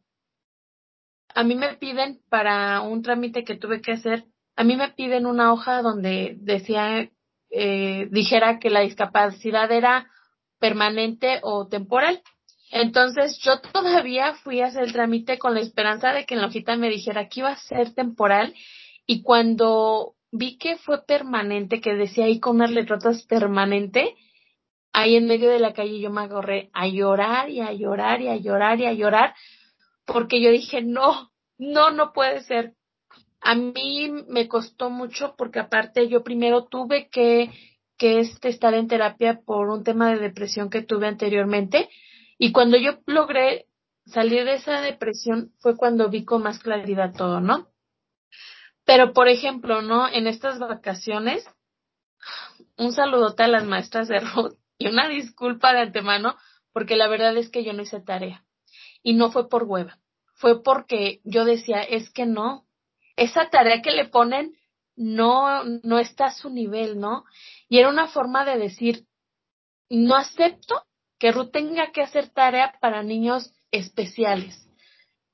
a 1.33 1.43
mí 1.43 1.55
me 1.55 1.75
piden 1.75 2.21
para 2.29 2.81
un 2.81 3.01
trámite 3.01 3.43
que 3.43 3.55
tuve 3.55 3.81
que 3.81 3.93
hacer, 3.93 4.25
a 4.55 4.63
mí 4.63 4.75
me 4.75 4.89
piden 4.89 5.25
una 5.25 5.53
hoja 5.53 5.81
donde 5.81 6.35
decía, 6.39 7.09
eh, 7.51 8.07
dijera 8.11 8.59
que 8.59 8.69
la 8.69 8.81
discapacidad 8.81 9.71
era 9.71 10.09
permanente 10.59 11.39
o 11.43 11.67
temporal. 11.67 12.21
Entonces 12.71 13.39
yo 13.39 13.59
todavía 13.73 14.35
fui 14.35 14.61
a 14.61 14.67
hacer 14.67 14.83
el 14.83 14.93
trámite 14.93 15.37
con 15.39 15.53
la 15.53 15.61
esperanza 15.61 16.13
de 16.13 16.25
que 16.25 16.35
en 16.35 16.41
la 16.41 16.47
hojita 16.47 16.75
me 16.75 16.89
dijera 16.89 17.27
que 17.27 17.41
iba 17.41 17.49
a 17.49 17.57
ser 17.57 17.93
temporal 17.93 18.53
y 19.05 19.23
cuando 19.23 20.15
vi 20.31 20.57
que 20.57 20.77
fue 20.77 21.03
permanente, 21.05 21.81
que 21.81 21.95
decía 21.95 22.25
ahí 22.25 22.39
con 22.39 22.57
unas 22.57 22.71
letrotas 22.71 23.23
permanente, 23.23 24.15
ahí 24.93 25.15
en 25.15 25.25
medio 25.25 25.49
de 25.49 25.59
la 25.59 25.73
calle 25.73 25.99
yo 25.99 26.11
me 26.11 26.21
agarré 26.21 26.69
a 26.73 26.87
llorar 26.87 27.49
y 27.49 27.61
a 27.61 27.73
llorar 27.73 28.21
y 28.21 28.27
a 28.27 28.35
llorar 28.35 28.79
y 28.79 28.85
a 28.85 28.93
llorar 28.93 29.33
porque 30.05 30.41
yo 30.41 30.51
dije, 30.51 30.81
no, 30.81 31.31
no, 31.57 31.91
no 31.91 32.13
puede 32.13 32.43
ser. 32.43 32.73
A 33.41 33.55
mí 33.55 34.11
me 34.27 34.47
costó 34.47 34.89
mucho 34.89 35.35
porque 35.37 35.59
aparte 35.59 36.07
yo 36.07 36.23
primero 36.23 36.65
tuve 36.65 37.09
que, 37.09 37.51
que 37.97 38.19
este, 38.19 38.49
estar 38.49 38.73
en 38.73 38.87
terapia 38.87 39.41
por 39.45 39.69
un 39.69 39.83
tema 39.83 40.09
de 40.09 40.19
depresión 40.19 40.69
que 40.69 40.81
tuve 40.81 41.07
anteriormente 41.07 41.89
y 42.37 42.51
cuando 42.51 42.77
yo 42.77 42.99
logré 43.05 43.67
salir 44.05 44.45
de 44.45 44.55
esa 44.55 44.81
depresión 44.81 45.51
fue 45.59 45.77
cuando 45.77 46.09
vi 46.09 46.25
con 46.25 46.43
más 46.43 46.59
claridad 46.59 47.13
todo, 47.15 47.41
¿no? 47.41 47.67
Pero, 48.85 49.13
por 49.13 49.27
ejemplo, 49.27 49.81
¿no? 49.81 50.07
En 50.07 50.25
estas 50.25 50.57
vacaciones, 50.57 51.45
un 52.77 52.91
saludote 52.91 53.43
a 53.43 53.47
las 53.47 53.65
maestras 53.65 54.07
de 54.07 54.19
Ruth 54.19 54.55
y 54.77 54.87
una 54.87 55.07
disculpa 55.07 55.73
de 55.73 55.81
antemano, 55.81 56.35
porque 56.73 56.95
la 56.95 57.07
verdad 57.07 57.37
es 57.37 57.49
que 57.49 57.63
yo 57.63 57.73
no 57.73 57.83
hice 57.83 57.99
tarea. 57.99 58.43
Y 59.03 59.13
no 59.13 59.31
fue 59.31 59.47
por 59.47 59.63
hueva, 59.63 59.99
fue 60.33 60.63
porque 60.63 61.21
yo 61.23 61.45
decía, 61.45 61.81
es 61.81 62.09
que 62.09 62.25
no, 62.25 62.65
esa 63.19 63.49
tarea 63.49 63.81
que 63.81 63.91
le 63.91 64.05
ponen 64.05 64.55
no, 64.95 65.63
no 65.63 65.99
está 65.99 66.25
a 66.25 66.33
su 66.33 66.49
nivel, 66.49 66.99
¿no? 66.99 67.25
Y 67.69 67.79
era 67.79 67.89
una 67.89 68.07
forma 68.07 68.43
de 68.45 68.57
decir, 68.57 69.05
no 69.89 70.15
acepto 70.15 70.83
que 71.17 71.31
Ruth 71.31 71.51
tenga 71.51 71.91
que 71.91 72.01
hacer 72.01 72.29
tarea 72.29 72.75
para 72.81 73.03
niños 73.03 73.53
especiales. 73.71 74.67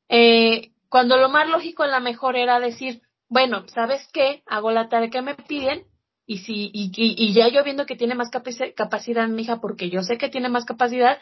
Eh, 0.10 0.71
cuando 0.89 1.17
lo 1.17 1.30
más 1.30 1.50
lógico, 1.50 1.84
a 1.84 1.88
la 1.88 2.00
mejor 2.00 2.36
era 2.36 2.60
decir, 2.60 3.02
bueno, 3.28 3.67
¿sabes 3.67 4.08
qué? 4.13 4.43
Hago 4.45 4.71
la 4.71 4.88
tarea 4.88 5.10
que 5.10 5.21
me 5.21 5.36
piden 5.36 5.86
y 6.28 6.39
si 6.39 6.71
y, 6.74 6.91
y, 6.95 7.34
ya 7.34 7.48
yo 7.50 7.63
viendo 7.63 7.86
que 7.86 7.95
tiene 7.95 8.15
más 8.15 8.30
capacidad 8.30 9.28
mi 9.28 9.43
hija, 9.43 9.62
porque 9.62 9.89
yo 9.89 10.02
sé 10.02 10.17
que 10.17 10.30
tiene 10.30 10.50
más 10.50 10.65
capacidad, 10.65 11.19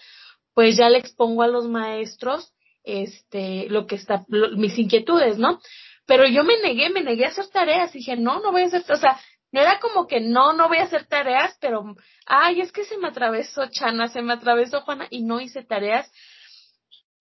pues 0.53 0.77
ya 0.77 0.89
le 0.89 0.97
expongo 0.97 1.43
a 1.43 1.47
los 1.47 1.67
maestros 1.67 2.53
este 2.83 3.67
lo 3.69 3.87
que 3.87 3.95
está 3.95 4.25
mis 4.29 4.77
inquietudes, 4.77 5.37
¿no? 5.37 5.59
Pero 6.05 6.27
yo 6.27 6.43
me 6.43 6.59
negué, 6.61 6.89
me 6.89 7.03
negué 7.03 7.25
a 7.25 7.29
hacer 7.29 7.47
tareas, 7.47 7.93
dije, 7.93 8.17
"No, 8.17 8.41
no 8.41 8.51
voy 8.51 8.63
a 8.63 8.65
hacer, 8.65 8.83
o 8.89 8.97
sea, 8.97 9.19
no 9.53 9.61
era 9.61 9.79
como 9.79 10.07
que 10.07 10.19
no, 10.19 10.53
no 10.53 10.67
voy 10.67 10.77
a 10.77 10.83
hacer 10.83 11.05
tareas, 11.05 11.55
pero, 11.61 11.95
ay, 12.25 12.61
es 12.61 12.71
que 12.71 12.85
se 12.85 12.97
me 12.97 13.07
atravesó 13.07 13.69
Chana, 13.69 14.07
se 14.07 14.23
me 14.23 14.33
atravesó 14.33 14.81
Juana 14.81 15.07
y 15.11 15.23
no 15.23 15.39
hice 15.39 15.63
tareas. 15.63 16.11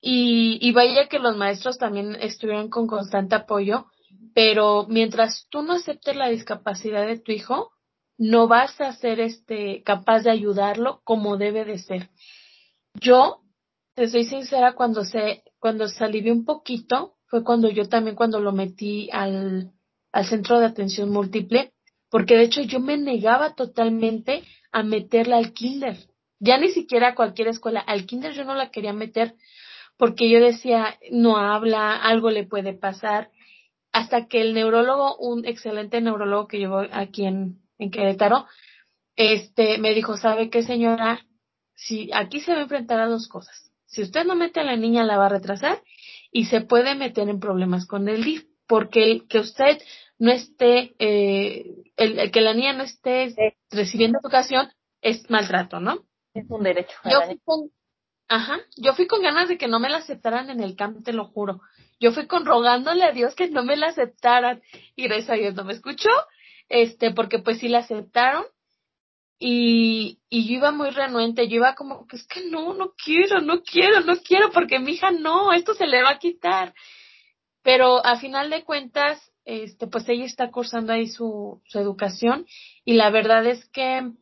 Y, 0.01 0.59
y 0.61 0.73
vaya 0.73 1.09
que 1.09 1.19
los 1.19 1.37
maestros 1.37 1.77
también 1.77 2.17
estuvieron 2.17 2.71
con 2.71 2.87
constante 2.87 3.35
apoyo, 3.35 3.87
pero 4.35 4.87
mientras 4.89 5.47
tú 5.51 5.61
no 5.61 5.75
aceptes 5.75 6.17
la 6.17 6.31
discapacidad 6.31 7.07
de 7.07 7.21
tu 7.21 7.33
hijo, 7.33 7.71
no 8.17 8.49
vas 8.49 8.81
a 8.81 8.93
ser 8.95 9.21
este 9.21 9.83
capaz 9.83 10.21
de 10.23 10.31
ayudarlo 10.31 11.03
como 11.05 11.37
debe 11.37 11.67
de 11.67 11.79
ser. 11.79 12.09
Yo, 12.95 13.43
te 13.95 14.09
soy 14.09 14.25
sincera, 14.25 14.73
cuando 14.73 15.05
se, 15.05 15.45
cuando 15.59 15.87
se 15.87 16.03
alivió 16.03 16.33
un 16.33 16.47
poquito, 16.47 17.17
fue 17.33 17.45
cuando 17.45 17.71
yo 17.71 17.89
también 17.89 18.15
cuando 18.15 18.41
lo 18.41 18.53
metí 18.53 19.09
al, 19.11 19.73
al 20.13 20.27
centro 20.27 20.61
de 20.61 20.67
atención 20.67 21.09
múltiple, 21.09 21.73
porque 22.11 22.37
de 22.37 22.43
hecho 22.43 22.61
yo 22.61 22.79
me 22.79 22.99
negaba 22.99 23.55
totalmente 23.55 24.43
a 24.71 24.83
meterla 24.83 25.39
al 25.39 25.55
kinder. 25.55 25.97
Ya 26.41 26.59
ni 26.59 26.69
siquiera 26.69 27.09
a 27.09 27.15
cualquier 27.15 27.49
escuela, 27.49 27.81
al 27.81 28.05
kinder 28.05 28.35
yo 28.35 28.45
no 28.45 28.55
la 28.55 28.71
quería 28.71 28.93
meter 28.93 29.35
porque 29.97 30.29
yo 30.29 30.41
decía, 30.41 30.99
no 31.11 31.39
habla, 31.39 31.97
algo 31.97 32.29
le 32.29 32.45
puede 32.45 32.75
pasar, 32.75 33.31
hasta 33.93 34.27
que 34.27 34.43
el 34.43 34.53
neurólogo, 34.53 35.17
un 35.17 35.47
excelente 35.47 36.03
neurólogo 36.03 36.49
que 36.49 36.59
llevó 36.59 36.83
aquí 36.93 37.25
en, 37.25 37.63
en 37.79 37.91
Querétaro, 37.91 38.45
este, 39.17 39.79
me 39.79 39.95
dijo, 39.95 40.19
¿sabe 40.19 40.51
qué 40.51 40.63
señora? 40.63 41.25
si 41.75 42.11
aquí 42.13 42.41
se 42.41 42.53
va 42.53 42.59
a 42.59 42.63
enfrentar 42.65 43.01
a 43.01 43.07
dos 43.07 43.27
cosas. 43.27 43.73
Si 43.87 44.03
usted 44.03 44.27
no 44.27 44.35
mete 44.35 44.61
a 44.61 44.65
la 44.65 44.77
niña, 44.77 45.03
la 45.03 45.17
va 45.17 45.27
a 45.27 45.31
retrasar 45.31 45.83
y 46.33 46.47
se 46.47 46.63
puede 46.63 46.95
meter 46.95 47.29
en 47.29 47.39
problemas 47.39 47.87
con 47.87 48.09
el 48.09 48.25
DIF, 48.25 48.45
porque 48.67 49.05
el 49.05 49.29
que 49.29 49.39
usted 49.39 49.79
no 50.19 50.33
esté, 50.33 50.95
eh, 50.99 51.67
el, 51.97 52.31
que 52.31 52.41
la 52.41 52.55
niña 52.55 52.73
no 52.73 52.83
esté 52.83 53.35
recibiendo 53.71 54.19
educación 54.19 54.73
es 55.03 55.29
maltrato, 55.31 55.79
¿no? 55.79 56.05
Es 56.33 56.47
un 56.49 56.63
derecho. 56.63 56.97
Yo 57.05 57.21
fui 57.27 57.39
con, 57.45 57.71
ajá, 58.29 58.61
yo 58.77 58.95
fui 58.95 59.07
con 59.07 59.21
ganas 59.21 59.49
de 59.49 59.59
que 59.59 59.69
no 59.69 59.79
me 59.79 59.91
la 59.91 59.99
aceptaran 59.99 60.49
en 60.49 60.63
el 60.63 60.75
camp, 60.75 61.05
te 61.05 61.13
lo 61.13 61.27
juro. 61.27 61.61
Yo 62.01 62.13
fui 62.13 62.27
con 62.27 62.47
rogándole 62.47 63.05
a 63.05 63.13
Dios 63.13 63.35
que 63.35 63.51
no 63.51 63.63
me 63.63 63.77
la 63.77 63.89
aceptaran 63.89 64.63
y 64.97 65.05
gracias 65.05 65.31
a 65.31 65.35
Dios 65.35 65.55
no 65.55 65.65
me 65.65 65.75
escuchó, 65.75 66.11
este, 66.69 67.13
porque 67.13 67.41
pues 67.41 67.59
sí 67.59 67.69
la 67.69 67.81
aceptaron 67.81 68.45
y, 69.45 70.21
y 70.31 70.47
yo 70.47 70.55
iba 70.59 70.71
muy 70.71 70.91
renuente, 70.91 71.49
yo 71.49 71.57
iba 71.57 71.75
como 71.75 72.07
es 72.13 72.25
que 72.29 72.49
no, 72.49 72.75
no 72.75 72.93
quiero, 72.93 73.41
no 73.41 73.63
quiero, 73.63 74.01
no 74.03 74.15
quiero, 74.19 74.53
porque 74.53 74.79
mi 74.79 74.93
hija 74.93 75.11
no, 75.11 75.53
esto 75.53 75.75
se 75.75 75.89
le 75.89 76.01
va 76.01 76.11
a 76.11 76.19
quitar. 76.21 76.75
Pero 77.65 78.07
a 78.07 78.21
final 78.21 78.51
de 78.51 78.63
cuentas, 78.63 79.21
este, 79.45 79.89
pues 79.89 80.09
ella 80.09 80.27
está 80.27 80.53
cursando 80.53 80.93
ahí 80.93 81.09
su, 81.09 81.61
su 81.67 81.81
educación 81.81 82.47
y 82.85 82.93
la 82.93 83.11
verdad 83.11 83.45
es 83.45 83.69
que 83.71 84.13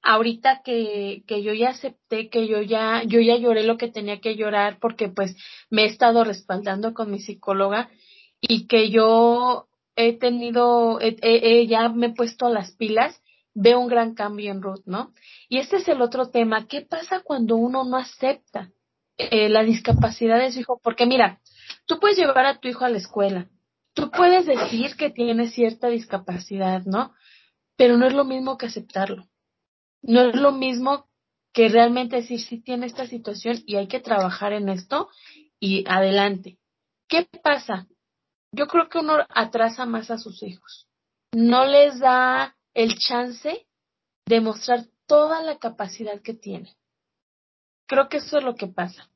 ahorita 0.00 0.62
que, 0.64 1.24
que 1.26 1.42
yo 1.42 1.52
ya 1.54 1.70
acepté, 1.70 2.30
que 2.30 2.46
yo 2.46 2.62
ya, 2.62 3.02
yo 3.04 3.18
ya 3.18 3.36
lloré 3.36 3.64
lo 3.64 3.78
que 3.78 3.88
tenía 3.88 4.20
que 4.20 4.36
llorar 4.36 4.78
porque 4.80 5.08
pues 5.08 5.34
me 5.70 5.82
he 5.82 5.86
estado 5.86 6.22
respaldando 6.22 6.94
con 6.94 7.10
mi 7.10 7.18
psicóloga 7.18 7.90
y 8.40 8.68
que 8.68 8.90
yo 8.90 9.66
he 9.96 10.16
tenido, 10.16 11.00
he, 11.00 11.66
ya 11.66 11.88
me 11.88 12.06
he 12.06 12.14
puesto 12.14 12.48
las 12.48 12.70
pilas 12.76 13.20
veo 13.54 13.80
un 13.80 13.88
gran 13.88 14.14
cambio 14.14 14.50
en 14.50 14.62
Ruth, 14.62 14.82
¿no? 14.86 15.12
Y 15.48 15.58
este 15.58 15.76
es 15.76 15.88
el 15.88 16.02
otro 16.02 16.30
tema. 16.30 16.66
¿Qué 16.66 16.82
pasa 16.82 17.20
cuando 17.20 17.56
uno 17.56 17.84
no 17.84 17.96
acepta 17.96 18.70
eh, 19.16 19.48
la 19.48 19.62
discapacidad 19.62 20.38
de 20.38 20.52
su 20.52 20.60
hijo? 20.60 20.80
Porque 20.82 21.06
mira, 21.06 21.40
tú 21.86 21.98
puedes 21.98 22.18
llevar 22.18 22.46
a 22.46 22.58
tu 22.58 22.68
hijo 22.68 22.84
a 22.84 22.88
la 22.88 22.98
escuela, 22.98 23.48
tú 23.94 24.10
puedes 24.10 24.46
decir 24.46 24.96
que 24.96 25.10
tiene 25.10 25.48
cierta 25.48 25.88
discapacidad, 25.88 26.82
¿no? 26.84 27.14
Pero 27.76 27.96
no 27.96 28.06
es 28.06 28.12
lo 28.12 28.24
mismo 28.24 28.58
que 28.58 28.66
aceptarlo. 28.66 29.28
No 30.02 30.20
es 30.22 30.36
lo 30.36 30.52
mismo 30.52 31.08
que 31.52 31.68
realmente 31.68 32.16
decir 32.16 32.40
si 32.40 32.60
tiene 32.60 32.86
esta 32.86 33.06
situación 33.06 33.62
y 33.66 33.76
hay 33.76 33.88
que 33.88 34.00
trabajar 34.00 34.52
en 34.52 34.68
esto 34.68 35.08
y 35.58 35.84
adelante. 35.88 36.58
¿Qué 37.08 37.28
pasa? 37.42 37.86
Yo 38.52 38.66
creo 38.66 38.88
que 38.88 38.98
uno 38.98 39.18
atrasa 39.28 39.86
más 39.86 40.10
a 40.10 40.18
sus 40.18 40.42
hijos. 40.42 40.88
No 41.32 41.64
les 41.64 41.98
da 41.98 42.56
el 42.78 42.96
chance 42.96 43.66
de 44.24 44.40
mostrar 44.40 44.84
toda 45.06 45.42
la 45.42 45.58
capacidad 45.58 46.22
que 46.22 46.32
tiene. 46.32 46.76
Creo 47.88 48.08
que 48.08 48.18
eso 48.18 48.38
es 48.38 48.44
lo 48.44 48.54
que 48.54 48.68
pasa. 48.68 49.10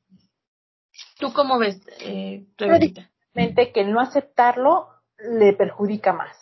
¿Tú 1.17 1.31
cómo 1.31 1.57
ves, 1.57 1.79
eh, 2.01 2.45
que 3.71 3.85
no 3.85 4.01
aceptarlo 4.01 4.89
le 5.17 5.53
perjudica 5.53 6.11
más. 6.11 6.35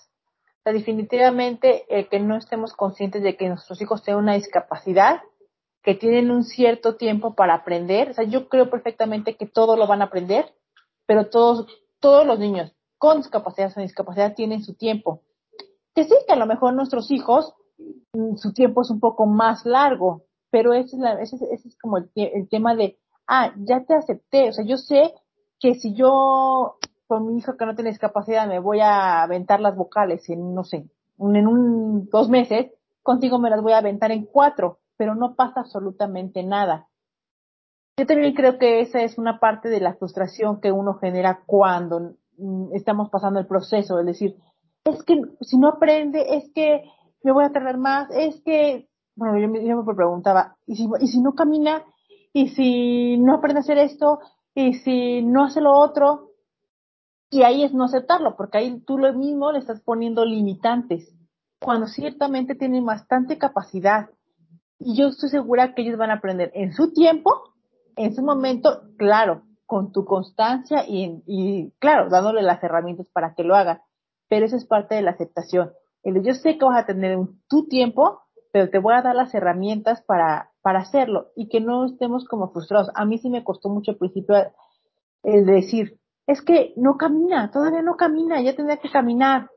definitivamente 0.66 1.86
el 1.90 2.10
que 2.10 2.20
no 2.20 2.38
estemos 2.38 2.74
conscientes 2.74 3.22
de 3.22 3.38
que 3.38 3.50
nuestros 3.50 3.80
hijos 3.82 4.02
tienen 4.04 4.24
una 4.24 4.34
discapacidad, 4.34 5.22
que 5.84 5.94
tienen 5.94 6.32
un 6.32 6.44
cierto 6.44 6.96
tiempo 6.96 7.36
para 7.36 7.54
aprender. 7.54 8.10
O 8.10 8.14
sea, 8.16 8.24
yo 8.24 8.50
creo 8.50 8.72
perfectamente 8.72 9.36
que 9.36 9.46
todo 9.46 9.78
lo 9.78 9.86
van 9.86 10.02
a 10.02 10.06
aprender, 10.06 10.56
pero 11.06 11.30
todos, 11.30 11.68
todos 12.00 12.26
los 12.26 12.40
niños 12.40 12.74
con 12.98 13.18
discapacidad 13.18 13.70
o 13.70 13.74
sin 13.74 13.84
discapacidad 13.84 14.34
tienen 14.34 14.64
su 14.64 14.74
tiempo 14.74 15.22
que 15.94 16.04
sí, 16.06 16.16
que 16.28 16.34
a 16.34 16.38
lo 16.38 16.46
mejor 16.46 16.74
nuestros 16.74 17.12
hijos, 17.12 17.54
mm, 18.14 18.36
su 18.36 18.54
tiempo 18.54 18.82
es 18.82 18.89
un 18.89 19.00
poco 19.00 19.26
más 19.26 19.66
largo, 19.66 20.24
pero 20.50 20.74
ese 20.74 20.96
es, 20.96 21.02
la, 21.02 21.14
ese, 21.22 21.38
es 21.52 21.78
como 21.82 21.98
el, 21.98 22.50
tema 22.50 22.76
de, 22.76 22.98
ah, 23.28 23.54
ya 23.58 23.84
te 23.86 23.96
acepté, 23.96 24.50
o 24.50 24.54
sea, 24.54 24.66
yo 24.66 24.78
sé 24.78 25.14
que 25.60 25.76
si 25.76 25.94
yo 25.94 26.78
con 27.08 27.28
mi 27.28 27.38
hijo 27.38 27.58
que 27.58 27.66
no 27.66 27.76
tiene 27.76 27.89
discapacidad 27.89 28.48
me 28.48 28.60
voy 28.60 28.80
a 28.80 29.22
aventar 29.22 29.60
las 29.60 29.76
vocales 29.76 30.30
en, 30.30 30.54
no 30.56 30.64
sé, 30.64 30.89
en 31.20 31.48
un, 31.48 32.10
dos 32.10 32.30
meses, 32.30 32.72
contigo 33.04 33.39
me 33.39 33.50
las 33.50 33.62
voy 33.62 33.74
a 33.74 33.78
aventar 33.78 34.12
en 34.12 34.26
cuatro, 34.26 34.80
pero 34.98 35.16
no 35.16 35.36
pasa 35.36 35.62
absolutamente 35.62 36.44
nada. 36.44 36.88
Yo 37.98 38.06
también 38.06 38.34
creo 38.34 38.58
que 38.58 38.82
esa 38.82 39.02
es 39.02 39.18
una 39.18 39.39
parte 39.39 39.70
de 39.70 39.80
la 39.80 39.94
frustración 39.96 40.62
que 40.62 40.72
uno 40.72 40.96
genera 40.96 41.44
cuando 41.46 42.16
mm, 42.38 42.74
estamos 42.74 43.10
pasando 43.10 43.39
el 43.39 43.46
proceso, 43.46 44.00
es 44.00 44.06
decir, 44.06 44.38
es 44.86 45.04
que 45.04 45.22
si 45.42 45.58
no 45.58 45.70
aprende, 45.70 46.38
es 46.38 46.52
que 46.54 46.84
me 47.24 47.32
voy 47.32 47.46
a 47.46 47.52
tardar 47.52 47.78
más, 47.78 48.10
es 48.12 48.42
que, 48.42 48.90
bueno, 49.16 49.38
yo 49.40 49.48
me, 49.48 49.84
me 49.84 49.96
preguntaba, 49.96 50.56
¿y 50.66 50.76
si, 50.76 50.88
¿y 51.00 51.08
si 51.08 51.22
no 51.22 51.34
camina? 51.34 51.84
¿Y 52.34 52.50
si 52.50 53.18
no 53.18 53.36
aprende 53.36 53.60
a 53.60 53.62
hacer 53.62 53.78
esto? 53.78 54.20
¿Y 54.56 54.74
si 54.76 55.22
no 55.22 55.44
hace 55.44 55.62
lo 55.62 55.74
otro? 55.74 56.32
Y 57.30 57.44
ahí 57.44 57.64
es 57.64 57.74
no 57.74 57.86
aceptarlo, 57.86 58.36
porque 58.36 58.58
ahí 58.58 58.82
tú 58.86 58.98
lo 58.98 59.14
mismo 59.14 59.52
le 59.52 59.60
estás 59.60 59.82
poniendo 59.82 60.26
limitantes, 60.26 61.14
cuando 61.60 61.88
ciertamente 61.88 62.56
tienen 62.56 62.86
bastante 62.86 63.38
capacidad. 63.38 64.10
Y 64.80 64.96
yo 64.96 65.10
estoy 65.10 65.30
segura 65.30 65.76
que 65.76 65.84
ellos 65.84 65.98
van 65.98 66.10
a 66.10 66.16
aprender 66.16 66.52
en 66.56 66.74
su 66.74 66.92
tiempo, 66.92 67.54
en 67.96 68.16
su 68.16 68.24
momento, 68.24 68.82
claro, 68.98 69.44
con 69.68 69.92
tu 69.92 70.04
constancia 70.06 70.84
y, 70.88 71.22
y 71.28 71.72
claro, 71.80 72.10
dándole 72.10 72.42
las 72.42 72.62
herramientas 72.64 73.08
para 73.14 73.36
que 73.36 73.44
lo 73.44 73.56
hagan 73.56 73.80
pero 74.32 74.46
eso 74.46 74.56
es 74.56 74.64
parte 74.64 74.96
de 74.96 75.02
la 75.02 75.12
aceptación. 75.12 75.74
El 76.04 76.24
yo 76.24 76.34
sé 76.34 76.58
que 76.58 76.64
vas 76.64 76.82
a 76.82 76.86
tener 76.86 77.20
tu 77.50 77.68
tiempo, 77.68 78.22
pero 78.54 78.70
te 78.70 78.80
voy 78.80 78.94
a 78.94 79.02
dar 79.02 79.14
las 79.14 79.36
herramientas 79.36 80.02
para, 80.04 80.54
para 80.62 80.80
hacerlo 80.80 81.32
y 81.36 81.50
que 81.50 81.60
no 81.60 81.84
estemos 81.84 82.24
como 82.24 82.50
frustrados. 82.54 82.92
A 82.96 83.04
mí 83.04 83.18
sí 83.18 83.30
me 83.30 83.44
costó 83.44 83.68
mucho 83.68 83.92
al 83.92 83.98
principio 83.98 84.38
el 85.24 85.46
decir, 85.46 86.00
es 86.28 86.42
que 86.42 86.74
no 86.78 86.96
camina, 86.96 87.52
todavía 87.52 87.82
no 87.82 87.98
camina, 87.98 88.42
ya 88.42 88.56
tendría 88.56 88.78
que 88.78 88.90
caminar. 88.90 89.50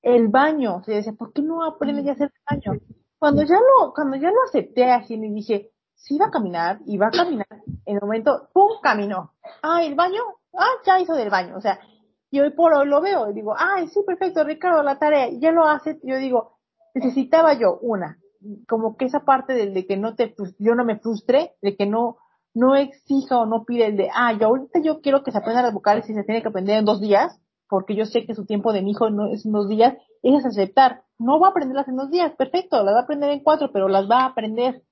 El 0.00 0.28
baño, 0.28 0.76
o 0.76 0.82
sea, 0.84 0.94
decía, 0.94 1.12
¿por 1.12 1.32
qué 1.32 1.42
no 1.42 1.64
aprende 1.64 2.04
ya 2.04 2.12
a 2.12 2.14
hacer 2.14 2.30
el 2.32 2.56
baño? 2.56 2.80
Cuando 3.18 3.42
ya 3.42 3.56
lo, 3.56 3.92
cuando 3.92 4.16
ya 4.16 4.30
lo 4.30 4.44
acepté 4.46 4.92
así, 4.92 5.18
me 5.18 5.28
dije, 5.28 5.72
sí 5.96 6.16
va 6.18 6.26
a 6.26 6.30
caminar, 6.30 6.78
y 6.86 6.98
va 6.98 7.08
a 7.08 7.10
caminar, 7.10 7.48
en 7.84 7.96
el 7.96 8.00
momento, 8.00 8.48
¡pum! 8.54 8.74
caminó. 8.80 9.32
Ah, 9.60 9.82
el 9.82 9.96
baño, 9.96 10.22
ah, 10.56 10.70
ya 10.86 11.00
hizo 11.00 11.14
del 11.14 11.30
baño. 11.30 11.56
O 11.56 11.60
sea, 11.60 11.80
y 12.30 12.40
hoy 12.40 12.50
por 12.50 12.72
hoy 12.72 12.86
lo 12.86 13.00
veo 13.00 13.30
y 13.30 13.34
digo, 13.34 13.54
ay, 13.58 13.88
sí, 13.88 14.00
perfecto, 14.06 14.44
Ricardo, 14.44 14.82
la 14.82 14.98
tarea, 14.98 15.28
ya 15.30 15.50
lo 15.50 15.64
hace, 15.64 15.98
yo 16.02 16.16
digo, 16.16 16.58
necesitaba 16.94 17.54
yo 17.54 17.78
una, 17.80 18.18
como 18.68 18.96
que 18.96 19.06
esa 19.06 19.24
parte 19.24 19.54
del 19.54 19.74
de 19.74 19.86
que 19.86 19.96
no 19.96 20.14
te, 20.14 20.34
yo 20.58 20.74
no 20.74 20.84
me 20.84 20.98
frustre, 20.98 21.56
de 21.60 21.76
que 21.76 21.86
no, 21.86 22.18
no 22.54 22.76
exija 22.76 23.38
o 23.38 23.46
no 23.46 23.64
pide 23.64 23.86
el 23.86 23.96
de, 23.96 24.10
ah, 24.14 24.32
yo 24.38 24.46
ahorita 24.46 24.80
yo 24.80 25.00
quiero 25.00 25.22
que 25.24 25.32
se 25.32 25.38
aprenda 25.38 25.62
las 25.62 25.74
vocales 25.74 26.08
y 26.08 26.14
se 26.14 26.22
tiene 26.22 26.42
que 26.42 26.48
aprender 26.48 26.78
en 26.78 26.84
dos 26.84 27.00
días, 27.00 27.40
porque 27.68 27.94
yo 27.94 28.04
sé 28.06 28.26
que 28.26 28.34
su 28.34 28.46
tiempo 28.46 28.72
de 28.72 28.82
mi 28.82 28.92
hijo 28.92 29.10
no 29.10 29.26
es 29.32 29.44
en 29.44 29.52
dos 29.52 29.68
días, 29.68 29.94
es 30.22 30.44
aceptar, 30.44 31.02
no 31.18 31.40
va 31.40 31.48
a 31.48 31.50
aprenderlas 31.50 31.88
en 31.88 31.96
dos 31.96 32.10
días, 32.10 32.32
perfecto, 32.36 32.82
las 32.82 32.94
va 32.94 33.00
a 33.00 33.02
aprender 33.02 33.30
en 33.30 33.42
cuatro, 33.42 33.70
pero 33.72 33.88
las 33.88 34.08
va 34.08 34.22
a 34.22 34.26
aprender. 34.26 34.82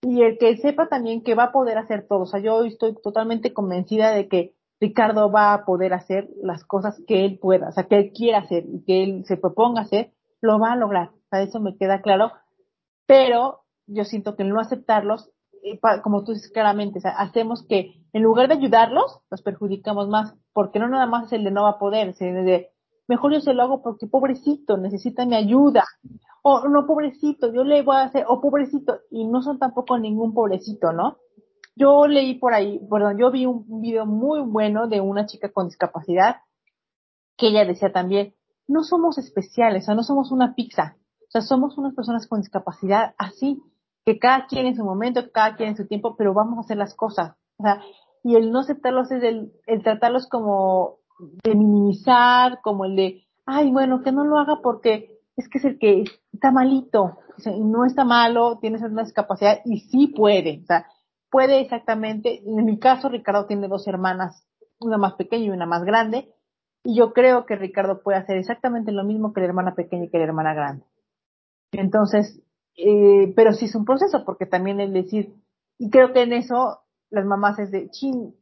Y 0.00 0.22
el 0.22 0.38
que 0.38 0.56
sepa 0.58 0.88
también 0.88 1.24
que 1.24 1.34
va 1.34 1.44
a 1.44 1.52
poder 1.52 1.76
hacer 1.76 2.06
todo, 2.08 2.20
o 2.20 2.26
sea, 2.26 2.40
yo 2.40 2.64
estoy 2.64 2.94
totalmente 3.02 3.52
convencida 3.52 4.12
de 4.12 4.28
que 4.28 4.54
Ricardo 4.80 5.30
va 5.30 5.54
a 5.54 5.64
poder 5.64 5.92
hacer 5.92 6.28
las 6.42 6.64
cosas 6.64 7.02
que 7.06 7.24
él 7.24 7.38
pueda, 7.40 7.68
o 7.68 7.72
sea, 7.72 7.84
que 7.84 7.96
él 7.96 8.12
quiera 8.14 8.38
hacer 8.38 8.64
y 8.66 8.84
que 8.84 9.02
él 9.02 9.24
se 9.26 9.36
proponga 9.36 9.82
hacer, 9.82 10.12
lo 10.40 10.58
va 10.58 10.72
a 10.72 10.76
lograr. 10.76 11.10
Sea, 11.30 11.42
eso 11.42 11.60
me 11.60 11.76
queda 11.76 12.00
claro. 12.00 12.32
Pero 13.06 13.64
yo 13.86 14.04
siento 14.04 14.36
que 14.36 14.44
no 14.44 14.60
aceptarlos, 14.60 15.30
eh, 15.62 15.80
como 16.02 16.24
tú 16.24 16.32
dices 16.32 16.50
claramente, 16.52 16.98
o 16.98 17.02
sea, 17.02 17.12
hacemos 17.12 17.66
que 17.66 17.94
en 18.12 18.22
lugar 18.22 18.48
de 18.48 18.54
ayudarlos, 18.54 19.20
los 19.30 19.42
perjudicamos 19.42 20.08
más, 20.08 20.34
porque 20.52 20.78
no 20.78 20.88
nada 20.88 21.06
más 21.06 21.26
es 21.26 21.32
el 21.32 21.44
de 21.44 21.50
no 21.50 21.64
va 21.64 21.70
a 21.70 21.78
poder, 21.78 22.14
sino 22.14 22.42
de 22.42 22.70
mejor 23.06 23.32
yo 23.32 23.40
se 23.40 23.54
lo 23.54 23.62
hago 23.62 23.82
porque 23.82 24.06
pobrecito, 24.06 24.76
necesita 24.76 25.26
mi 25.26 25.34
ayuda. 25.34 25.84
O 26.42 26.68
no, 26.68 26.86
pobrecito, 26.86 27.52
yo 27.52 27.64
le 27.64 27.82
voy 27.82 27.96
a 27.96 28.02
hacer, 28.02 28.24
o 28.28 28.40
pobrecito, 28.40 29.00
y 29.10 29.26
no 29.26 29.42
son 29.42 29.58
tampoco 29.58 29.98
ningún 29.98 30.32
pobrecito, 30.34 30.92
¿no? 30.92 31.18
Yo 31.78 32.06
leí 32.06 32.34
por 32.34 32.54
ahí, 32.54 32.80
perdón, 32.90 33.18
yo 33.18 33.30
vi 33.30 33.46
un 33.46 33.80
video 33.80 34.04
muy 34.04 34.40
bueno 34.40 34.88
de 34.88 35.00
una 35.00 35.26
chica 35.26 35.52
con 35.52 35.68
discapacidad 35.68 36.38
que 37.36 37.48
ella 37.48 37.64
decía 37.64 37.92
también, 37.92 38.34
no 38.66 38.82
somos 38.82 39.16
especiales, 39.16 39.84
o 39.84 39.86
sea, 39.86 39.94
no 39.94 40.02
somos 40.02 40.32
una 40.32 40.54
pizza, 40.56 40.96
o 41.20 41.30
sea, 41.30 41.40
somos 41.40 41.78
unas 41.78 41.94
personas 41.94 42.26
con 42.26 42.40
discapacidad 42.40 43.14
así, 43.16 43.62
que 44.04 44.18
cada 44.18 44.46
quien 44.46 44.66
en 44.66 44.76
su 44.76 44.84
momento, 44.84 45.30
cada 45.32 45.54
quien 45.54 45.70
en 45.70 45.76
su 45.76 45.86
tiempo, 45.86 46.16
pero 46.16 46.34
vamos 46.34 46.58
a 46.58 46.60
hacer 46.62 46.76
las 46.76 46.94
cosas. 46.94 47.36
O 47.58 47.62
sea, 47.62 47.80
y 48.24 48.34
el 48.34 48.50
no 48.50 48.60
aceptarlos 48.60 49.10
es 49.12 49.22
el, 49.22 49.52
el 49.66 49.82
tratarlos 49.82 50.26
como 50.26 50.96
de 51.44 51.54
minimizar, 51.54 52.60
como 52.62 52.86
el 52.86 52.96
de, 52.96 53.24
ay, 53.46 53.70
bueno, 53.70 54.02
que 54.02 54.10
no 54.10 54.24
lo 54.24 54.38
haga 54.38 54.60
porque 54.62 55.18
es 55.36 55.48
que 55.48 55.58
es 55.58 55.64
el 55.64 55.78
que 55.78 56.04
está 56.32 56.50
malito, 56.50 57.18
o 57.36 57.40
sea, 57.40 57.52
no 57.56 57.84
está 57.84 58.04
malo, 58.04 58.58
tiene 58.58 58.78
una 58.84 59.04
discapacidad 59.04 59.60
y 59.64 59.80
sí 59.80 60.08
puede, 60.08 60.60
o 60.64 60.66
sea, 60.66 60.86
puede 61.30 61.60
exactamente, 61.60 62.42
en 62.44 62.64
mi 62.64 62.78
caso 62.78 63.08
Ricardo 63.08 63.46
tiene 63.46 63.68
dos 63.68 63.86
hermanas, 63.86 64.46
una 64.78 64.98
más 64.98 65.14
pequeña 65.14 65.46
y 65.46 65.50
una 65.50 65.66
más 65.66 65.84
grande, 65.84 66.34
y 66.84 66.96
yo 66.96 67.12
creo 67.12 67.44
que 67.44 67.56
Ricardo 67.56 68.02
puede 68.02 68.18
hacer 68.18 68.36
exactamente 68.36 68.92
lo 68.92 69.04
mismo 69.04 69.32
que 69.32 69.40
la 69.40 69.48
hermana 69.48 69.74
pequeña 69.74 70.04
y 70.04 70.10
que 70.10 70.18
la 70.18 70.24
hermana 70.24 70.54
grande. 70.54 70.84
Entonces, 71.72 72.40
eh, 72.76 73.32
pero 73.34 73.52
sí 73.52 73.66
es 73.66 73.74
un 73.74 73.84
proceso, 73.84 74.24
porque 74.24 74.46
también 74.46 74.80
el 74.80 74.92
decir, 74.92 75.34
Y 75.78 75.90
creo 75.90 76.12
que 76.12 76.22
en 76.22 76.32
eso 76.32 76.80
las 77.10 77.24
mamás 77.24 77.58
es 77.58 77.70
de, 77.70 77.90
chin, 77.90 78.34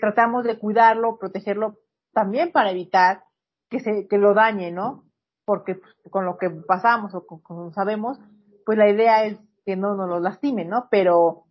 tratamos 0.00 0.44
de 0.44 0.58
cuidarlo, 0.58 1.18
protegerlo 1.18 1.78
también 2.12 2.52
para 2.52 2.70
evitar 2.70 3.24
que 3.70 3.80
se, 3.80 4.08
que 4.08 4.18
lo 4.18 4.34
dañe, 4.34 4.70
¿no? 4.70 5.04
Porque 5.44 5.76
pues, 5.76 5.94
con 6.10 6.24
lo 6.24 6.36
que 6.36 6.50
pasamos 6.50 7.14
o 7.14 7.26
como 7.26 7.72
sabemos, 7.72 8.18
pues 8.64 8.76
la 8.78 8.88
idea 8.88 9.24
es 9.24 9.38
que 9.64 9.76
no 9.76 9.94
nos 9.94 10.08
lo 10.08 10.20
lastime, 10.20 10.64
¿no? 10.64 10.88
Pero, 10.90 11.44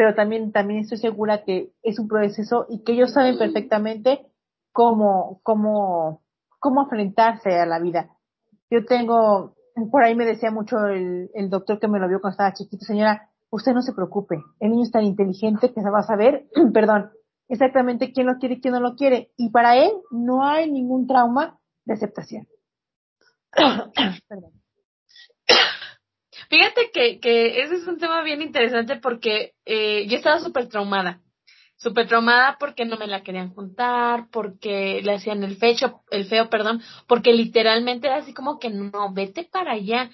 pero 0.00 0.14
también, 0.14 0.50
también 0.50 0.80
estoy 0.80 0.96
segura 0.96 1.44
que 1.44 1.74
es 1.82 1.98
un 1.98 2.08
proceso 2.08 2.64
y 2.70 2.82
que 2.84 2.92
ellos 2.92 3.12
saben 3.12 3.36
perfectamente 3.36 4.24
cómo, 4.72 5.40
cómo, 5.42 6.22
cómo 6.58 6.84
enfrentarse 6.84 7.50
a 7.50 7.66
la 7.66 7.78
vida. 7.78 8.08
Yo 8.70 8.86
tengo, 8.86 9.56
por 9.92 10.02
ahí 10.02 10.14
me 10.14 10.24
decía 10.24 10.50
mucho 10.50 10.86
el, 10.86 11.30
el 11.34 11.50
doctor 11.50 11.78
que 11.78 11.86
me 11.86 11.98
lo 11.98 12.08
vio 12.08 12.18
cuando 12.18 12.32
estaba 12.32 12.54
chiquito, 12.54 12.86
señora, 12.86 13.28
usted 13.50 13.74
no 13.74 13.82
se 13.82 13.92
preocupe, 13.92 14.42
el 14.58 14.70
niño 14.70 14.84
es 14.84 14.90
tan 14.90 15.04
inteligente 15.04 15.70
que 15.70 15.82
se 15.82 15.90
va 15.90 15.98
a 15.98 16.04
saber, 16.04 16.48
perdón, 16.72 17.10
exactamente 17.48 18.10
quién 18.14 18.26
lo 18.26 18.38
quiere 18.38 18.54
y 18.54 18.60
quién 18.62 18.72
no 18.72 18.80
lo 18.80 18.96
quiere. 18.96 19.32
Y 19.36 19.50
para 19.50 19.76
él 19.76 19.92
no 20.10 20.42
hay 20.42 20.72
ningún 20.72 21.06
trauma 21.06 21.58
de 21.84 21.92
aceptación. 21.92 22.48
Fíjate 26.50 26.90
que, 26.92 27.20
que 27.20 27.62
ese 27.62 27.76
es 27.76 27.86
un 27.86 27.98
tema 27.98 28.22
bien 28.22 28.42
interesante 28.42 28.96
porque 28.96 29.52
eh, 29.64 30.06
yo 30.08 30.16
estaba 30.16 30.40
súper 30.40 30.68
traumada. 30.68 31.20
Súper 31.76 32.08
traumada 32.08 32.56
porque 32.58 32.84
no 32.84 32.96
me 32.96 33.06
la 33.06 33.22
querían 33.22 33.54
juntar, 33.54 34.28
porque 34.32 35.00
le 35.02 35.14
hacían 35.14 35.44
el 35.44 35.56
fecho, 35.56 36.02
el 36.10 36.26
feo, 36.26 36.50
perdón, 36.50 36.82
porque 37.06 37.32
literalmente 37.32 38.08
era 38.08 38.16
así 38.16 38.34
como 38.34 38.58
que 38.58 38.68
no, 38.68 39.12
vete 39.14 39.44
para 39.44 39.74
allá. 39.74 40.10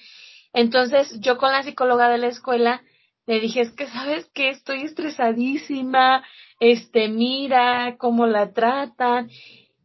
Entonces 0.52 1.18
yo 1.20 1.38
con 1.38 1.52
la 1.52 1.62
psicóloga 1.62 2.10
de 2.10 2.18
la 2.18 2.28
escuela 2.28 2.82
le 3.26 3.40
dije, 3.40 3.62
es 3.62 3.72
que 3.72 3.86
sabes 3.86 4.26
que 4.34 4.50
estoy 4.50 4.82
estresadísima, 4.82 6.22
este, 6.60 7.08
mira 7.08 7.96
cómo 7.98 8.26
la 8.26 8.52
tratan. 8.52 9.30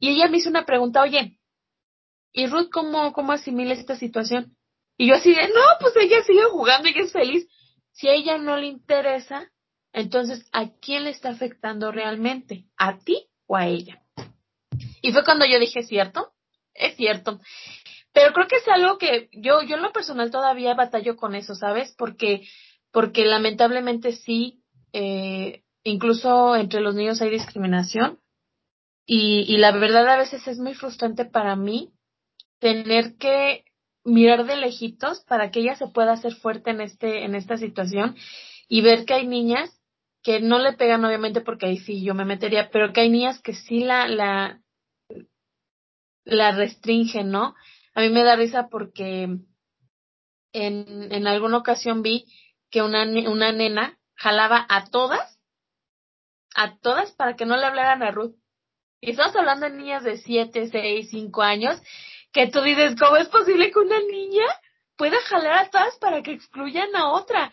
Y 0.01 0.09
ella 0.09 0.27
me 0.27 0.37
hizo 0.37 0.49
una 0.49 0.65
pregunta, 0.65 1.01
oye, 1.01 1.39
¿y 2.33 2.47
Ruth 2.47 2.69
cómo, 2.71 3.13
cómo 3.13 3.31
asimila 3.31 3.73
esta 3.73 3.95
situación? 3.95 4.53
Y 5.01 5.07
yo 5.07 5.15
así 5.15 5.33
de, 5.33 5.47
no, 5.47 5.61
pues 5.79 5.95
ella 5.95 6.21
sigue 6.21 6.43
jugando, 6.51 6.87
y 6.87 6.93
es 6.95 7.11
feliz. 7.11 7.47
Si 7.91 8.07
a 8.07 8.13
ella 8.13 8.37
no 8.37 8.55
le 8.55 8.67
interesa, 8.67 9.51
entonces, 9.93 10.47
¿a 10.51 10.69
quién 10.79 11.05
le 11.05 11.09
está 11.09 11.29
afectando 11.29 11.91
realmente? 11.91 12.65
¿A 12.77 12.99
ti 12.99 13.25
o 13.47 13.55
a 13.57 13.65
ella? 13.65 14.03
Y 15.01 15.11
fue 15.11 15.23
cuando 15.23 15.47
yo 15.47 15.57
dije, 15.57 15.81
¿cierto? 15.81 16.33
Es 16.75 16.97
cierto. 16.97 17.39
Pero 18.13 18.31
creo 18.31 18.47
que 18.47 18.57
es 18.57 18.67
algo 18.67 18.99
que 18.99 19.29
yo, 19.31 19.63
yo 19.63 19.77
en 19.77 19.81
lo 19.81 19.91
personal 19.91 20.29
todavía 20.29 20.75
batallo 20.75 21.15
con 21.15 21.33
eso, 21.33 21.55
¿sabes? 21.55 21.95
Porque, 21.97 22.47
porque 22.91 23.25
lamentablemente 23.25 24.11
sí, 24.11 24.61
eh, 24.93 25.63
incluso 25.83 26.55
entre 26.55 26.79
los 26.79 26.93
niños 26.93 27.23
hay 27.23 27.31
discriminación. 27.31 28.19
Y, 29.07 29.51
y 29.51 29.57
la 29.57 29.71
verdad 29.71 30.07
a 30.07 30.17
veces 30.17 30.47
es 30.47 30.59
muy 30.59 30.75
frustrante 30.75 31.25
para 31.25 31.55
mí 31.55 31.91
tener 32.59 33.17
que 33.17 33.65
mirar 34.03 34.45
de 34.45 34.55
lejitos 34.55 35.23
para 35.25 35.51
que 35.51 35.59
ella 35.59 35.75
se 35.75 35.87
pueda 35.87 36.13
hacer 36.13 36.35
fuerte 36.35 36.71
en 36.71 36.81
este, 36.81 37.23
en 37.23 37.35
esta 37.35 37.57
situación 37.57 38.15
y 38.67 38.81
ver 38.81 39.05
que 39.05 39.13
hay 39.13 39.27
niñas 39.27 39.69
que 40.23 40.39
no 40.39 40.59
le 40.59 40.73
pegan 40.73 41.03
obviamente 41.03 41.41
porque 41.41 41.65
ahí 41.65 41.77
sí 41.77 42.03
yo 42.03 42.13
me 42.13 42.25
metería, 42.25 42.69
pero 42.71 42.93
que 42.93 43.01
hay 43.01 43.09
niñas 43.09 43.41
que 43.41 43.53
sí 43.53 43.79
la, 43.79 44.07
la, 44.07 44.61
la 46.23 46.51
restringen, 46.51 47.31
¿no? 47.31 47.55
A 47.95 48.01
mí 48.01 48.09
me 48.09 48.23
da 48.23 48.35
risa 48.35 48.67
porque 48.69 49.23
en, 50.53 51.11
en 51.11 51.27
alguna 51.27 51.57
ocasión 51.57 52.01
vi 52.01 52.25
que 52.69 52.81
una, 52.81 53.03
una 53.03 53.51
nena 53.51 53.97
jalaba 54.15 54.65
a 54.69 54.85
todas 54.85 55.39
a 56.55 56.77
todas 56.77 57.11
para 57.13 57.35
que 57.35 57.45
no 57.45 57.57
le 57.57 57.65
hablaran 57.65 58.03
a 58.03 58.11
Ruth. 58.11 58.35
Y 58.99 59.11
estamos 59.11 59.35
hablando 59.35 59.67
de 59.67 59.77
niñas 59.77 60.03
de 60.03 60.17
7, 60.17 60.69
6, 60.69 61.09
5 61.09 61.41
años, 61.41 61.81
que 62.33 62.47
tú 62.47 62.61
dices, 62.61 62.95
¿cómo 62.99 63.17
es 63.17 63.27
posible 63.27 63.71
que 63.71 63.79
una 63.79 63.99
niña 63.99 64.45
pueda 64.97 65.19
jalar 65.21 65.65
a 65.65 65.69
todas 65.69 65.97
para 65.97 66.21
que 66.21 66.31
excluyan 66.31 66.95
a 66.95 67.11
otra? 67.11 67.51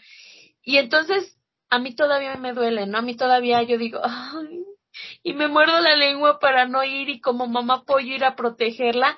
Y 0.63 0.79
entonces, 0.79 1.37
a 1.71 1.79
mí 1.79 1.95
todavía 1.95 2.37
me 2.37 2.53
duele, 2.53 2.87
¿no? 2.87 2.99
A 2.99 3.03
mí 3.03 3.17
todavía 3.17 3.63
yo 3.63 3.79
digo, 3.79 4.01
ay, 4.03 4.65
y 5.23 5.35
me 5.35 5.49
muerdo 5.49 5.81
la 5.81 5.97
lengua 5.97 6.39
para 6.39 6.67
no 6.67 6.85
ir 6.85 7.09
y 7.09 7.21
como 7.21 7.47
mamá 7.47 7.85
pollo 7.85 8.15
ir 8.15 8.25
a 8.25 8.37
protegerla, 8.37 9.17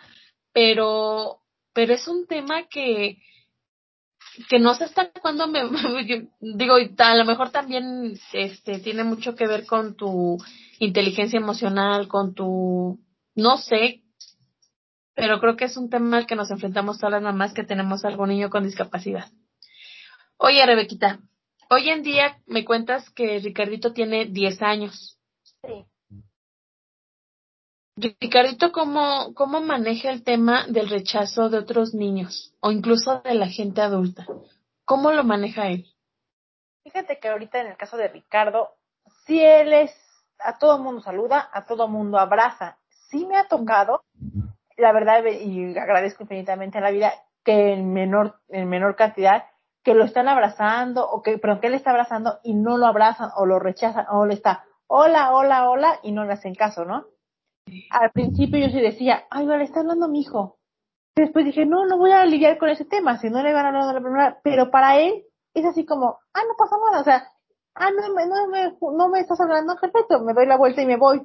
pero, 0.53 1.41
pero 1.73 1.95
es 1.95 2.07
un 2.09 2.27
tema 2.27 2.67
que, 2.69 3.19
que 4.49 4.59
no 4.59 4.75
sé 4.75 4.85
hasta 4.85 5.11
cuándo 5.13 5.47
me, 5.47 5.63
digo, 6.41 6.75
a 6.99 7.15
lo 7.15 7.25
mejor 7.25 7.51
también 7.51 8.19
este 8.33 8.79
tiene 8.81 9.05
mucho 9.05 9.35
que 9.35 9.47
ver 9.47 9.67
con 9.67 9.97
tu 9.97 10.39
inteligencia 10.79 11.39
emocional, 11.39 12.09
con 12.09 12.35
tu, 12.35 12.99
no 13.35 13.59
sé, 13.59 14.03
pero 15.15 15.41
creo 15.41 15.57
que 15.57 15.65
es 15.65 15.77
un 15.77 15.91
tema 15.91 16.19
al 16.19 16.27
que 16.27 16.37
nos 16.37 16.51
enfrentamos 16.51 16.99
todas 16.99 17.13
las 17.13 17.23
mamás 17.23 17.53
que 17.53 17.65
tenemos 17.65 18.05
algún 18.05 18.31
niño 18.31 18.51
con 18.51 18.65
discapacidad. 18.65 19.31
Oye, 20.37 20.65
Rebequita, 20.65 21.21
hoy 21.69 21.91
en 21.91 22.03
día 22.03 22.41
me 22.47 22.65
cuentas 22.65 23.11
que 23.11 23.39
Ricardito 23.41 23.93
tiene 23.93 24.27
10 24.27 24.63
años. 24.63 25.19
Sí. 25.63 25.85
Ricardito, 27.97 28.73
¿cómo, 28.73 29.35
¿cómo 29.35 29.61
maneja 29.61 30.11
el 30.11 30.25
tema 30.25 30.67
del 30.67 30.89
rechazo 30.89 31.51
de 31.51 31.59
otros 31.59 31.93
niños 31.93 32.55
o 32.61 32.71
incluso 32.71 33.21
de 33.21 33.35
la 33.35 33.49
gente 33.49 33.83
adulta? 33.83 34.27
¿Cómo 34.87 35.13
lo 35.13 35.23
maneja 35.23 35.69
él? 35.69 35.87
Fíjate 36.83 37.19
que 37.21 37.29
ahorita 37.29 37.61
en 37.61 37.67
el 37.67 37.77
caso 37.77 37.99
de 37.99 38.09
Ricardo, 38.09 38.71
si 39.27 39.41
él 39.41 39.73
es, 39.73 39.93
a 40.39 40.59
todo 40.59 40.79
mundo 40.79 41.03
saluda, 41.03 41.51
a 41.53 41.67
todo 41.67 41.89
mundo 41.89 42.19
abraza. 42.19 42.79
Sí 43.11 43.27
me 43.27 43.37
ha 43.37 43.47
tocado, 43.49 44.03
la 44.81 44.93
verdad, 44.93 45.24
y 45.24 45.76
agradezco 45.78 46.24
infinitamente 46.24 46.78
a 46.78 46.81
la 46.81 46.91
vida, 46.91 47.12
que 47.45 47.72
en 47.72 47.93
menor, 47.93 48.41
en 48.49 48.68
menor 48.68 48.97
cantidad, 48.97 49.45
que 49.83 49.95
lo 49.95 50.05
están 50.05 50.28
abrazando, 50.28 51.09
o 51.09 51.22
que, 51.22 51.39
pero 51.39 51.61
que 51.61 51.68
él 51.68 51.74
está 51.74 51.91
abrazando 51.91 52.39
y 52.43 52.55
no 52.55 52.76
lo 52.76 52.87
abrazan, 52.87 53.31
o 53.37 53.47
lo 53.47 53.59
rechazan, 53.59 54.07
o 54.11 54.26
le 54.26 54.35
está, 54.35 54.64
hola, 54.87 55.33
hola, 55.33 55.70
hola, 55.70 56.01
y 56.03 56.12
no 56.12 56.24
le 56.24 56.33
hacen 56.33 56.55
caso, 56.55 56.85
¿no? 56.85 57.07
al 57.91 58.11
principio 58.11 58.59
yo 58.61 58.68
sí 58.70 58.81
decía, 58.81 59.24
ay, 59.31 59.47
vale, 59.47 59.64
está 59.64 59.81
hablando 59.81 60.09
mi 60.09 60.20
hijo. 60.20 60.59
Después 61.16 61.45
dije, 61.45 61.66
no, 61.66 61.87
no 61.87 61.99
voy 61.99 62.12
a 62.12 62.24
lidiar 62.24 62.59
con 62.59 62.68
ese 62.68 62.85
tema, 62.85 63.18
si 63.18 63.31
no 63.31 63.43
le 63.43 63.53
van 63.53 63.66
a 63.66 63.68
hablar 63.68 63.87
de 63.87 63.95
la 63.95 64.01
primera, 64.01 64.41
pero 64.43 64.70
para 64.70 64.99
él 64.99 65.24
es 65.55 65.64
así 65.64 65.85
como, 65.85 66.18
ah, 66.33 66.43
no 66.47 66.55
pasa 66.57 66.76
nada, 66.85 67.01
o 67.01 67.05
sea, 67.05 67.28
ah, 67.74 67.91
no, 67.91 68.09
no, 68.09 68.49
me, 68.49 68.76
no 68.97 69.09
me 69.09 69.20
estás 69.20 69.41
hablando, 69.41 69.76
perfecto, 69.81 70.20
me 70.20 70.35
doy 70.35 70.47
la 70.47 70.57
vuelta 70.57 70.83
y 70.83 70.87
me 70.87 70.97
voy. 70.97 71.22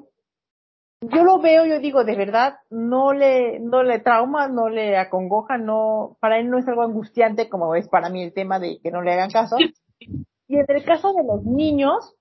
Yo 1.13 1.23
lo 1.23 1.39
veo, 1.39 1.65
yo 1.65 1.79
digo, 1.79 2.03
de 2.03 2.15
verdad, 2.15 2.59
no 2.69 3.13
le, 3.13 3.59
no 3.59 3.83
le 3.83 3.99
trauma, 3.99 4.47
no 4.47 4.69
le 4.69 4.97
acongoja, 4.97 5.57
no, 5.57 6.17
para 6.19 6.39
él 6.39 6.49
no 6.49 6.57
es 6.57 6.67
algo 6.67 6.83
angustiante 6.83 7.49
como 7.49 7.75
es 7.75 7.87
para 7.87 8.09
mí 8.09 8.23
el 8.23 8.33
tema 8.33 8.59
de 8.59 8.79
que 8.81 8.91
no 8.91 9.01
le 9.01 9.13
hagan 9.13 9.31
caso. 9.31 9.57
Y 10.47 10.57
en 10.57 10.65
el 10.67 10.83
caso 10.83 11.11
de 11.13 11.23
los 11.23 11.43
niños, 11.43 12.15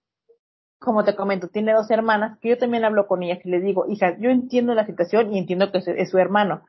como 0.78 1.04
te 1.04 1.14
comento, 1.14 1.48
tiene 1.48 1.74
dos 1.74 1.90
hermanas, 1.90 2.38
que 2.38 2.48
yo 2.48 2.56
también 2.56 2.84
hablo 2.84 3.06
con 3.06 3.22
ellas 3.22 3.44
y 3.44 3.50
les 3.50 3.62
digo, 3.62 3.84
hija, 3.86 4.16
yo 4.18 4.30
entiendo 4.30 4.74
la 4.74 4.86
situación 4.86 5.30
y 5.30 5.38
entiendo 5.38 5.70
que 5.70 5.78
es, 5.78 6.10
su 6.10 6.18
hermano, 6.18 6.64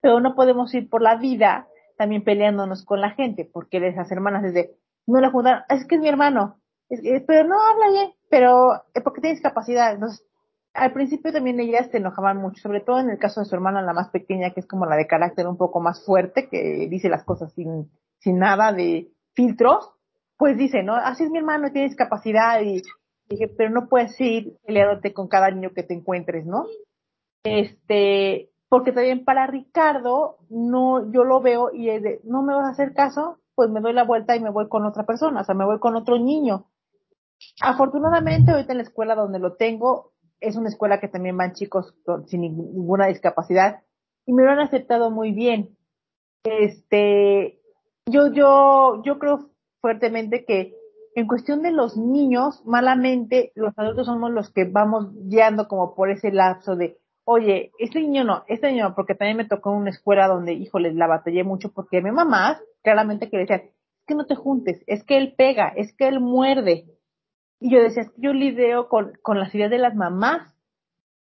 pero 0.00 0.20
no 0.20 0.36
podemos 0.36 0.72
ir 0.72 0.88
por 0.88 1.02
la 1.02 1.16
vida 1.16 1.66
también 1.98 2.22
peleándonos 2.22 2.84
con 2.84 3.00
la 3.00 3.10
gente, 3.10 3.48
porque 3.52 3.84
esas 3.84 4.10
hermanas 4.12 4.44
desde, 4.44 4.76
no 5.06 5.20
la 5.20 5.30
juntaron, 5.30 5.64
es 5.68 5.84
que 5.86 5.96
es 5.96 6.00
mi 6.00 6.08
hermano, 6.08 6.60
pero 7.26 7.48
no 7.48 7.56
habla 7.60 7.90
bien, 7.90 8.12
pero 8.28 8.82
es 8.94 9.02
porque 9.02 9.20
tiene 9.20 9.34
discapacidad. 9.34 9.94
Entonces, 9.94 10.24
al 10.74 10.92
principio 10.92 11.32
también 11.32 11.60
ellas 11.60 11.88
se 11.90 11.98
enojaban 11.98 12.38
mucho, 12.38 12.62
sobre 12.62 12.80
todo 12.80 13.00
en 13.00 13.10
el 13.10 13.18
caso 13.18 13.40
de 13.40 13.46
su 13.46 13.54
hermana, 13.54 13.82
la 13.82 13.92
más 13.92 14.10
pequeña, 14.10 14.50
que 14.50 14.60
es 14.60 14.66
como 14.66 14.86
la 14.86 14.96
de 14.96 15.06
carácter 15.06 15.46
un 15.46 15.56
poco 15.56 15.80
más 15.80 16.04
fuerte, 16.04 16.48
que 16.48 16.88
dice 16.88 17.08
las 17.08 17.24
cosas 17.24 17.52
sin, 17.54 17.90
sin 18.18 18.38
nada 18.38 18.72
de 18.72 19.08
filtros, 19.34 19.90
pues 20.36 20.56
dice, 20.56 20.82
¿no? 20.82 20.94
Así 20.94 21.24
es 21.24 21.30
mi 21.30 21.38
hermano, 21.38 21.70
tiene 21.72 21.88
discapacidad 21.88 22.60
y 22.62 22.82
Dije, 23.30 23.46
pero 23.46 23.70
no 23.70 23.88
puedes 23.88 24.20
ir 24.20 24.58
peleándote 24.66 25.14
con 25.14 25.28
cada 25.28 25.52
niño 25.52 25.70
que 25.72 25.84
te 25.84 25.94
encuentres, 25.94 26.44
¿no? 26.46 26.66
Este, 27.44 28.50
porque 28.68 28.90
también 28.90 29.24
para 29.24 29.46
Ricardo, 29.46 30.38
no, 30.48 31.12
yo 31.12 31.22
lo 31.22 31.40
veo 31.40 31.72
y 31.72 31.90
es 31.90 32.02
de, 32.02 32.20
no 32.24 32.42
me 32.42 32.54
vas 32.54 32.64
a 32.66 32.70
hacer 32.70 32.92
caso, 32.92 33.38
pues 33.54 33.70
me 33.70 33.80
doy 33.80 33.92
la 33.92 34.02
vuelta 34.02 34.34
y 34.34 34.40
me 34.40 34.50
voy 34.50 34.68
con 34.68 34.84
otra 34.84 35.06
persona, 35.06 35.42
o 35.42 35.44
sea, 35.44 35.54
me 35.54 35.64
voy 35.64 35.78
con 35.78 35.94
otro 35.94 36.18
niño. 36.18 36.66
Afortunadamente, 37.62 38.50
ahorita 38.50 38.72
en 38.72 38.78
la 38.78 38.82
escuela 38.82 39.14
donde 39.14 39.38
lo 39.38 39.54
tengo, 39.54 40.10
es 40.40 40.56
una 40.56 40.68
escuela 40.68 41.00
que 41.00 41.08
también 41.08 41.36
van 41.36 41.52
chicos 41.52 41.94
sin 42.26 42.40
ninguna 42.42 43.06
discapacidad 43.06 43.82
y 44.26 44.32
me 44.32 44.42
lo 44.42 44.50
han 44.50 44.60
aceptado 44.60 45.10
muy 45.10 45.32
bien. 45.32 45.76
Este, 46.44 47.60
yo, 48.06 48.32
yo, 48.32 49.02
yo 49.04 49.18
creo 49.18 49.50
fuertemente 49.80 50.44
que 50.44 50.74
en 51.14 51.26
cuestión 51.26 51.62
de 51.62 51.72
los 51.72 51.96
niños, 51.96 52.62
malamente 52.64 53.52
los 53.54 53.76
adultos 53.76 54.06
somos 54.06 54.30
los 54.30 54.50
que 54.52 54.64
vamos 54.64 55.08
guiando 55.28 55.68
como 55.68 55.94
por 55.94 56.10
ese 56.10 56.30
lapso 56.30 56.76
de, 56.76 56.98
oye, 57.24 57.72
este 57.78 58.00
niño 58.00 58.24
no, 58.24 58.44
este 58.48 58.70
niño 58.70 58.90
no, 58.90 58.94
porque 58.94 59.14
también 59.14 59.36
me 59.36 59.44
tocó 59.44 59.72
en 59.72 59.78
una 59.78 59.90
escuela 59.90 60.28
donde, 60.28 60.52
híjole, 60.52 60.92
la 60.92 61.06
batallé 61.06 61.44
mucho 61.44 61.72
porque 61.72 62.00
mi 62.00 62.10
mamá 62.10 62.60
claramente 62.82 63.28
que 63.28 63.38
decía, 63.38 63.56
es 63.56 63.72
que 64.06 64.14
no 64.14 64.26
te 64.26 64.34
juntes, 64.34 64.82
es 64.86 65.04
que 65.04 65.16
él 65.16 65.34
pega, 65.36 65.68
es 65.76 65.94
que 65.94 66.08
él 66.08 66.20
muerde. 66.20 66.86
Y 67.60 67.70
yo 67.70 67.82
decía, 67.82 68.10
yo 68.16 68.32
lidio 68.32 68.88
con, 68.88 69.12
con 69.22 69.38
las 69.38 69.54
ideas 69.54 69.70
de 69.70 69.78
las 69.78 69.94
mamás. 69.94 70.54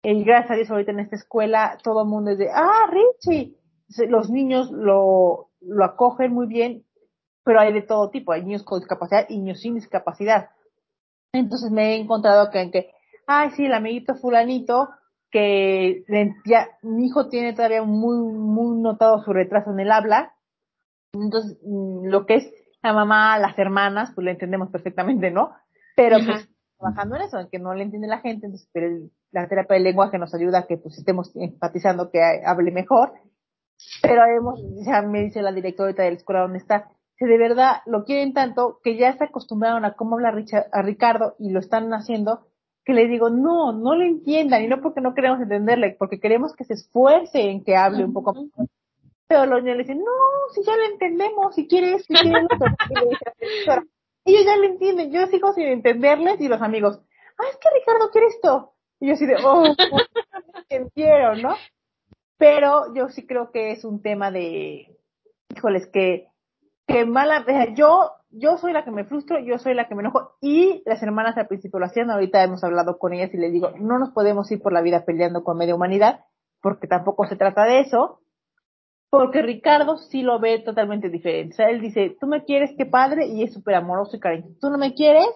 Y 0.04 0.24
gracias 0.24 0.52
a 0.52 0.56
Dios 0.56 0.70
ahorita 0.70 0.92
en 0.92 1.00
esta 1.00 1.16
escuela 1.16 1.78
todo 1.84 2.04
el 2.04 2.08
mundo 2.08 2.32
es 2.32 2.38
de, 2.38 2.50
ah, 2.54 2.90
Richie. 2.90 3.58
Los 4.08 4.30
niños 4.30 4.72
lo, 4.72 5.50
lo 5.62 5.86
acogen 5.86 6.34
muy 6.34 6.48
bien, 6.48 6.86
pero 7.44 7.60
hay 7.60 7.74
de 7.74 7.82
todo 7.82 8.10
tipo. 8.12 8.32
Hay 8.32 8.44
niños 8.44 8.64
con 8.64 8.80
discapacidad 8.80 9.26
y 9.28 9.40
niños 9.40 9.62
sin 9.62 9.76
discapacidad. 9.76 10.50
Entonces 11.34 11.72
me 11.72 11.94
he 11.94 11.98
encontrado 11.98 12.52
que, 12.52 12.70
que 12.72 12.92
ay, 13.28 13.52
sí, 13.52 13.66
el 13.66 13.74
amiguito 13.74 14.16
fulanito, 14.16 14.90
que 15.30 16.06
ya, 16.46 16.68
mi 16.82 17.08
hijo 17.08 17.28
tiene 17.30 17.54
todavía 17.54 17.84
muy, 17.84 18.18
muy 18.18 18.82
notado 18.82 19.24
su 19.24 19.34
retraso 19.34 19.72
en 19.72 19.82
el 19.82 19.92
habla. 19.92 20.34
Entonces, 21.14 21.58
mm, 21.64 22.08
lo 22.08 22.26
que 22.26 22.36
es 22.36 22.54
la 22.82 22.94
mamá, 22.94 23.38
las 23.40 23.58
hermanas, 23.60 24.12
pues 24.16 24.24
lo 24.24 24.32
entendemos 24.32 24.70
perfectamente, 24.70 25.32
¿no? 25.32 25.52
Pero 25.98 26.18
pues 26.24 26.48
trabajando 26.78 27.16
en 27.16 27.22
eso, 27.24 27.40
en 27.40 27.50
que 27.50 27.58
no 27.58 27.74
le 27.74 27.84
entiende 27.84 28.08
la 28.08 28.20
gente, 28.20 28.46
entonces 28.46 28.70
pero 28.72 28.88
la 29.32 29.48
terapia 29.50 29.74
del 29.74 29.84
lenguaje 29.84 30.20
nos 30.20 30.34
ayuda 30.36 30.60
a 30.60 30.68
que 30.68 30.78
pues 30.78 30.96
estemos 30.96 31.36
enfatizando 31.36 32.12
que 32.12 32.22
hable 32.22 32.72
mejor. 32.72 33.14
Pero 34.04 34.22
hemos, 34.26 34.62
ya 34.86 35.02
me 35.02 35.24
dice 35.24 35.42
la 35.42 35.52
directora 35.52 35.92
de 35.92 36.12
la 36.12 36.18
escuela 36.18 36.42
donde 36.42 36.60
está, 36.60 36.92
que 37.18 37.26
de 37.26 37.38
verdad 37.40 37.78
lo 37.88 38.06
quieren 38.06 38.34
tanto 38.34 38.80
que 38.84 38.96
ya 38.96 39.18
se 39.18 39.24
acostumbraron 39.24 39.86
a 39.86 39.94
cómo 39.94 40.18
habla 40.18 40.36
a 40.72 40.82
Ricardo 40.84 41.36
y 41.40 41.50
lo 41.50 41.60
están 41.60 41.92
haciendo, 41.94 42.48
que 42.86 42.94
le 42.94 43.08
digo, 43.08 43.32
no, 43.32 43.74
no 43.74 43.96
lo 43.96 44.04
entiendan, 44.04 44.64
y 44.64 44.68
no 44.68 44.82
porque 44.82 45.02
no 45.02 45.16
queremos 45.16 45.42
entenderle, 45.42 45.96
porque 45.98 46.20
queremos 46.20 46.56
que 46.56 46.64
se 46.64 46.76
esfuerce 46.76 47.50
en 47.50 47.64
que 47.64 47.76
hable 47.76 48.06
un 48.06 48.14
poco 48.14 48.34
más. 48.34 48.70
Pero 49.28 49.48
los 49.48 49.64
niños 49.64 49.78
le 49.78 49.84
dicen, 49.84 49.98
no, 49.98 50.14
si 50.54 50.64
ya 50.64 50.78
lo 50.78 50.86
entendemos, 50.94 51.56
si 51.56 51.68
quieres, 51.68 52.06
si 52.06 52.14
quieres, 52.14 52.48
ellos 54.32 54.46
ya 54.46 54.58
lo 54.58 54.66
entienden, 54.66 55.12
yo 55.12 55.26
sigo 55.28 55.54
sin 55.54 55.68
entenderles, 55.68 56.40
y 56.42 56.48
los 56.48 56.62
amigos, 56.62 57.00
ah, 57.38 57.46
es 57.50 57.58
que 57.58 57.70
Ricardo 57.80 58.10
quiere 58.12 58.28
esto. 58.28 58.74
Y 59.00 59.08
yo 59.08 59.14
así 59.14 59.26
de, 59.26 59.36
oh, 59.44 59.64
entiendo, 60.70 61.36
¿no? 61.36 61.56
Pero 62.38 62.94
yo 62.94 63.10
sí 63.10 63.26
creo 63.26 63.52
que 63.52 63.72
es 63.72 63.84
un 63.84 64.02
tema 64.02 64.32
de, 64.32 64.98
híjoles, 65.50 65.88
que 65.88 66.28
que 66.88 67.06
mala, 67.06 67.46
yo, 67.76 68.12
yo 68.32 68.58
soy 68.58 68.72
la 68.72 68.86
que 68.86 68.92
me 68.92 69.04
frustro, 69.04 69.40
yo 69.40 69.60
soy 69.60 69.74
la 69.74 69.88
que 69.88 69.96
me 69.96 70.02
enojo, 70.02 70.38
y 70.42 70.82
las 70.86 71.04
hermanas 71.04 71.38
al 71.38 71.48
principio 71.48 71.80
lo 71.80 71.86
hacían, 71.86 72.10
ahorita 72.10 72.42
hemos 72.44 72.64
hablado 72.64 72.98
con 72.98 73.14
ellas 73.14 73.34
y 73.34 73.38
les 73.38 73.52
digo, 73.52 73.72
no 73.78 74.00
nos 74.00 74.12
podemos 74.12 74.50
ir 74.52 74.62
por 74.62 74.72
la 74.72 74.82
vida 74.82 75.04
peleando 75.06 75.44
con 75.44 75.58
media 75.58 75.76
humanidad, 75.76 76.22
porque 76.62 76.88
tampoco 76.88 77.28
se 77.28 77.36
trata 77.36 77.66
de 77.66 77.82
eso, 77.82 78.22
porque 79.10 79.42
Ricardo 79.42 79.98
sí 79.98 80.22
lo 80.22 80.40
ve 80.40 80.60
totalmente 80.60 81.10
diferente. 81.10 81.54
O 81.54 81.58
sea, 81.58 81.70
él 81.70 81.82
dice, 81.82 82.18
tú 82.20 82.28
me 82.28 82.44
quieres, 82.44 82.72
qué 82.78 82.86
padre, 82.86 83.28
y 83.28 83.44
es 83.44 83.54
súper 83.54 83.76
amoroso 83.76 84.16
y 84.16 84.20
cariñoso. 84.20 84.56
Tú 84.60 84.70
no 84.70 84.78
me 84.78 84.94
quieres, 84.94 85.28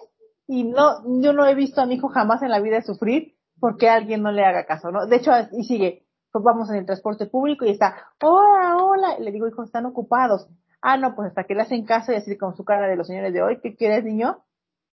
y 0.46 0.64
no, 0.64 1.02
yo 1.22 1.32
no 1.32 1.46
he 1.46 1.54
visto 1.54 1.80
a 1.80 1.86
mi 1.86 1.94
hijo 1.94 2.08
jamás 2.08 2.42
en 2.42 2.50
la 2.50 2.60
vida 2.60 2.82
sufrir 2.82 3.34
porque 3.60 3.88
alguien 3.88 4.22
no 4.22 4.32
le 4.32 4.44
haga 4.44 4.66
caso, 4.66 4.90
¿no? 4.90 5.06
De 5.06 5.16
hecho, 5.16 5.30
y 5.52 5.64
sigue, 5.64 6.04
pues 6.32 6.42
vamos 6.44 6.68
en 6.70 6.76
el 6.76 6.86
transporte 6.86 7.26
público 7.26 7.64
y 7.64 7.70
está, 7.70 7.94
hola, 8.20 8.76
hola, 8.76 9.16
y 9.18 9.22
le 9.22 9.30
digo, 9.30 9.46
hijo, 9.46 9.62
están 9.62 9.86
ocupados 9.86 10.48
ah, 10.82 10.96
no, 10.96 11.14
pues 11.14 11.28
hasta 11.28 11.44
que 11.44 11.54
le 11.54 11.62
hacen 11.62 11.84
caso 11.84 12.12
y 12.12 12.16
así 12.16 12.36
con 12.36 12.56
su 12.56 12.64
cara 12.64 12.88
de 12.88 12.96
los 12.96 13.06
señores 13.06 13.32
de 13.32 13.42
hoy, 13.42 13.60
¿qué 13.62 13.76
quieres, 13.76 14.04
niño? 14.04 14.44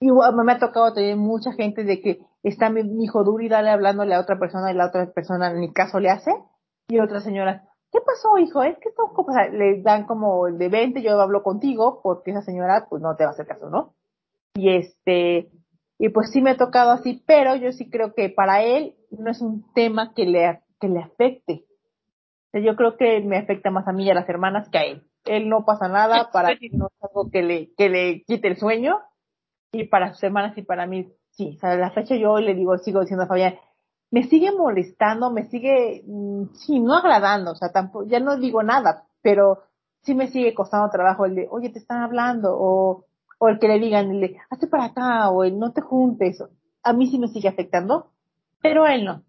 Y 0.01 0.11
me 0.11 0.53
ha 0.53 0.59
tocado 0.59 0.93
también 0.93 1.18
mucha 1.18 1.53
gente 1.53 1.85
de 1.85 2.01
que 2.01 2.18
está 2.43 2.68
mi, 2.68 2.83
hijo 3.03 3.22
duro 3.22 3.43
y 3.45 3.49
dale 3.49 3.70
hablándole 3.70 4.14
a 4.14 4.20
otra 4.20 4.39
persona 4.39 4.72
y 4.72 4.75
la 4.75 4.87
otra 4.87 5.12
persona 5.12 5.53
ni 5.53 5.72
caso 5.72 6.01
le 6.01 6.11
hace. 6.11 6.33
Y 6.89 6.99
otra 6.99 7.20
señora, 7.20 7.68
¿qué 7.95 8.01
pasó, 8.01 8.37
hijo? 8.39 8.63
Es 8.63 8.77
que 8.79 8.91
esto, 8.91 9.11
o 9.15 9.33
sea, 9.33 9.49
le 9.49 9.81
dan 9.81 10.05
como 10.05 10.51
de 10.51 10.69
20, 10.69 11.01
yo 11.01 11.19
hablo 11.21 11.43
contigo, 11.43 12.01
porque 12.03 12.33
esa 12.33 12.43
señora, 12.43 12.87
pues 12.91 13.01
no 13.01 13.17
te 13.17 13.25
va 13.25 13.31
a 13.31 13.33
hacer 13.33 13.47
caso, 13.47 13.71
¿no? 13.71 13.95
Y 14.55 14.77
este, 14.77 15.51
y 15.99 16.09
pues 16.11 16.31
sí 16.31 16.43
me 16.43 16.51
ha 16.51 16.57
tocado 16.57 16.91
así, 16.91 17.23
pero 17.27 17.57
yo 17.57 17.73
sí 17.73 17.89
creo 17.89 18.13
que 18.13 18.29
para 18.29 18.63
él 18.63 18.97
no 19.11 19.31
es 19.31 19.41
un 19.41 19.65
tema 19.75 20.13
que 20.13 20.27
le, 20.27 20.61
que 20.81 20.89
le 20.89 21.01
afecte. 21.01 21.65
yo 22.53 22.77
creo 22.77 22.97
que 22.97 23.21
me 23.21 23.39
afecta 23.39 23.71
más 23.71 23.89
a 23.89 23.93
mí 23.93 24.05
y 24.05 24.11
a 24.11 24.15
las 24.15 24.29
hermanas 24.29 24.69
que 24.69 24.79
a 24.79 24.85
él 24.85 25.09
él 25.25 25.49
no 25.49 25.65
pasa 25.65 25.89
nada, 25.89 26.31
para 26.33 26.57
que 26.57 26.69
no 26.71 26.87
es 26.87 27.03
algo 27.03 27.31
que 27.31 27.43
le, 27.43 27.75
que 27.77 27.89
le 27.89 28.25
quite 28.25 28.49
el 28.49 28.57
sueño, 28.57 29.01
y 29.73 29.85
para 29.85 30.13
sus 30.13 30.23
hermanas 30.23 30.57
y 30.57 30.63
para 30.63 30.87
mí, 30.87 31.13
sí, 31.31 31.55
o 31.57 31.61
sea, 31.61 31.77
la 31.77 31.91
fecha 31.91 32.15
yo 32.17 32.39
le 32.39 32.55
digo, 32.55 32.77
sigo 32.79 33.01
diciendo 33.01 33.25
a 33.25 33.29
Fabián, 33.29 33.57
me 34.15 34.23
sigue 34.29 34.53
molestando, 34.53 35.33
me 35.33 35.47
sigue, 35.47 36.05
mm, 36.07 36.55
sí, 36.55 36.79
no 36.79 36.95
agradando, 36.95 37.51
o 37.51 37.57
sea, 37.57 37.73
tampoco, 37.73 38.07
ya 38.07 38.21
no 38.21 38.37
digo 38.37 38.62
nada, 38.62 39.09
pero 39.23 39.65
sí 40.03 40.15
me 40.15 40.29
sigue 40.29 40.55
costando 40.55 40.89
trabajo 40.89 41.27
el 41.27 41.35
de, 41.35 41.49
oye, 41.51 41.71
te 41.71 41.81
están 41.81 42.01
hablando, 42.01 42.55
o, 42.57 43.07
o 43.41 43.49
el 43.49 43.59
que 43.59 43.67
le 43.67 43.81
digan, 43.81 44.12
el 44.12 44.21
de, 44.21 44.37
hazte 44.51 44.69
para 44.69 44.85
acá, 44.85 45.31
o 45.31 45.43
el 45.43 45.59
no 45.59 45.73
te 45.73 45.81
juntes, 45.81 46.41
a 46.85 46.93
mí 46.93 47.09
sí 47.09 47.19
me 47.19 47.27
sigue 47.27 47.49
afectando, 47.49 48.12
pero 48.62 48.85
a 48.85 48.95
él 48.95 49.05
no. 49.05 49.25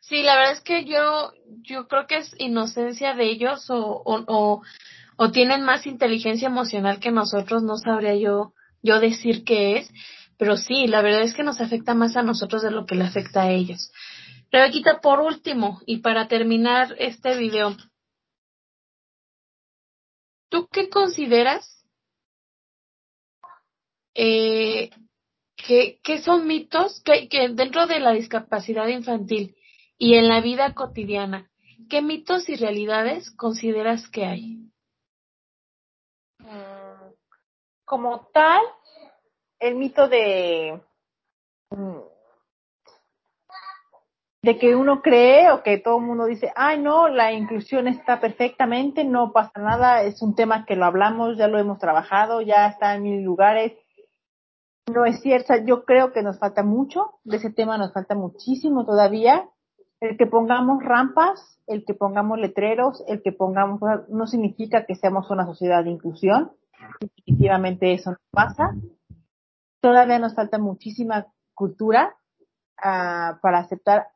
Sí, 0.00 0.22
la 0.22 0.36
verdad 0.36 0.52
es 0.52 0.62
que 0.62 0.86
yo, 0.86 1.32
yo 1.60 1.88
creo 1.88 2.06
que 2.06 2.16
es 2.16 2.34
inocencia 2.38 3.12
de 3.12 3.30
ellos 3.30 3.68
o, 3.68 3.76
o, 4.02 4.24
o, 4.28 4.62
o 5.18 5.30
tienen 5.30 5.62
más 5.62 5.86
inteligencia 5.86 6.48
emocional 6.48 7.00
que 7.00 7.12
nosotros, 7.12 7.62
no 7.62 7.76
sabría 7.76 8.14
yo, 8.16 8.54
yo 8.82 8.98
decir 8.98 9.44
qué 9.44 9.76
es, 9.76 9.90
pero 10.38 10.56
sí, 10.56 10.86
la 10.86 11.02
verdad 11.02 11.22
es 11.22 11.34
que 11.34 11.42
nos 11.42 11.60
afecta 11.60 11.94
más 11.94 12.16
a 12.16 12.22
nosotros 12.22 12.62
de 12.62 12.70
lo 12.70 12.86
que 12.86 12.94
le 12.94 13.04
afecta 13.04 13.42
a 13.42 13.50
ellos. 13.50 13.92
Rebequita, 14.50 15.00
por 15.00 15.20
último, 15.20 15.80
y 15.84 15.98
para 15.98 16.28
terminar 16.28 16.94
este 16.98 17.36
video, 17.36 17.76
¿tú 20.48 20.68
qué 20.72 20.88
consideras 20.88 21.84
eh, 24.14 24.90
que, 25.56 26.22
son 26.22 26.46
mitos 26.46 27.02
que, 27.02 27.28
que 27.28 27.48
dentro 27.50 27.86
de 27.86 28.00
la 28.00 28.12
discapacidad 28.12 28.86
infantil 28.86 29.56
y 29.98 30.14
en 30.14 30.28
la 30.28 30.40
vida 30.40 30.72
cotidiana, 30.74 31.50
¿qué 31.90 32.00
mitos 32.00 32.48
y 32.48 32.54
realidades 32.54 33.30
consideras 33.32 34.08
que 34.08 34.24
hay? 34.24 34.56
Mm, 36.38 37.12
como 37.84 38.28
tal, 38.32 38.62
el 39.60 39.74
mito 39.76 40.08
de 40.08 40.80
mm, 41.70 41.98
de 44.42 44.58
que 44.58 44.76
uno 44.76 45.02
cree 45.02 45.50
o 45.50 45.62
que 45.62 45.78
todo 45.78 45.98
el 45.98 46.04
mundo 46.04 46.26
dice, 46.26 46.52
ay 46.54 46.80
no, 46.80 47.08
la 47.08 47.32
inclusión 47.32 47.88
está 47.88 48.20
perfectamente, 48.20 49.04
no 49.04 49.32
pasa 49.32 49.60
nada, 49.60 50.02
es 50.02 50.22
un 50.22 50.34
tema 50.34 50.64
que 50.64 50.76
lo 50.76 50.86
hablamos, 50.86 51.36
ya 51.36 51.48
lo 51.48 51.58
hemos 51.58 51.78
trabajado, 51.78 52.40
ya 52.40 52.68
está 52.68 52.94
en 52.94 53.02
mil 53.02 53.22
lugares. 53.22 53.72
No 54.92 55.04
es 55.04 55.20
cierto, 55.20 55.54
yo 55.66 55.84
creo 55.84 56.12
que 56.12 56.22
nos 56.22 56.38
falta 56.38 56.62
mucho, 56.62 57.18
de 57.24 57.36
ese 57.36 57.50
tema 57.50 57.76
nos 57.76 57.92
falta 57.92 58.14
muchísimo 58.14 58.86
todavía 58.86 59.48
el 60.00 60.16
que 60.16 60.26
pongamos 60.26 60.82
rampas, 60.82 61.60
el 61.66 61.84
que 61.84 61.94
pongamos 61.94 62.38
letreros, 62.38 63.02
el 63.08 63.20
que 63.20 63.32
pongamos, 63.32 63.80
no 64.08 64.26
significa 64.26 64.86
que 64.86 64.94
seamos 64.94 65.28
una 65.30 65.44
sociedad 65.44 65.82
de 65.84 65.90
inclusión. 65.90 66.52
Definitivamente 67.00 67.92
eso 67.92 68.12
no 68.12 68.18
pasa. 68.30 68.74
Todavía 69.80 70.18
nos 70.18 70.34
falta 70.34 70.58
muchísima 70.58 71.26
cultura 71.54 72.16
uh, 72.78 73.38
para 73.40 73.58
aceptar 73.58 74.08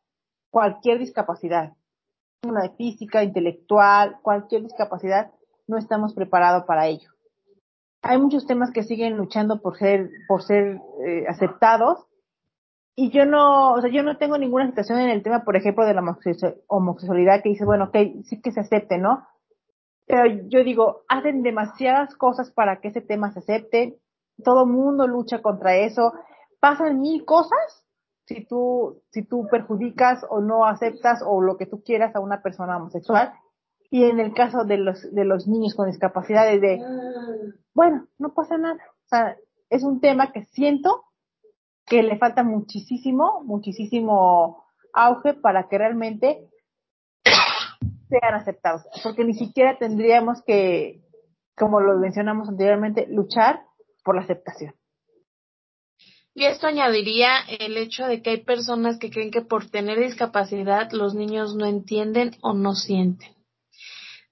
cualquier 0.50 0.98
discapacidad. 0.98 1.72
Una 2.44 2.62
de 2.62 2.70
física, 2.70 3.22
intelectual, 3.22 4.18
cualquier 4.22 4.62
discapacidad, 4.62 5.30
no 5.68 5.78
estamos 5.78 6.14
preparados 6.14 6.64
para 6.64 6.86
ello. 6.86 7.10
Hay 8.02 8.18
muchos 8.18 8.46
temas 8.46 8.72
que 8.72 8.82
siguen 8.82 9.16
luchando 9.16 9.60
por 9.60 9.78
ser, 9.78 10.10
por 10.26 10.42
ser 10.42 10.80
eh, 11.06 11.24
aceptados 11.28 12.06
y 12.94 13.10
yo 13.10 13.24
no, 13.24 13.72
o 13.72 13.80
sea, 13.80 13.90
yo 13.90 14.02
no 14.02 14.18
tengo 14.18 14.36
ninguna 14.36 14.66
situación 14.66 15.00
en 15.00 15.08
el 15.08 15.22
tema, 15.22 15.44
por 15.44 15.56
ejemplo, 15.56 15.86
de 15.86 15.94
la 15.94 16.02
homosexualidad 16.66 17.42
que 17.42 17.48
dice, 17.48 17.64
bueno, 17.64 17.84
ok, 17.84 17.96
sí 18.24 18.40
que 18.42 18.52
se 18.52 18.60
acepte, 18.60 18.98
¿no? 18.98 19.26
Pero 20.06 20.26
yo 20.48 20.62
digo, 20.62 21.04
hacen 21.08 21.42
demasiadas 21.42 22.14
cosas 22.14 22.50
para 22.50 22.80
que 22.80 22.88
ese 22.88 23.00
tema 23.00 23.32
se 23.32 23.38
acepte, 23.38 23.98
todo 24.44 24.66
mundo 24.66 25.06
lucha 25.06 25.42
contra 25.42 25.76
eso, 25.76 26.12
pasan 26.60 27.00
mil 27.00 27.24
cosas 27.24 27.84
si 28.26 28.44
tú, 28.46 29.02
si 29.10 29.24
tú 29.24 29.46
perjudicas 29.50 30.24
o 30.28 30.40
no 30.40 30.64
aceptas 30.66 31.22
o 31.26 31.40
lo 31.40 31.56
que 31.56 31.66
tú 31.66 31.82
quieras 31.82 32.14
a 32.14 32.20
una 32.20 32.42
persona 32.42 32.76
homosexual. 32.76 33.32
Y 33.90 34.04
en 34.04 34.20
el 34.20 34.32
caso 34.32 34.64
de 34.64 34.78
los, 34.78 35.12
de 35.12 35.24
los 35.24 35.46
niños 35.46 35.74
con 35.74 35.86
discapacidades 35.86 36.60
de, 36.60 36.82
bueno, 37.74 38.06
no 38.18 38.32
pasa 38.32 38.56
nada. 38.56 38.82
O 39.04 39.08
sea, 39.08 39.36
es 39.68 39.82
un 39.82 40.00
tema 40.00 40.32
que 40.32 40.44
siento 40.44 41.04
que 41.84 42.02
le 42.02 42.16
falta 42.16 42.42
muchísimo, 42.42 43.42
muchísimo 43.44 44.64
auge 44.94 45.34
para 45.34 45.68
que 45.68 45.78
realmente 45.78 46.48
sean 48.08 48.34
aceptados, 48.34 48.82
porque 49.02 49.24
ni 49.24 49.34
siquiera 49.34 49.78
tendríamos 49.78 50.42
que, 50.42 51.02
como 51.56 51.80
lo 51.80 51.98
mencionamos 51.98 52.48
anteriormente, 52.48 53.06
luchar 53.08 53.62
por 54.02 54.16
la 54.16 54.22
aceptación. 54.22 54.74
Y 56.34 56.44
esto 56.44 56.66
añadiría 56.66 57.40
el 57.40 57.76
hecho 57.76 58.06
de 58.06 58.22
que 58.22 58.30
hay 58.30 58.40
personas 58.42 58.98
que 58.98 59.10
creen 59.10 59.30
que 59.30 59.42
por 59.42 59.68
tener 59.68 59.98
discapacidad 59.98 60.90
los 60.92 61.14
niños 61.14 61.54
no 61.54 61.66
entienden 61.66 62.36
o 62.40 62.54
no 62.54 62.74
sienten. 62.74 63.34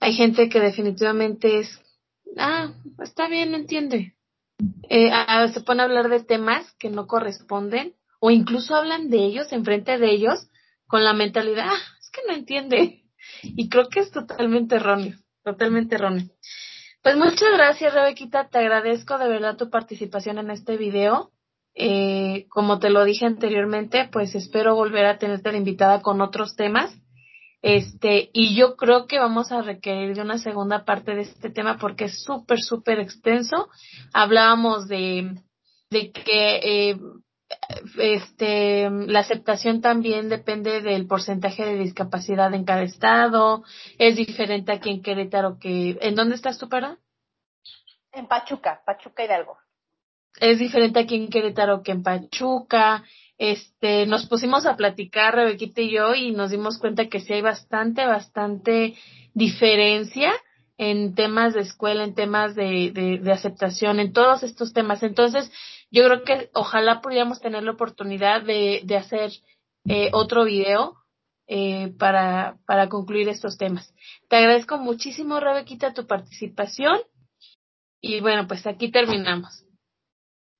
Hay 0.01 0.14
gente 0.14 0.49
que 0.49 0.61
definitivamente 0.61 1.61
es, 1.61 1.79
ah, 2.39 2.73
está 3.03 3.29
bien, 3.29 3.55
entiende. 3.55 4.14
eh, 4.89 5.11
se 5.53 5.61
pone 5.61 5.83
a 5.83 5.85
hablar 5.85 6.09
de 6.09 6.23
temas 6.25 6.73
que 6.79 6.91
no 6.91 7.07
corresponden 7.07 7.95
o 8.18 8.31
incluso 8.31 8.75
hablan 8.75 9.11
de 9.11 9.18
ellos 9.18 9.53
enfrente 9.53 9.99
de 9.99 10.11
ellos 10.11 10.49
con 10.87 11.05
la 11.05 11.12
mentalidad, 11.12 11.66
ah, 11.68 11.81
es 12.01 12.11
que 12.11 12.21
no 12.27 12.35
entiende. 12.35 13.05
Y 13.43 13.68
creo 13.68 13.89
que 13.89 14.01
es 14.01 14.11
totalmente 14.11 14.77
erróneo, 14.77 15.16
totalmente 15.45 15.95
erróneo. 15.97 16.29
Pues 17.03 17.16
muchas 17.16 17.48
gracias, 17.55 17.94
Rebequita. 17.94 18.48
Te 18.48 18.59
agradezco 18.59 19.16
de 19.16 19.28
verdad 19.28 19.57
tu 19.57 19.70
participación 19.70 20.38
en 20.38 20.51
este 20.51 20.76
video. 20.76 21.30
Eh, 21.74 22.46
como 22.51 22.78
te 22.78 22.90
lo 22.90 23.05
dije 23.05 23.24
anteriormente, 23.24 24.09
pues 24.12 24.34
espero 24.34 24.74
volver 24.74 25.07
a 25.07 25.18
tenerte 25.18 25.51
de 25.51 25.59
invitada 25.59 26.03
con 26.03 26.20
otros 26.20 26.57
temas. 26.57 26.94
Este, 27.62 28.30
y 28.32 28.55
yo 28.55 28.76
creo 28.76 29.07
que 29.07 29.18
vamos 29.18 29.51
a 29.51 29.62
requerir 29.62 30.14
de 30.14 30.22
una 30.22 30.38
segunda 30.38 30.84
parte 30.84 31.14
de 31.14 31.22
este 31.22 31.51
tema 31.51 31.78
porque 31.78 32.05
es 32.05 32.22
súper, 32.22 32.61
súper 32.61 33.01
extenso. 33.01 33.68
Hablábamos 34.12 34.86
de, 34.86 35.36
de 35.90 36.12
que, 36.12 36.57
eh, 36.90 36.98
este, 37.98 38.88
la 38.90 39.20
aceptación 39.20 39.80
también 39.80 40.28
depende 40.28 40.80
del 40.80 41.07
porcentaje 41.07 41.64
de 41.64 41.78
discapacidad 41.78 42.53
en 42.55 42.64
cada 42.64 42.82
estado. 42.82 43.64
Es 43.98 44.16
diferente 44.16 44.72
aquí 44.72 44.90
en 44.90 45.03
Querétaro 45.03 45.59
que, 45.59 45.98
¿en 46.01 46.14
dónde 46.14 46.34
estás 46.34 46.59
tú, 46.59 46.68
para? 46.68 46.98
En 48.12 48.26
Pachuca, 48.26 48.82
Pachuca 48.84 49.24
Hidalgo. 49.24 49.59
Es 50.40 50.59
diferente 50.59 51.01
aquí 51.01 51.16
en 51.16 51.28
Querétaro 51.28 51.82
que 51.82 51.92
en 51.92 52.03
Pachuca 52.03 53.05
este, 53.40 54.05
nos 54.07 54.26
pusimos 54.26 54.66
a 54.66 54.76
platicar, 54.76 55.34
Rebequita 55.34 55.80
y 55.80 55.90
yo, 55.90 56.14
y 56.14 56.30
nos 56.32 56.51
dimos 56.51 56.78
cuenta 56.78 57.09
que 57.09 57.20
sí 57.20 57.32
hay 57.32 57.40
bastante, 57.40 58.05
bastante 58.05 58.94
diferencia 59.32 60.32
en 60.76 61.14
temas 61.14 61.55
de 61.55 61.61
escuela, 61.61 62.05
en 62.05 62.14
temas 62.14 62.55
de, 62.55 63.20
de, 63.22 63.32
aceptación, 63.32 63.98
en 63.98 64.12
todos 64.12 64.42
estos 64.42 64.72
temas. 64.72 65.03
Entonces, 65.03 65.51
yo 65.91 66.05
creo 66.05 66.24
que 66.24 66.51
ojalá 66.55 67.01
pudiéramos 67.01 67.41
tener 67.41 67.62
la 67.62 67.72
oportunidad 67.72 68.43
de, 68.43 68.82
de 68.84 68.97
hacer 68.97 69.30
eh, 69.88 70.11
otro 70.12 70.45
video 70.45 70.97
eh, 71.47 71.93
para, 71.99 72.57
para 72.66 72.88
concluir 72.88 73.28
estos 73.28 73.59
temas. 73.59 73.95
Te 74.28 74.36
agradezco 74.36 74.78
muchísimo, 74.78 75.41
Rebequita, 75.41 75.93
tu 75.93 76.07
participación. 76.07 76.99
Y 78.01 78.20
bueno, 78.20 78.47
pues 78.47 78.66
aquí 78.66 78.91
terminamos. 78.91 79.64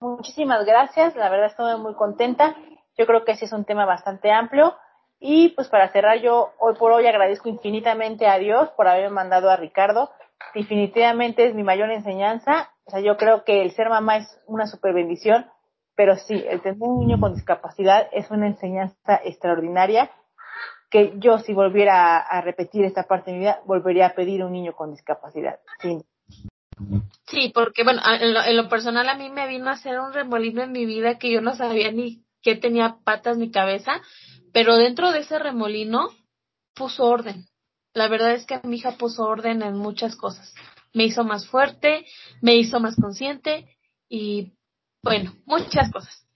Muchísimas 0.01 0.65
gracias, 0.67 1.15
la 1.15 1.29
verdad 1.29 1.47
estoy 1.47 1.79
muy 1.79 1.95
contenta 1.95 2.57
yo 3.01 3.07
creo 3.07 3.25
que 3.25 3.33
ese 3.33 3.47
es 3.47 3.53
un 3.53 3.65
tema 3.65 3.87
bastante 3.87 4.31
amplio. 4.31 4.77
Y 5.19 5.51
pues 5.51 5.69
para 5.69 5.89
cerrar, 5.89 6.21
yo 6.21 6.53
hoy 6.59 6.75
por 6.75 6.93
hoy 6.93 7.07
agradezco 7.07 7.49
infinitamente 7.49 8.27
a 8.27 8.39
Dios 8.39 8.69
por 8.77 8.89
haberme 8.89 9.11
mandado 9.11 9.51
a 9.51 9.57
Ricardo. 9.57 10.11
Definitivamente 10.55 11.47
es 11.47 11.55
mi 11.55 11.63
mayor 11.63 11.91
enseñanza. 11.91 12.71
O 12.91 12.93
sea, 12.93 13.01
yo 13.01 13.17
creo 13.17 13.45
que 13.45 13.63
el 13.63 13.71
ser 13.71 13.89
mamá 13.89 14.17
es 14.17 14.41
una 14.49 14.67
super 14.67 14.93
bendición, 14.93 15.47
pero 15.95 16.17
sí, 16.17 16.35
el 16.35 16.61
tener 16.61 16.77
un 16.81 17.07
niño 17.07 17.21
con 17.21 17.35
discapacidad 17.35 18.09
es 18.11 18.29
una 18.33 18.49
enseñanza 18.49 19.21
extraordinaria 19.23 20.11
que 20.91 21.13
yo 21.19 21.39
si 21.39 21.53
volviera 21.53 22.19
a, 22.19 22.41
repetir 22.41 22.85
esta 22.85 23.05
parte 23.05 23.31
de 23.31 23.37
mi 23.37 23.45
vida, 23.45 23.61
volvería 23.65 24.07
a 24.07 24.15
pedir 24.15 24.43
un 24.43 24.51
niño 24.51 24.73
con 24.75 24.91
discapacidad. 24.91 25.61
Sí. 27.27 27.53
Porque 27.55 27.85
bueno, 27.85 28.03
en 28.05 28.35
lo, 28.35 28.43
en 28.43 28.57
lo 28.57 28.69
personal 28.69 29.09
a 29.09 29.15
mí 29.15 29.31
me 29.31 29.47
vino 29.47 29.69
a 29.69 29.75
hacer 29.75 30.01
un 30.01 30.13
remolino 30.13 30.63
en 30.63 30.73
mi 30.73 30.85
vida 30.85 31.17
que 31.17 31.31
yo 31.31 31.41
no 31.41 31.55
sabía 31.55 31.93
ni 31.93 32.25
que 32.43 32.57
tenía 32.57 32.97
patas 33.05 33.37
mi 33.37 33.53
cabeza, 33.53 34.01
pero 34.53 34.75
dentro 34.75 35.13
de 35.13 35.21
ese 35.21 35.39
remolino 35.39 36.09
puso 36.75 37.05
orden. 37.05 37.47
La 37.95 38.09
verdad 38.09 38.33
es 38.33 38.47
que 38.47 38.59
mi 38.65 38.79
hija 38.79 38.97
puso 38.99 39.23
orden 39.23 39.63
en 39.63 39.77
muchas 39.77 40.17
cosas. 40.17 40.53
Me 40.93 41.05
hizo 41.05 41.25
más 41.25 41.47
fuerte, 41.47 42.05
me 42.41 42.57
hizo 42.57 42.81
más 42.81 42.97
consciente 42.97 43.77
y 44.09 44.53
bueno, 45.03 45.35
muchas 45.47 45.91
cosas. 45.91 46.27